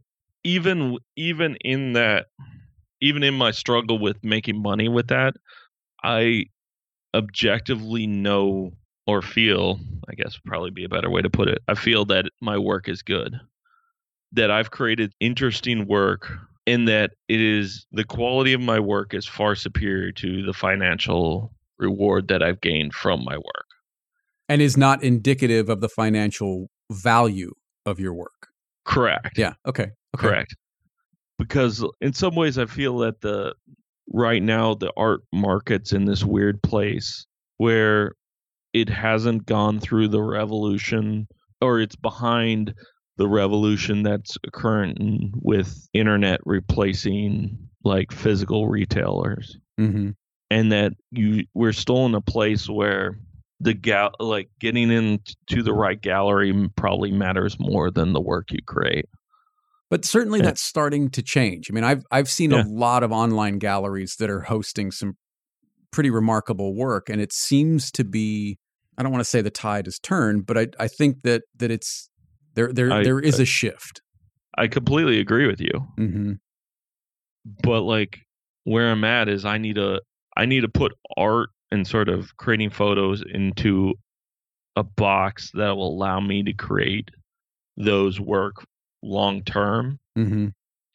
even 0.46 0.98
even 1.16 1.56
in 1.62 1.94
that 1.94 2.26
even 3.00 3.22
in 3.24 3.34
my 3.34 3.50
struggle 3.50 3.98
with 3.98 4.16
making 4.24 4.62
money 4.62 4.88
with 4.88 5.08
that, 5.08 5.34
I 6.04 6.46
objectively 7.14 8.06
know 8.06 8.72
or 9.06 9.22
feel, 9.22 9.80
I 10.08 10.14
guess 10.14 10.38
probably 10.46 10.70
be 10.70 10.84
a 10.84 10.88
better 10.88 11.10
way 11.10 11.22
to 11.22 11.30
put 11.30 11.48
it. 11.48 11.58
I 11.68 11.74
feel 11.74 12.04
that 12.06 12.26
my 12.40 12.58
work 12.58 12.88
is 12.88 13.02
good. 13.02 13.34
That 14.32 14.50
I've 14.50 14.70
created 14.70 15.12
interesting 15.20 15.86
work 15.86 16.32
and 16.66 16.88
that 16.88 17.12
it 17.28 17.40
is 17.40 17.86
the 17.92 18.04
quality 18.04 18.52
of 18.52 18.60
my 18.60 18.80
work 18.80 19.14
is 19.14 19.26
far 19.26 19.54
superior 19.56 20.12
to 20.12 20.44
the 20.44 20.52
financial 20.54 21.52
reward 21.78 22.28
that 22.28 22.42
I've 22.42 22.60
gained 22.60 22.94
from 22.94 23.24
my 23.24 23.36
work. 23.36 23.66
and 24.48 24.62
is 24.62 24.76
not 24.76 25.02
indicative 25.02 25.68
of 25.68 25.80
the 25.80 25.88
financial 25.88 26.68
value 26.90 27.52
of 27.86 28.00
your 28.00 28.14
work. 28.14 28.35
Correct. 28.86 29.36
Yeah. 29.36 29.54
Okay. 29.66 29.84
okay. 29.84 29.92
Correct. 30.16 30.56
Because 31.38 31.84
in 32.00 32.12
some 32.12 32.34
ways, 32.34 32.56
I 32.56 32.66
feel 32.66 32.98
that 32.98 33.20
the 33.20 33.54
right 34.12 34.42
now 34.42 34.74
the 34.74 34.92
art 34.96 35.20
market's 35.32 35.92
in 35.92 36.04
this 36.04 36.24
weird 36.24 36.62
place 36.62 37.26
where 37.58 38.12
it 38.72 38.88
hasn't 38.88 39.46
gone 39.46 39.80
through 39.80 40.08
the 40.08 40.22
revolution, 40.22 41.26
or 41.60 41.80
it's 41.80 41.96
behind 41.96 42.74
the 43.16 43.28
revolution 43.28 44.02
that's 44.02 44.36
occurring 44.46 45.32
with 45.36 45.88
internet 45.92 46.40
replacing 46.44 47.58
like 47.84 48.12
physical 48.12 48.68
retailers, 48.68 49.58
hmm 49.78 50.10
and 50.48 50.70
that 50.70 50.92
you 51.10 51.44
we're 51.54 51.72
still 51.72 52.06
in 52.06 52.14
a 52.14 52.20
place 52.20 52.68
where 52.68 53.18
the 53.60 53.74
gal 53.74 54.10
like 54.20 54.48
getting 54.60 54.90
into 54.90 55.62
the 55.62 55.72
right 55.72 56.00
gallery 56.00 56.52
probably 56.76 57.10
matters 57.12 57.56
more 57.58 57.90
than 57.90 58.12
the 58.12 58.20
work 58.20 58.50
you 58.52 58.58
create. 58.66 59.06
But 59.88 60.04
certainly 60.04 60.40
Yeah. 60.40 60.46
that's 60.46 60.62
starting 60.62 61.10
to 61.10 61.22
change. 61.22 61.70
I 61.70 61.74
mean, 61.74 61.84
I've 61.84 62.04
I've 62.10 62.28
seen 62.28 62.50
Yeah. 62.50 62.64
a 62.64 62.66
lot 62.66 63.02
of 63.02 63.12
online 63.12 63.58
galleries 63.58 64.16
that 64.16 64.28
are 64.30 64.40
hosting 64.40 64.90
some 64.90 65.16
pretty 65.92 66.10
remarkable 66.10 66.74
work, 66.74 67.08
and 67.08 67.20
it 67.20 67.32
seems 67.32 67.90
to 67.92 68.04
be. 68.04 68.58
I 68.98 69.02
don't 69.02 69.12
want 69.12 69.20
to 69.22 69.28
say 69.30 69.42
the 69.42 69.50
tide 69.50 69.86
has 69.86 69.98
turned, 69.98 70.46
but 70.46 70.58
I 70.58 70.66
I 70.78 70.88
think 70.88 71.22
that 71.22 71.42
that 71.56 71.70
it's 71.70 72.10
there 72.54 72.72
there 72.72 72.90
I- 72.92 73.02
there 73.04 73.20
is 73.20 73.38
a 73.40 73.44
shift. 73.44 74.02
I 74.58 74.68
completely 74.68 75.20
agree 75.20 75.46
with 75.46 75.60
you. 75.60 75.70
hmm 75.96 76.32
but 77.62 77.82
like 77.82 78.18
where 78.64 78.90
I'm 78.90 79.04
at 79.04 79.28
is 79.28 79.44
I 79.44 79.58
need 79.58 79.76
to 79.76 80.00
I 80.36 80.46
need 80.46 80.62
to 80.62 80.68
put 80.68 80.92
art 81.16 81.50
and 81.70 81.86
sort 81.86 82.08
of 82.08 82.36
creating 82.36 82.70
photos 82.70 83.22
into 83.32 83.94
a 84.76 84.82
box 84.82 85.50
that 85.54 85.76
will 85.76 85.88
allow 85.88 86.20
me 86.20 86.42
to 86.42 86.52
create 86.52 87.10
those 87.76 88.20
work 88.20 88.66
long 89.02 89.42
term 89.44 89.98
hmm 90.14 90.48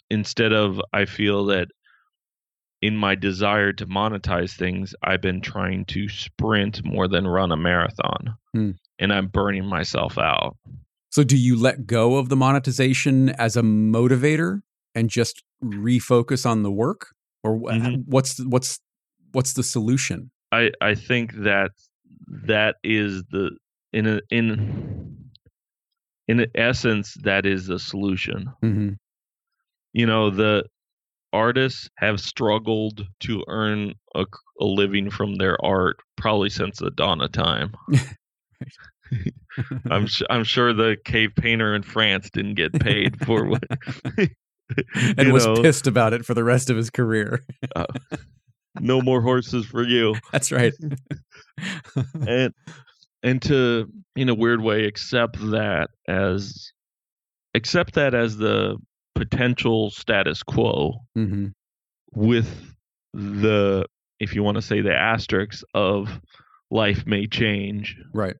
instead 0.09 0.51
of 0.51 0.81
I 0.91 1.05
feel 1.05 1.45
that 1.45 1.69
in 2.81 2.97
my 2.97 3.15
desire 3.15 3.71
to 3.73 3.85
monetize 3.85 4.57
things, 4.57 4.93
I've 5.03 5.21
been 5.21 5.39
trying 5.39 5.85
to 5.85 6.09
sprint 6.09 6.83
more 6.83 7.07
than 7.07 7.27
run 7.27 7.51
a 7.51 7.55
marathon. 7.55 8.35
Hmm. 8.53 8.71
And 8.99 9.13
I'm 9.13 9.27
burning 9.27 9.65
myself 9.65 10.17
out. 10.17 10.57
So 11.11 11.23
do 11.23 11.37
you 11.37 11.57
let 11.57 11.85
go 11.85 12.17
of 12.17 12.29
the 12.29 12.35
monetization 12.35 13.29
as 13.29 13.55
a 13.55 13.61
motivator 13.61 14.61
and 14.95 15.09
just 15.09 15.43
refocus 15.63 16.45
on 16.45 16.63
the 16.63 16.71
work 16.71 17.13
or 17.43 17.57
Mhm. 17.59 18.03
what's 18.07 18.43
what's 18.43 18.79
what's 19.31 19.53
the 19.53 19.63
solution? 19.63 20.31
I 20.51 20.71
I 20.81 20.95
think 20.95 21.33
that 21.43 21.71
that 22.45 22.75
is 22.83 23.23
the 23.31 23.51
in 23.93 24.07
a, 24.07 24.21
in 24.29 25.29
in 26.27 26.45
essence 26.55 27.15
that 27.23 27.45
is 27.45 27.67
the 27.67 27.79
solution. 27.79 28.51
Mhm. 28.63 28.97
You 29.93 30.05
know, 30.05 30.29
the 30.29 30.65
artists 31.33 31.89
have 31.97 32.19
struggled 32.19 33.05
to 33.21 33.43
earn 33.47 33.93
a, 34.15 34.25
a 34.59 34.65
living 34.65 35.09
from 35.09 35.35
their 35.35 35.63
art 35.63 35.97
probably 36.17 36.49
since 36.49 36.79
the 36.79 36.91
dawn 36.91 37.21
of 37.21 37.31
time. 37.31 37.73
I'm 39.89 40.07
su- 40.07 40.25
I'm 40.29 40.43
sure 40.45 40.73
the 40.73 40.95
cave 41.03 41.31
painter 41.35 41.75
in 41.75 41.83
France 41.83 42.29
didn't 42.29 42.55
get 42.55 42.73
paid 42.79 43.25
for 43.25 43.45
what 43.45 43.63
and 45.17 45.33
was 45.33 45.45
know, 45.45 45.61
pissed 45.61 45.87
about 45.87 46.13
it 46.13 46.25
for 46.25 46.33
the 46.33 46.43
rest 46.43 46.69
of 46.69 46.77
his 46.77 46.89
career. 46.89 47.43
No 48.79 49.01
more 49.01 49.21
horses 49.21 49.65
for 49.65 49.83
you. 49.83 50.15
That's 50.31 50.51
right. 50.51 50.73
and 52.27 52.53
and 53.23 53.41
to 53.43 53.91
in 54.15 54.29
a 54.29 54.33
weird 54.35 54.61
way 54.61 54.85
accept 54.85 55.37
that 55.51 55.89
as 56.07 56.71
accept 57.53 57.93
that 57.95 58.13
as 58.13 58.37
the 58.37 58.77
potential 59.15 59.89
status 59.91 60.41
quo 60.43 60.93
hmm 61.15 61.47
with 62.13 62.73
the 63.13 63.85
if 64.19 64.33
you 64.35 64.43
want 64.43 64.55
to 64.55 64.61
say 64.61 64.81
the 64.81 64.93
asterisks 64.95 65.63
of 65.73 66.19
life 66.71 67.05
may 67.05 67.27
change 67.27 67.95
Right. 68.13 68.35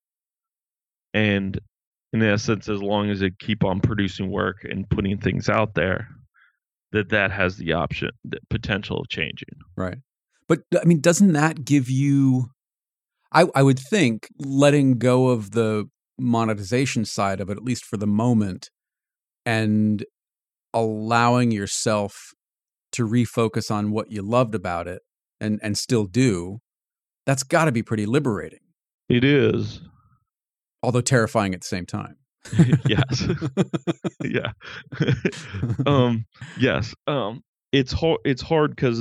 and 1.14 1.60
in 2.14 2.22
essence 2.24 2.68
as 2.70 2.82
long 2.82 3.10
as 3.10 3.20
they 3.20 3.32
keep 3.32 3.64
on 3.64 3.80
producing 3.80 4.30
work 4.32 4.66
and 4.70 4.90
putting 4.90 5.18
things 5.20 5.50
out 5.50 5.74
there 5.76 6.08
that 6.92 7.10
that 7.10 7.32
has 7.32 7.58
the 7.58 7.74
option 7.74 8.10
the 8.26 8.40
potential 8.50 9.00
of 9.00 9.10
changing 9.10 9.56
Right. 9.78 9.98
But 10.52 10.64
I 10.82 10.84
mean, 10.84 11.00
doesn't 11.00 11.32
that 11.32 11.64
give 11.64 11.90
you? 11.90 12.48
I 13.32 13.46
I 13.56 13.64
would 13.64 13.80
think 13.80 14.28
letting 14.38 14.98
go 14.98 15.30
of 15.30 15.52
the 15.52 15.86
monetization 16.20 17.06
side 17.06 17.40
of 17.40 17.50
it, 17.50 17.56
at 17.56 17.64
least 17.64 17.86
for 17.86 17.96
the 17.96 18.06
moment, 18.06 18.70
and 19.46 20.04
allowing 20.74 21.52
yourself 21.52 22.34
to 22.92 23.08
refocus 23.08 23.72
on 23.72 23.92
what 23.92 24.12
you 24.12 24.22
loved 24.22 24.54
about 24.54 24.90
it 24.90 25.02
and 25.40 25.58
and 25.64 25.78
still 25.78 26.04
do. 26.04 26.60
That's 27.26 27.44
got 27.44 27.66
to 27.66 27.72
be 27.72 27.82
pretty 27.82 28.06
liberating, 28.06 28.60
it 29.08 29.24
is 29.24 29.80
although 30.84 31.00
terrifying 31.00 31.54
at 31.54 31.62
the 31.62 31.68
same 31.68 31.86
time. 31.86 32.18
yes 32.86 33.26
yeah 34.26 34.52
um 35.86 36.26
yes 36.60 36.94
um 37.08 37.42
it's 37.72 37.94
hard 37.94 38.18
it's 38.26 38.42
hard 38.42 38.76
because 38.76 39.00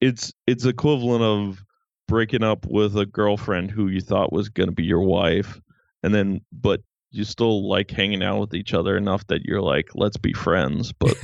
it's 0.00 0.32
it's 0.46 0.64
equivalent 0.64 1.22
of 1.22 1.64
breaking 2.06 2.42
up 2.42 2.66
with 2.66 2.96
a 2.96 3.06
girlfriend 3.06 3.70
who 3.70 3.88
you 3.88 4.00
thought 4.00 4.32
was 4.32 4.48
going 4.48 4.68
to 4.68 4.74
be 4.74 4.84
your 4.84 5.00
wife 5.00 5.60
and 6.02 6.14
then 6.14 6.40
but 6.52 6.80
you 7.10 7.24
still 7.24 7.68
like 7.68 7.90
hanging 7.90 8.22
out 8.22 8.40
with 8.40 8.54
each 8.54 8.74
other 8.74 8.96
enough 8.96 9.26
that 9.28 9.42
you're 9.44 9.62
like 9.62 9.88
let's 9.94 10.16
be 10.16 10.32
friends 10.32 10.92
but 10.92 11.14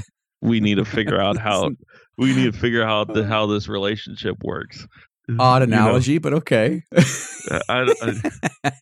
we 0.40 0.60
need 0.60 0.76
to 0.76 0.84
figure 0.84 1.20
out 1.20 1.36
how 1.36 1.70
we 2.18 2.34
need 2.34 2.52
to 2.52 2.58
figure 2.58 2.82
out 2.82 3.12
the, 3.12 3.26
how 3.26 3.46
this 3.46 3.68
relationship 3.68 4.36
works 4.42 4.86
Odd 5.38 5.62
You 5.62 5.66
know, 5.68 5.76
analogy, 5.76 6.18
but 6.18 6.32
okay. 6.32 6.82
I, 7.68 7.94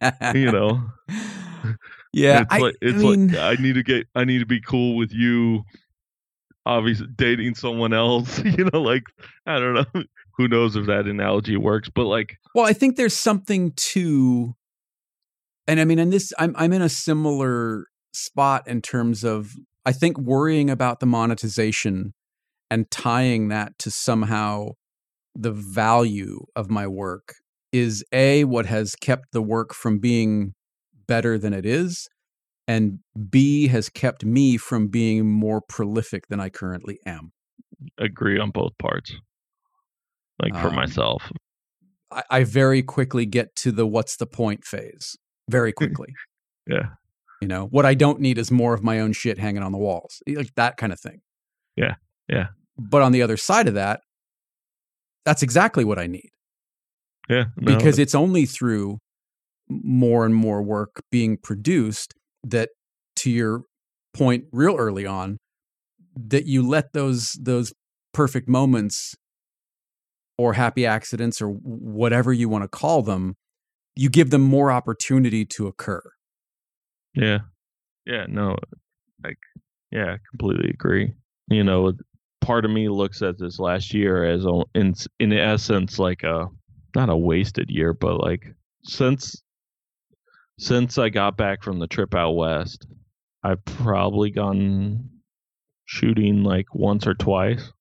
I, 0.00 0.32
you 0.34 0.50
know 0.50 0.82
yeah, 2.12 2.42
it's 2.42 2.54
I, 2.54 2.58
like 2.58 2.74
I 2.74 2.86
it's 2.86 3.02
mean, 3.02 3.28
like 3.28 3.38
I 3.38 3.62
need 3.62 3.74
to 3.74 3.82
get 3.82 4.06
I 4.14 4.24
need 4.24 4.38
to 4.38 4.46
be 4.46 4.60
cool 4.60 4.96
with 4.96 5.12
you. 5.12 5.64
Obviously, 6.68 7.06
dating 7.16 7.54
someone 7.54 7.94
else, 7.94 8.38
you 8.44 8.68
know, 8.72 8.80
like 8.80 9.04
I 9.46 9.58
don't 9.58 9.74
know. 9.74 10.02
Who 10.36 10.46
knows 10.46 10.76
if 10.76 10.86
that 10.86 11.06
analogy 11.06 11.56
works? 11.56 11.88
But 11.92 12.04
like, 12.04 12.36
Well, 12.54 12.64
I 12.64 12.72
think 12.72 12.94
there's 12.94 13.14
something 13.14 13.72
to, 13.76 14.54
and 15.66 15.80
I 15.80 15.84
mean, 15.84 15.98
and 15.98 16.12
this, 16.12 16.32
I'm 16.38 16.54
I'm 16.56 16.72
in 16.72 16.82
a 16.82 16.88
similar 16.88 17.86
spot 18.12 18.68
in 18.68 18.82
terms 18.82 19.24
of 19.24 19.52
I 19.84 19.92
think 19.92 20.18
worrying 20.18 20.70
about 20.70 21.00
the 21.00 21.06
monetization 21.06 22.12
and 22.70 22.90
tying 22.90 23.48
that 23.48 23.78
to 23.78 23.90
somehow 23.90 24.72
the 25.34 25.52
value 25.52 26.44
of 26.54 26.70
my 26.70 26.86
work 26.86 27.34
is 27.72 28.04
a 28.12 28.44
what 28.44 28.66
has 28.66 28.94
kept 28.94 29.32
the 29.32 29.42
work 29.42 29.72
from 29.74 29.98
being 29.98 30.54
better 31.06 31.38
than 31.38 31.52
it 31.52 31.64
is 31.64 32.08
and 32.68 33.00
b 33.28 33.66
has 33.66 33.88
kept 33.88 34.24
me 34.24 34.56
from 34.56 34.86
being 34.86 35.26
more 35.28 35.60
prolific 35.60 36.28
than 36.28 36.38
i 36.38 36.48
currently 36.48 37.00
am 37.04 37.32
agree 37.98 38.38
on 38.38 38.50
both 38.50 38.76
parts. 38.78 39.14
Like 40.40 40.54
for 40.54 40.68
Um, 40.68 40.74
myself, 40.74 41.30
I, 42.10 42.22
I 42.30 42.44
very 42.44 42.82
quickly 42.82 43.26
get 43.26 43.54
to 43.56 43.72
the 43.72 43.86
what's 43.86 44.16
the 44.16 44.26
point 44.26 44.64
phase 44.64 45.16
very 45.48 45.72
quickly 45.80 46.14
yeah, 46.66 46.90
You 47.40 47.48
know, 47.48 47.66
what 47.66 47.86
I 47.86 47.94
don't 47.94 48.20
need 48.20 48.38
is 48.38 48.50
more 48.50 48.74
of 48.74 48.82
my 48.82 49.00
own 49.00 49.12
shit 49.12 49.38
hanging 49.38 49.62
on 49.62 49.72
the 49.72 49.78
walls, 49.78 50.22
like 50.28 50.54
that 50.56 50.76
kind 50.76 50.92
of 50.92 51.00
thing. 51.00 51.20
Yeah, 51.76 51.94
yeah. 52.28 52.48
But 52.76 53.02
on 53.02 53.12
the 53.12 53.22
other 53.22 53.36
side 53.36 53.68
of 53.68 53.74
that, 53.74 54.00
that's 55.24 55.42
exactly 55.42 55.84
what 55.84 55.98
I 55.98 56.06
need 56.06 56.30
yeah, 57.28 57.46
no, 57.56 57.76
because 57.76 57.98
it's 57.98 58.14
only 58.14 58.46
through 58.46 58.98
more 59.68 60.24
and 60.24 60.34
more 60.34 60.62
work 60.62 61.02
being 61.10 61.36
produced 61.36 62.14
that, 62.44 62.70
to 63.16 63.30
your 63.30 63.62
point, 64.14 64.44
real 64.52 64.76
early 64.76 65.06
on, 65.06 65.38
that 66.16 66.46
you 66.46 66.66
let 66.66 66.92
those 66.92 67.38
those 67.40 67.72
perfect 68.12 68.48
moments 68.48 69.14
or 70.36 70.52
happy 70.54 70.86
accidents 70.86 71.42
or 71.42 71.48
whatever 71.48 72.32
you 72.32 72.48
want 72.48 72.62
to 72.62 72.68
call 72.68 73.02
them, 73.02 73.34
you 73.96 74.08
give 74.08 74.30
them 74.30 74.42
more 74.42 74.70
opportunity 74.70 75.44
to 75.44 75.66
occur. 75.66 76.02
Yeah. 77.14 77.38
Yeah, 78.06 78.26
no. 78.28 78.56
Like 79.22 79.38
yeah, 79.90 80.16
completely 80.30 80.70
agree. 80.70 81.12
You 81.48 81.64
know, 81.64 81.92
part 82.40 82.64
of 82.64 82.70
me 82.70 82.88
looks 82.88 83.22
at 83.22 83.38
this 83.38 83.58
last 83.58 83.92
year 83.92 84.24
as 84.24 84.46
in 84.74 84.94
in 85.18 85.32
essence 85.32 85.98
like 85.98 86.22
a 86.22 86.46
not 86.94 87.10
a 87.10 87.16
wasted 87.16 87.70
year, 87.70 87.92
but 87.92 88.20
like 88.20 88.54
since 88.84 89.42
since 90.58 90.98
I 90.98 91.08
got 91.08 91.36
back 91.36 91.62
from 91.62 91.78
the 91.78 91.86
trip 91.86 92.14
out 92.14 92.32
west, 92.32 92.86
I've 93.42 93.64
probably 93.64 94.30
gone 94.30 95.08
shooting 95.86 96.42
like 96.42 96.74
once 96.74 97.06
or 97.06 97.14
twice. 97.14 97.72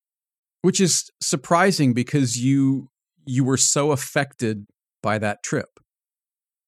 which 0.62 0.80
is 0.80 1.10
surprising 1.20 1.92
because 1.92 2.42
you 2.42 2.88
you 3.26 3.44
were 3.44 3.56
so 3.58 3.92
affected 3.92 4.64
by 5.02 5.18
that 5.18 5.42
trip. 5.42 5.68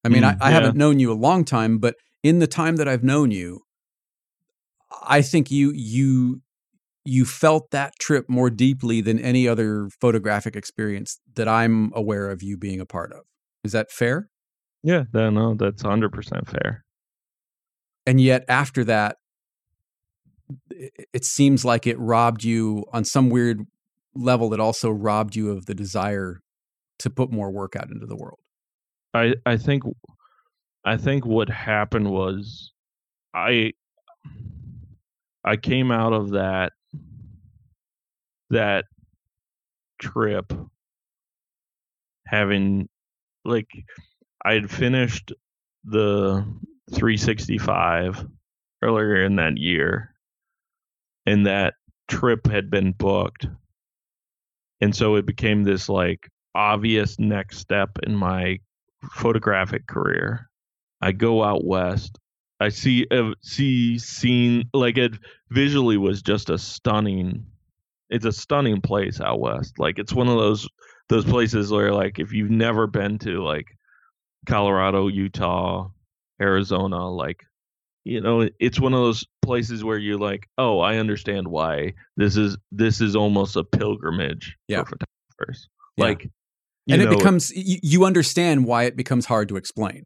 I 0.04 0.08
mean, 0.08 0.22
Mm, 0.22 0.36
I, 0.40 0.46
I 0.46 0.48
yeah. 0.50 0.54
haven't 0.56 0.76
known 0.76 0.98
you 1.00 1.10
a 1.10 1.14
long 1.14 1.44
time, 1.44 1.78
but 1.78 1.94
in 2.22 2.38
the 2.38 2.46
time 2.46 2.76
that 2.76 2.86
I've 2.88 3.02
known 3.02 3.30
you, 3.30 3.62
I 5.02 5.22
think 5.22 5.50
you 5.50 5.72
you 5.74 6.42
you 7.04 7.24
felt 7.24 7.70
that 7.70 7.94
trip 7.98 8.28
more 8.28 8.50
deeply 8.50 9.00
than 9.00 9.18
any 9.18 9.48
other 9.48 9.88
photographic 10.00 10.54
experience 10.54 11.18
that 11.34 11.48
I'm 11.48 11.90
aware 11.94 12.30
of 12.30 12.42
you 12.42 12.56
being 12.58 12.80
a 12.80 12.86
part 12.86 13.12
of. 13.12 13.20
Is 13.64 13.72
that 13.72 13.90
fair? 13.90 14.28
Yeah, 14.82 15.04
no, 15.12 15.54
that's 15.54 15.82
hundred 15.82 16.12
percent 16.12 16.48
fair. 16.48 16.84
And 18.06 18.20
yet 18.20 18.44
after 18.48 18.84
that, 18.84 19.16
it, 20.70 21.08
it 21.12 21.24
seems 21.24 21.64
like 21.64 21.86
it 21.86 21.98
robbed 21.98 22.44
you 22.44 22.84
on 22.92 23.04
some 23.04 23.30
weird 23.30 23.60
level. 24.14 24.54
It 24.54 24.60
also 24.60 24.90
robbed 24.90 25.36
you 25.36 25.50
of 25.50 25.66
the 25.66 25.74
desire 25.74 26.40
to 27.00 27.10
put 27.10 27.30
more 27.30 27.50
work 27.50 27.76
out 27.76 27.90
into 27.90 28.06
the 28.06 28.16
world. 28.16 28.38
I 29.14 29.34
I 29.44 29.56
think 29.56 29.82
I 30.84 30.96
think 30.96 31.26
what 31.26 31.48
happened 31.48 32.10
was 32.10 32.72
I 33.34 33.72
I 35.44 35.56
came 35.56 35.90
out 35.90 36.12
of 36.12 36.30
that 36.30 36.72
that 38.50 38.84
trip 40.00 40.52
having 42.26 42.88
like 43.44 43.68
I 44.44 44.54
had 44.54 44.70
finished 44.70 45.32
the 45.84 46.44
365 46.92 48.26
earlier 48.82 49.22
in 49.22 49.36
that 49.36 49.56
year 49.56 50.14
and 51.26 51.46
that 51.46 51.74
trip 52.08 52.46
had 52.46 52.70
been 52.70 52.92
booked 52.92 53.46
and 54.80 54.94
so 54.94 55.16
it 55.16 55.26
became 55.26 55.62
this 55.62 55.88
like 55.88 56.28
obvious 56.54 57.18
next 57.18 57.58
step 57.58 57.98
in 58.02 58.14
my 58.14 58.58
photographic 59.12 59.86
career. 59.86 60.48
I 61.00 61.12
go 61.12 61.42
out 61.42 61.64
west. 61.64 62.18
I 62.60 62.68
see 62.68 63.06
uh, 63.10 63.32
see 63.42 63.98
scene 63.98 64.68
like 64.74 64.98
it 64.98 65.14
visually 65.50 65.96
was 65.96 66.22
just 66.22 66.50
a 66.50 66.58
stunning 66.58 67.46
it's 68.10 68.24
a 68.24 68.32
stunning 68.32 68.80
place 68.80 69.20
out 69.20 69.40
west. 69.40 69.78
Like 69.78 69.98
it's 69.98 70.12
one 70.12 70.28
of 70.28 70.36
those 70.36 70.68
those 71.08 71.24
places 71.24 71.70
where 71.70 71.92
like 71.92 72.18
if 72.18 72.32
you've 72.32 72.50
never 72.50 72.86
been 72.86 73.18
to 73.20 73.42
like 73.42 73.66
Colorado, 74.46 75.08
Utah, 75.08 75.88
Arizona, 76.40 77.08
like 77.08 77.44
you 78.04 78.20
know, 78.20 78.48
it's 78.58 78.80
one 78.80 78.94
of 78.94 79.00
those 79.00 79.24
places 79.42 79.84
where 79.84 79.98
you're 79.98 80.18
like, 80.18 80.48
oh, 80.58 80.80
I 80.80 80.96
understand 80.96 81.48
why 81.48 81.92
this 82.16 82.36
is 82.36 82.56
this 82.72 83.00
is 83.00 83.14
almost 83.14 83.56
a 83.56 83.64
pilgrimage 83.64 84.56
yeah. 84.68 84.82
for 84.84 84.96
photographers. 84.96 85.68
Yeah. 85.96 86.04
Like, 86.04 86.30
and 86.88 87.02
know, 87.02 87.10
it 87.10 87.18
becomes 87.18 87.52
you 87.54 88.04
understand 88.04 88.64
why 88.64 88.84
it 88.84 88.96
becomes 88.96 89.26
hard 89.26 89.48
to 89.50 89.56
explain. 89.56 90.04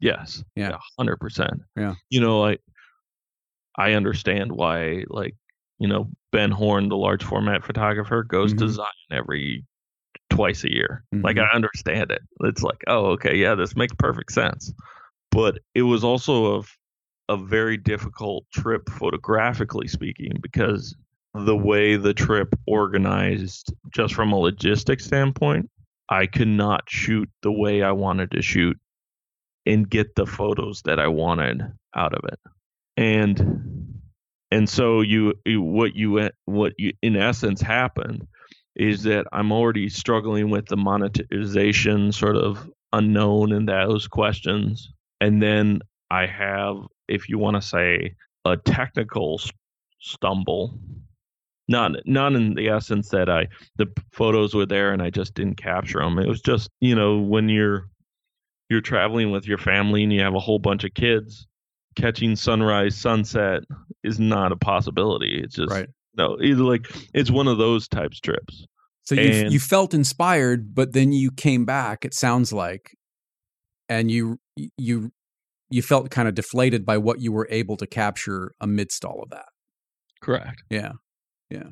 Yes. 0.00 0.44
Yeah. 0.54 0.76
Hundred 0.98 1.16
percent. 1.16 1.62
Yeah. 1.76 1.94
You 2.10 2.20
know, 2.20 2.40
like 2.40 2.60
I 3.76 3.92
understand 3.92 4.52
why, 4.52 5.04
like 5.08 5.34
you 5.78 5.88
know, 5.88 6.10
Ben 6.32 6.50
Horne, 6.50 6.88
the 6.88 6.96
large 6.96 7.24
format 7.24 7.64
photographer, 7.64 8.22
goes 8.22 8.52
mm-hmm. 8.52 8.66
to 8.66 8.72
Zion 8.72 8.86
every 9.10 9.64
twice 10.30 10.64
a 10.64 10.72
year. 10.72 11.04
Mm-hmm. 11.14 11.24
Like 11.24 11.38
I 11.38 11.48
understand 11.54 12.10
it. 12.10 12.22
It's 12.40 12.62
like, 12.62 12.82
oh, 12.86 13.06
okay, 13.12 13.36
yeah, 13.36 13.54
this 13.54 13.76
makes 13.76 13.94
perfect 13.98 14.32
sense. 14.32 14.72
But 15.30 15.58
it 15.74 15.82
was 15.82 16.02
also 16.04 16.60
a 16.60 16.62
a 17.28 17.36
very 17.36 17.76
difficult 17.76 18.44
trip 18.52 18.88
photographically 18.90 19.86
speaking 19.86 20.36
because 20.42 20.96
the 21.32 21.56
way 21.56 21.96
the 21.96 22.12
trip 22.12 22.58
organized 22.66 23.72
just 23.94 24.14
from 24.14 24.32
a 24.32 24.36
logistics 24.36 25.04
standpoint, 25.04 25.70
I 26.08 26.26
could 26.26 26.48
not 26.48 26.82
shoot 26.88 27.30
the 27.42 27.52
way 27.52 27.84
I 27.84 27.92
wanted 27.92 28.32
to 28.32 28.42
shoot 28.42 28.76
and 29.64 29.88
get 29.88 30.16
the 30.16 30.26
photos 30.26 30.82
that 30.86 30.98
I 30.98 31.06
wanted 31.06 31.62
out 31.94 32.14
of 32.14 32.24
it. 32.24 32.40
And 32.96 34.00
and 34.50 34.68
so 34.68 35.00
you, 35.00 35.34
you 35.46 35.62
what 35.62 35.94
you 35.94 36.30
what 36.46 36.72
you 36.78 36.94
in 37.00 37.14
essence 37.14 37.60
happened 37.60 38.26
is 38.76 39.02
that 39.04 39.26
I'm 39.32 39.52
already 39.52 39.88
struggling 39.88 40.50
with 40.50 40.66
the 40.66 40.76
monetization 40.76 42.12
sort 42.12 42.36
of 42.36 42.70
unknown 42.92 43.52
in 43.52 43.66
those 43.66 44.06
questions 44.08 44.92
and 45.20 45.42
then 45.42 45.80
I 46.10 46.26
have 46.26 46.76
if 47.08 47.28
you 47.28 47.38
want 47.38 47.56
to 47.56 47.62
say 47.62 48.14
a 48.44 48.56
technical 48.56 49.40
stumble 50.00 50.78
not 51.70 51.92
not 52.04 52.34
in 52.34 52.54
the 52.54 52.68
essence 52.68 53.08
that 53.10 53.30
I 53.30 53.46
the 53.76 53.86
photos 54.12 54.54
were 54.54 54.66
there 54.66 54.92
and 54.92 55.00
I 55.00 55.10
just 55.10 55.34
didn't 55.34 55.56
capture 55.56 56.00
them. 56.00 56.18
It 56.18 56.26
was 56.26 56.42
just 56.42 56.68
you 56.80 56.96
know 56.96 57.18
when 57.18 57.48
you're 57.48 57.88
you're 58.68 58.80
traveling 58.80 59.30
with 59.30 59.46
your 59.46 59.58
family 59.58 60.02
and 60.02 60.12
you 60.12 60.20
have 60.20 60.34
a 60.34 60.40
whole 60.40 60.58
bunch 60.58 60.84
of 60.84 60.94
kids, 60.94 61.46
catching 61.96 62.34
sunrise 62.36 62.96
sunset 62.96 63.62
is 64.02 64.18
not 64.18 64.52
a 64.52 64.56
possibility. 64.56 65.40
It's 65.42 65.54
just 65.54 65.72
right. 65.72 65.88
No, 66.14 66.38
either 66.42 66.62
like 66.62 66.86
it's 67.14 67.30
one 67.30 67.48
of 67.48 67.58
those 67.58 67.88
types 67.88 68.20
trips. 68.20 68.66
So 69.04 69.14
you 69.14 69.48
you 69.48 69.60
felt 69.60 69.94
inspired, 69.94 70.74
but 70.74 70.92
then 70.92 71.12
you 71.12 71.30
came 71.32 71.64
back. 71.64 72.04
It 72.04 72.14
sounds 72.14 72.52
like, 72.52 72.96
and 73.88 74.10
you 74.10 74.38
you 74.76 75.10
you 75.70 75.82
felt 75.82 76.10
kind 76.10 76.28
of 76.28 76.34
deflated 76.34 76.84
by 76.84 76.98
what 76.98 77.20
you 77.20 77.32
were 77.32 77.48
able 77.50 77.76
to 77.78 77.86
capture 77.86 78.52
amidst 78.60 79.04
all 79.04 79.22
of 79.22 79.30
that. 79.30 79.46
Correct. 80.20 80.62
Yeah. 80.68 80.92
Yeah. 81.48 81.68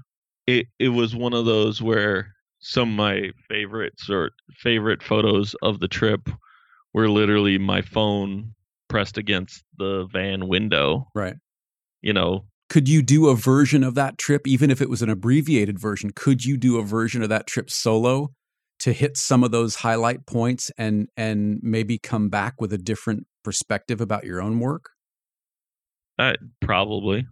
It 0.46 0.66
it 0.78 0.88
was 0.88 1.14
one 1.14 1.34
of 1.34 1.44
those 1.44 1.82
where 1.82 2.32
some 2.60 2.90
of 2.90 2.96
my 2.96 3.30
favorites 3.48 4.08
or 4.08 4.30
favorite 4.56 5.02
photos 5.02 5.54
of 5.62 5.80
the 5.80 5.88
trip 5.88 6.28
were 6.94 7.08
literally 7.08 7.58
my 7.58 7.82
phone 7.82 8.54
pressed 8.88 9.18
against 9.18 9.62
the 9.76 10.08
van 10.12 10.48
window. 10.48 11.08
Right. 11.14 11.36
You 12.00 12.12
know, 12.12 12.46
could 12.68 12.88
you 12.88 13.02
do 13.02 13.28
a 13.28 13.34
version 13.34 13.82
of 13.82 13.94
that 13.94 14.18
trip 14.18 14.46
even 14.46 14.70
if 14.70 14.80
it 14.80 14.90
was 14.90 15.02
an 15.02 15.10
abbreviated 15.10 15.78
version? 15.78 16.10
Could 16.14 16.44
you 16.44 16.56
do 16.56 16.78
a 16.78 16.82
version 16.82 17.22
of 17.22 17.28
that 17.30 17.46
trip 17.46 17.70
solo 17.70 18.32
to 18.80 18.92
hit 18.92 19.16
some 19.16 19.42
of 19.42 19.50
those 19.50 19.76
highlight 19.76 20.26
points 20.26 20.70
and 20.78 21.08
and 21.16 21.60
maybe 21.62 21.98
come 21.98 22.28
back 22.28 22.60
with 22.60 22.72
a 22.72 22.78
different 22.78 23.26
perspective 23.42 24.00
about 24.00 24.24
your 24.24 24.42
own 24.42 24.60
work? 24.60 24.90
Uh, 26.18 26.34
probably 26.60 27.26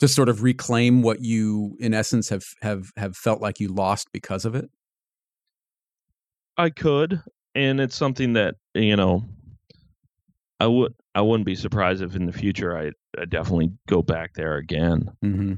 to 0.00 0.08
sort 0.08 0.28
of 0.28 0.42
reclaim 0.42 1.02
what 1.02 1.22
you 1.22 1.76
in 1.78 1.94
essence 1.94 2.28
have 2.28 2.44
have 2.62 2.90
have 2.96 3.16
felt 3.16 3.40
like 3.40 3.60
you 3.60 3.68
lost 3.68 4.08
because 4.12 4.44
of 4.44 4.54
it 4.54 4.68
i 6.56 6.68
could 6.68 7.22
and 7.54 7.80
it's 7.80 7.96
something 7.96 8.32
that 8.32 8.56
you 8.74 8.96
know 8.96 9.22
i 10.58 10.66
would 10.66 10.94
i 11.14 11.20
wouldn't 11.20 11.46
be 11.46 11.54
surprised 11.54 12.02
if 12.02 12.16
in 12.16 12.26
the 12.26 12.32
future 12.32 12.76
i, 12.76 12.90
I 13.18 13.24
definitely 13.24 13.72
go 13.88 14.02
back 14.02 14.34
there 14.34 14.56
again 14.56 15.10
mm-hmm. 15.24 15.54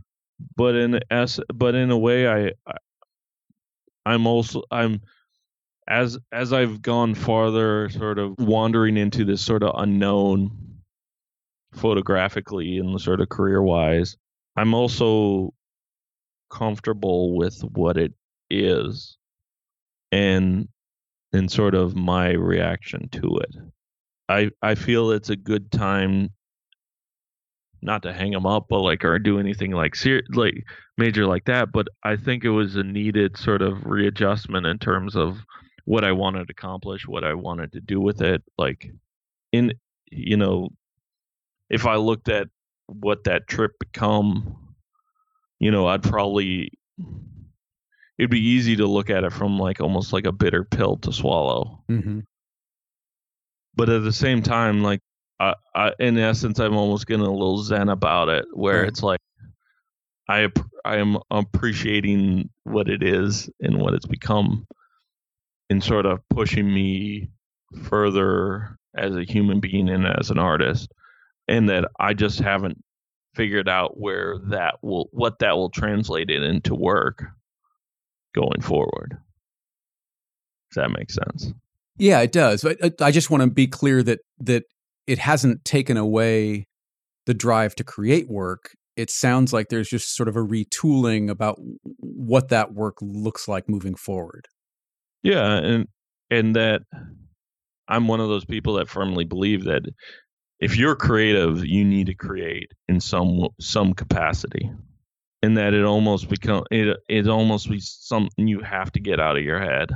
but 0.57 0.75
in 0.75 1.01
as 1.11 1.41
but 1.53 1.75
in 1.75 1.91
a 1.91 1.99
way 1.99 2.29
I, 2.29 2.53
I 2.67 2.77
i'm 4.07 4.27
also 4.27 4.63
i'm 4.71 5.01
as 5.89 6.19
as 6.33 6.53
i've 6.53 6.83
gone 6.83 7.15
farther 7.15 7.89
sort 7.91 8.19
of 8.19 8.35
wandering 8.39 8.97
into 8.97 9.25
this 9.25 9.43
sort 9.43 9.63
of 9.63 9.73
unknown 9.77 10.51
photographically 11.75 12.79
and 12.79 13.01
sort 13.01 13.21
of 13.21 13.29
career 13.29 13.63
wise 13.63 14.17
I'm 14.57 14.75
also 14.75 15.55
comfortable 16.51 17.37
with 17.37 17.61
what 17.63 17.97
it 17.97 18.13
is 18.51 19.17
and 20.11 20.69
and 21.33 21.51
sort 21.51 21.75
of 21.75 21.97
my 21.97 22.33
reaction 22.33 23.09
to 23.11 23.39
it. 23.39 23.57
I 24.29 24.51
I 24.61 24.75
feel 24.75 25.11
it's 25.11 25.31
a 25.31 25.37
good 25.37 25.71
time 25.73 26.31
not 27.83 28.03
to 28.03 28.13
hang 28.13 28.31
them 28.31 28.47
up 28.47 28.67
but 28.69 28.81
like 28.81 29.05
or 29.05 29.19
do 29.19 29.39
anything 29.39 29.73
like 29.73 29.95
ser- 29.95 30.23
like 30.35 30.65
major 30.97 31.27
like 31.27 31.45
that 31.45 31.73
but 31.73 31.89
I 32.05 32.17
think 32.17 32.45
it 32.45 32.51
was 32.51 32.77
a 32.77 32.83
needed 32.83 33.37
sort 33.37 33.63
of 33.63 33.85
readjustment 33.85 34.67
in 34.67 34.79
terms 34.79 35.17
of 35.17 35.39
what 35.85 36.05
I 36.05 36.13
wanted 36.13 36.47
to 36.47 36.53
accomplish, 36.53 37.09
what 37.09 37.25
I 37.25 37.35
wanted 37.35 37.73
to 37.73 37.81
do 37.81 38.01
with 38.01 38.23
it 38.23 38.43
like 38.57 38.91
in 39.51 39.73
you 40.11 40.37
know 40.37 40.71
if 41.73 41.87
I 41.87 41.97
looked 41.97 42.29
at 42.29 42.49
what 42.87 43.25
that 43.25 43.49
trip 43.49 43.73
become, 43.81 44.75
you 45.59 45.71
know, 45.71 45.87
I'd 45.87 46.03
probably 46.03 46.71
it'd 48.19 48.31
be 48.31 48.47
easy 48.47 48.77
to 48.77 48.87
look 48.87 49.11
at 49.11 49.25
it 49.25 49.33
from 49.33 49.59
like 49.59 49.81
almost 49.81 50.13
like 50.13 50.27
a 50.27 50.33
bitter 50.33 50.65
pill 50.65 50.99
to 50.99 51.13
swallow. 51.13 51.83
Mm-hmm. 51.91 52.21
But 53.75 53.89
at 53.89 54.05
the 54.05 54.13
same 54.13 54.43
time, 54.43 54.83
like 54.83 55.01
I, 55.43 55.55
I, 55.75 55.93
in 55.99 56.19
essence, 56.19 56.59
I'm 56.61 56.77
almost 56.77 57.07
getting 57.07 57.27
a 57.27 57.31
little 57.31 57.63
zen 57.63 57.89
about 57.89 58.29
it, 58.29 58.45
where 58.53 58.81
right. 58.81 58.89
it's 58.89 59.03
like 59.03 59.21
I 60.29 60.49
I 60.85 60.97
am 60.97 61.19
appreciating 61.31 62.51
what 62.65 62.89
it 62.89 63.03
is 63.03 63.51
and 63.61 63.79
what 63.79 63.95
it's 63.95 64.07
become, 64.07 64.67
and 65.69 65.83
sort 65.83 66.07
of 66.07 66.21
pushing 66.29 66.73
me 66.73 67.31
further 67.85 68.79
as 68.95 69.17
a 69.17 69.25
human 69.25 69.61
being 69.61 69.89
and 69.89 70.07
as 70.07 70.31
an 70.31 70.39
artist 70.39 70.93
and 71.49 71.69
that 71.69 71.91
I 71.99 72.15
just 72.15 72.39
haven't 72.39 72.83
figured 73.35 73.69
out 73.69 73.99
where 73.99 74.39
that 74.51 74.77
will 74.83 75.09
what 75.13 75.39
that 75.41 75.57
will 75.57 75.71
translate 75.71 76.31
it 76.31 76.43
into 76.43 76.75
work 76.75 77.25
going 78.35 78.61
forward. 78.61 79.17
Does 80.71 80.83
that 80.83 80.91
make 80.91 81.11
sense? 81.11 81.53
Yeah, 81.99 82.21
it 82.21 82.33
does. 82.33 82.63
But 82.63 82.83
uh, 82.83 82.91
I 83.05 83.11
just 83.11 83.31
want 83.31 83.43
to 83.43 83.51
be 83.51 83.67
clear 83.67 84.03
that 84.03 84.21
that 84.41 84.65
it 85.13 85.19
hasn't 85.19 85.63
taken 85.67 85.99
away 85.99 86.67
the 87.27 87.35
drive 87.35 87.75
to 87.75 87.85
create 87.85 88.31
work. 88.31 88.71
It 88.97 89.11
sounds 89.11 89.53
like 89.53 89.69
there's 89.69 89.91
just 89.91 90.17
sort 90.17 90.27
of 90.27 90.37
a 90.37 90.43
retooling 90.43 91.29
about 91.29 91.61
what 91.99 92.49
that 92.49 92.73
work 92.73 92.97
looks 93.03 93.47
like 93.47 93.69
moving 93.69 93.95
forward. 93.95 94.49
Yeah, 95.23 95.53
and 95.53 95.89
and 96.31 96.57
that 96.57 96.81
I'm 97.89 98.09
one 98.09 98.21
of 98.21 98.31
those 98.31 98.47
people 98.47 98.75
that 98.77 98.89
firmly 98.89 99.25
believe 99.25 99.65
that 99.65 99.83
if 100.61 100.79
you're 100.79 100.97
creative, 100.97 101.63
you 101.63 101.85
need 101.85 102.07
to 102.07 102.15
create 102.15 102.73
in 102.89 102.99
some 102.99 103.49
some 103.61 103.93
capacity, 103.93 104.71
and 105.43 105.59
that 105.59 105.75
it 105.75 105.85
almost 105.85 106.31
become 106.31 106.65
it 106.71 106.97
it 107.07 107.29
almost 107.29 107.69
be 107.69 107.81
something 107.81 108.49
you 108.49 108.61
have 108.61 108.91
to 108.93 109.01
get 109.01 109.21
out 109.21 109.37
of 109.37 109.45
your 109.45 109.61
head, 109.61 109.91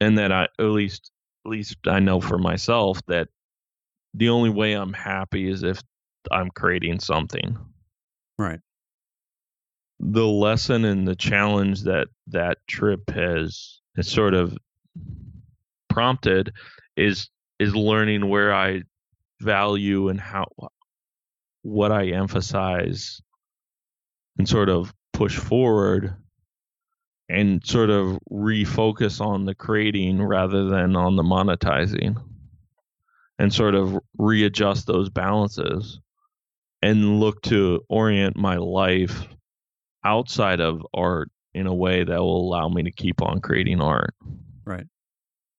and 0.00 0.18
that 0.18 0.32
I 0.32 0.48
at 0.58 0.64
least 0.64 1.12
at 1.46 1.52
least 1.52 1.76
I 1.86 2.00
know 2.00 2.20
for 2.20 2.38
myself 2.38 3.00
that 3.06 3.28
the 4.18 4.28
only 4.30 4.50
way 4.50 4.72
I'm 4.72 4.92
happy 4.92 5.48
is 5.48 5.62
if 5.62 5.80
I'm 6.30 6.50
creating 6.50 6.98
something. 7.00 7.56
Right. 8.36 8.60
The 10.00 10.26
lesson 10.26 10.84
and 10.84 11.06
the 11.06 11.16
challenge 11.16 11.82
that 11.84 12.08
that 12.28 12.58
trip 12.68 13.10
has 13.10 13.80
has 13.96 14.08
sort 14.08 14.34
of 14.34 14.56
prompted 15.88 16.52
is 16.96 17.28
is 17.58 17.74
learning 17.74 18.28
where 18.28 18.52
I 18.52 18.82
value 19.40 20.08
and 20.08 20.20
how 20.20 20.46
what 21.62 21.92
I 21.92 22.08
emphasize 22.08 23.20
and 24.36 24.48
sort 24.48 24.68
of 24.68 24.92
push 25.12 25.36
forward 25.36 26.14
and 27.28 27.64
sort 27.64 27.90
of 27.90 28.18
refocus 28.30 29.20
on 29.20 29.44
the 29.44 29.54
creating 29.54 30.22
rather 30.22 30.64
than 30.68 30.96
on 30.96 31.16
the 31.16 31.22
monetizing 31.22 32.16
and 33.38 33.52
sort 33.52 33.74
of 33.74 33.98
readjust 34.18 34.86
those 34.86 35.10
balances 35.10 36.00
and 36.82 37.20
look 37.20 37.40
to 37.42 37.80
orient 37.88 38.36
my 38.36 38.56
life 38.56 39.26
outside 40.04 40.60
of 40.60 40.86
art 40.94 41.28
in 41.54 41.66
a 41.66 41.74
way 41.74 42.04
that 42.04 42.18
will 42.18 42.48
allow 42.48 42.68
me 42.68 42.82
to 42.82 42.92
keep 42.92 43.22
on 43.22 43.40
creating 43.40 43.80
art. 43.80 44.14
Right. 44.64 44.86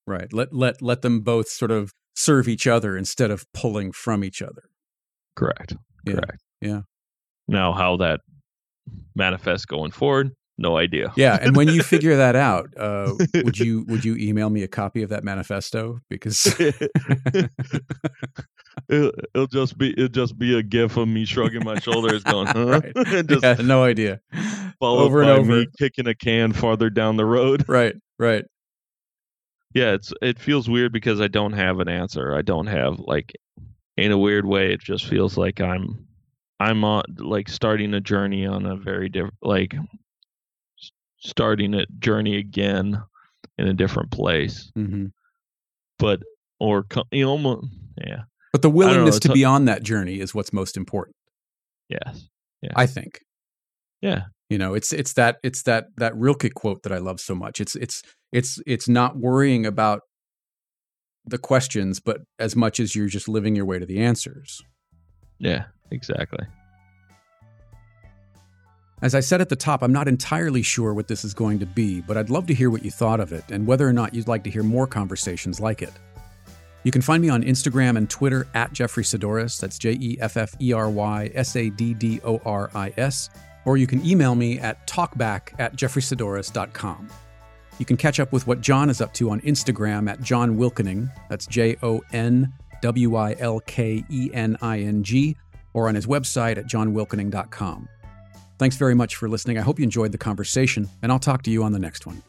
Right. 0.08 0.32
Let 0.34 0.54
let 0.54 0.82
let 0.82 1.02
them 1.02 1.22
both 1.22 1.50
sort 1.50 1.72
of 1.72 1.94
serve 2.16 2.48
each 2.48 2.68
other 2.68 2.98
instead 2.98 3.32
of 3.32 3.46
pulling 3.54 3.92
from 3.92 4.24
each 4.24 4.42
other. 4.42 4.64
Correct. 5.36 5.76
Yeah. 6.06 6.14
Correct. 6.14 6.44
Yeah. 6.62 6.82
Now 7.48 7.74
how 7.74 7.98
that 7.98 8.22
manifests 9.16 9.66
going 9.66 9.92
forward, 9.92 10.32
no 10.60 10.78
idea. 10.78 11.14
Yeah, 11.18 11.38
and 11.42 11.56
when 11.56 11.68
you 11.68 11.84
figure 11.84 12.16
that 12.16 12.36
out, 12.36 12.70
uh, 12.78 13.14
would 13.44 13.58
you 13.58 13.84
would 13.88 14.06
you 14.06 14.16
email 14.16 14.50
me 14.50 14.64
a 14.64 14.68
copy 14.68 15.04
of 15.04 15.10
that 15.10 15.24
manifesto? 15.24 16.00
Because 16.10 16.48
it'll, 18.90 19.12
it'll 19.34 19.48
just 19.48 19.78
be 19.78 19.92
it'll 19.92 20.08
just 20.08 20.38
be 20.38 20.58
a 20.58 20.64
gif 20.64 20.96
of 20.98 21.08
me 21.08 21.26
shrugging 21.26 21.66
my 21.66 21.80
shoulders, 21.80 22.24
going, 22.24 22.48
"Huh?" 22.48 22.80
Right. 22.80 22.92
and 22.96 23.28
just 23.28 23.44
yeah, 23.44 23.56
no 23.56 23.84
idea. 23.84 24.22
followed 24.80 25.04
over 25.04 25.22
and 25.22 25.28
by 25.28 25.38
over. 25.40 25.52
me 25.52 25.68
kicking 25.78 26.08
a 26.08 26.16
can 26.16 26.54
farther 26.54 26.90
down 26.90 27.18
the 27.18 27.26
road. 27.26 27.66
Right, 27.68 27.96
right. 28.18 28.46
Yeah, 29.74 29.94
it's 29.94 30.14
it 30.22 30.40
feels 30.40 30.70
weird 30.70 30.94
because 30.94 31.20
I 31.22 31.28
don't 31.28 31.54
have 31.54 31.80
an 31.80 31.90
answer. 31.90 32.36
I 32.36 32.42
don't 32.42 32.68
have 32.68 33.00
like 33.00 33.34
in 33.98 34.12
a 34.12 34.18
weird 34.18 34.46
way. 34.46 34.74
It 34.74 34.82
just 34.82 35.06
feels 35.06 35.38
like 35.38 35.60
I'm 35.60 36.08
I'm 36.60 36.84
on 36.84 37.04
like 37.18 37.50
starting 37.50 37.94
a 37.94 38.02
journey 38.02 38.46
on 38.46 38.66
a 38.66 38.76
very 38.76 39.10
different 39.10 39.36
like 39.42 39.76
starting 41.20 41.74
a 41.74 41.86
journey 42.00 42.38
again 42.38 43.02
in 43.58 43.68
a 43.68 43.74
different 43.74 44.12
place. 44.12 44.72
hmm 44.76 45.08
But 45.98 46.22
or 46.60 46.86
you 47.12 47.26
know, 47.26 47.32
almost 47.32 47.68
yeah 47.98 48.24
But 48.52 48.62
the 48.62 48.70
willingness 48.70 49.18
it's 49.18 49.28
to 49.28 49.34
be 49.34 49.46
on 49.46 49.66
that 49.66 49.84
journey 49.84 50.20
is 50.20 50.34
what's 50.34 50.54
most 50.54 50.78
important, 50.78 51.16
yes 51.90 52.28
I 52.76 52.86
think. 52.88 53.20
yeah 54.02 54.24
You 54.50 54.58
know, 54.58 54.74
it's 54.74 54.92
it's 54.94 55.14
that 55.14 55.38
it's 55.44 55.64
that 55.64 55.88
that 55.98 56.16
Rilke 56.16 56.54
quote 56.54 56.84
that 56.84 56.92
I 56.92 56.98
love 56.98 57.20
so 57.20 57.36
much. 57.36 57.62
It's 57.62 57.76
it's 57.76 58.02
it's 58.32 58.60
it's 58.66 58.88
not 58.90 59.18
worrying 59.18 59.66
about 59.66 60.02
the 61.26 61.38
questions, 61.38 62.00
but 62.00 62.22
as 62.40 62.56
much 62.56 62.80
as 62.80 62.96
you're 62.96 63.08
just 63.08 63.28
living 63.28 63.56
your 63.56 63.66
way 63.66 63.78
to 63.80 63.86
the 63.86 64.00
answers. 64.00 64.62
yeah 65.40 65.66
exactly. 65.92 66.46
As 69.02 69.16
I 69.16 69.22
said 69.22 69.40
at 69.40 69.48
the 69.48 69.56
top, 69.56 69.82
I'm 69.82 69.94
not 69.94 70.10
entirely 70.10 70.62
sure 70.62 70.94
what 70.94 71.08
this 71.08 71.24
is 71.24 71.34
going 71.34 71.60
to 71.60 71.66
be, 71.66 72.02
but 72.02 72.18
I'd 72.18 72.30
love 72.30 72.48
to 72.48 72.54
hear 72.54 72.70
what 72.70 72.84
you 72.84 72.92
thought 72.92 73.22
of 73.22 73.32
it 73.32 73.46
and 73.50 73.66
whether 73.66 73.88
or 73.88 73.94
not 73.94 74.14
you'd 74.14 74.28
like 74.28 74.44
to 74.44 74.50
hear 74.50 74.62
more 74.62 74.88
conversations 74.88 75.62
like 75.62 75.82
it. 75.82 75.94
You 76.84 76.92
can 76.92 77.02
find 77.02 77.22
me 77.22 77.30
on 77.30 77.44
Instagram 77.44 77.98
and 77.98 78.10
Twitter 78.10 78.48
at 78.54 78.74
Jeffery 78.74 79.04
Saddoris. 79.04 79.60
That's 79.60 79.78
J 79.78 79.98
E 80.00 80.18
F 80.20 80.36
F 80.36 80.54
E 80.62 80.74
R 80.74 80.90
Y 80.90 81.32
S 81.34 81.56
A 81.56 81.70
D 81.70 81.94
D 81.94 82.20
O 82.26 82.42
R 82.46 82.72
I 82.74 82.94
S. 82.98 83.30
Or 83.66 83.78
you 83.78 83.88
can 83.88 84.06
email 84.06 84.36
me 84.36 84.60
at 84.60 84.86
talkback 84.88 85.58
at 85.60 85.76
jefferysaddoris.com. 85.76 87.10
You 87.78 87.86
can 87.86 87.96
catch 87.98 88.20
up 88.20 88.34
with 88.34 88.48
what 88.48 88.60
Jon 88.60 88.90
is 88.90 89.00
up 89.00 89.14
to 89.16 89.30
on 89.30 89.40
Instagram 89.42 90.10
at 90.10 90.22
Jon 90.22 90.58
Wilkening. 90.58 91.10
That's 91.30 91.46
J 91.46 91.78
O 91.84 92.02
N 92.12 92.54
W 92.82 93.16
I 93.16 93.36
L 93.40 93.62
K 93.62 94.04
E 94.10 94.30
N 94.34 94.58
I 94.62 94.80
N 94.80 95.04
G. 95.04 95.38
Or 95.74 95.88
on 95.88 95.96
his 95.96 96.06
website 96.06 96.58
at 96.58 96.66
jonwilkening.com. 96.66 97.88
Thanks 98.60 98.76
very 98.76 98.94
much 98.94 99.16
for 99.16 99.30
listening. 99.30 99.58
I 99.58 99.62
hope 99.62 99.80
you 99.80 99.84
enjoyed 99.84 100.12
the 100.12 100.18
conversation, 100.18 100.90
and 101.02 101.14
I'll 101.14 101.18
talk 101.20 101.44
to 101.44 101.50
you 101.50 101.64
on 101.64 101.72
the 101.72 101.80
next 101.80 102.06
one. 102.06 102.22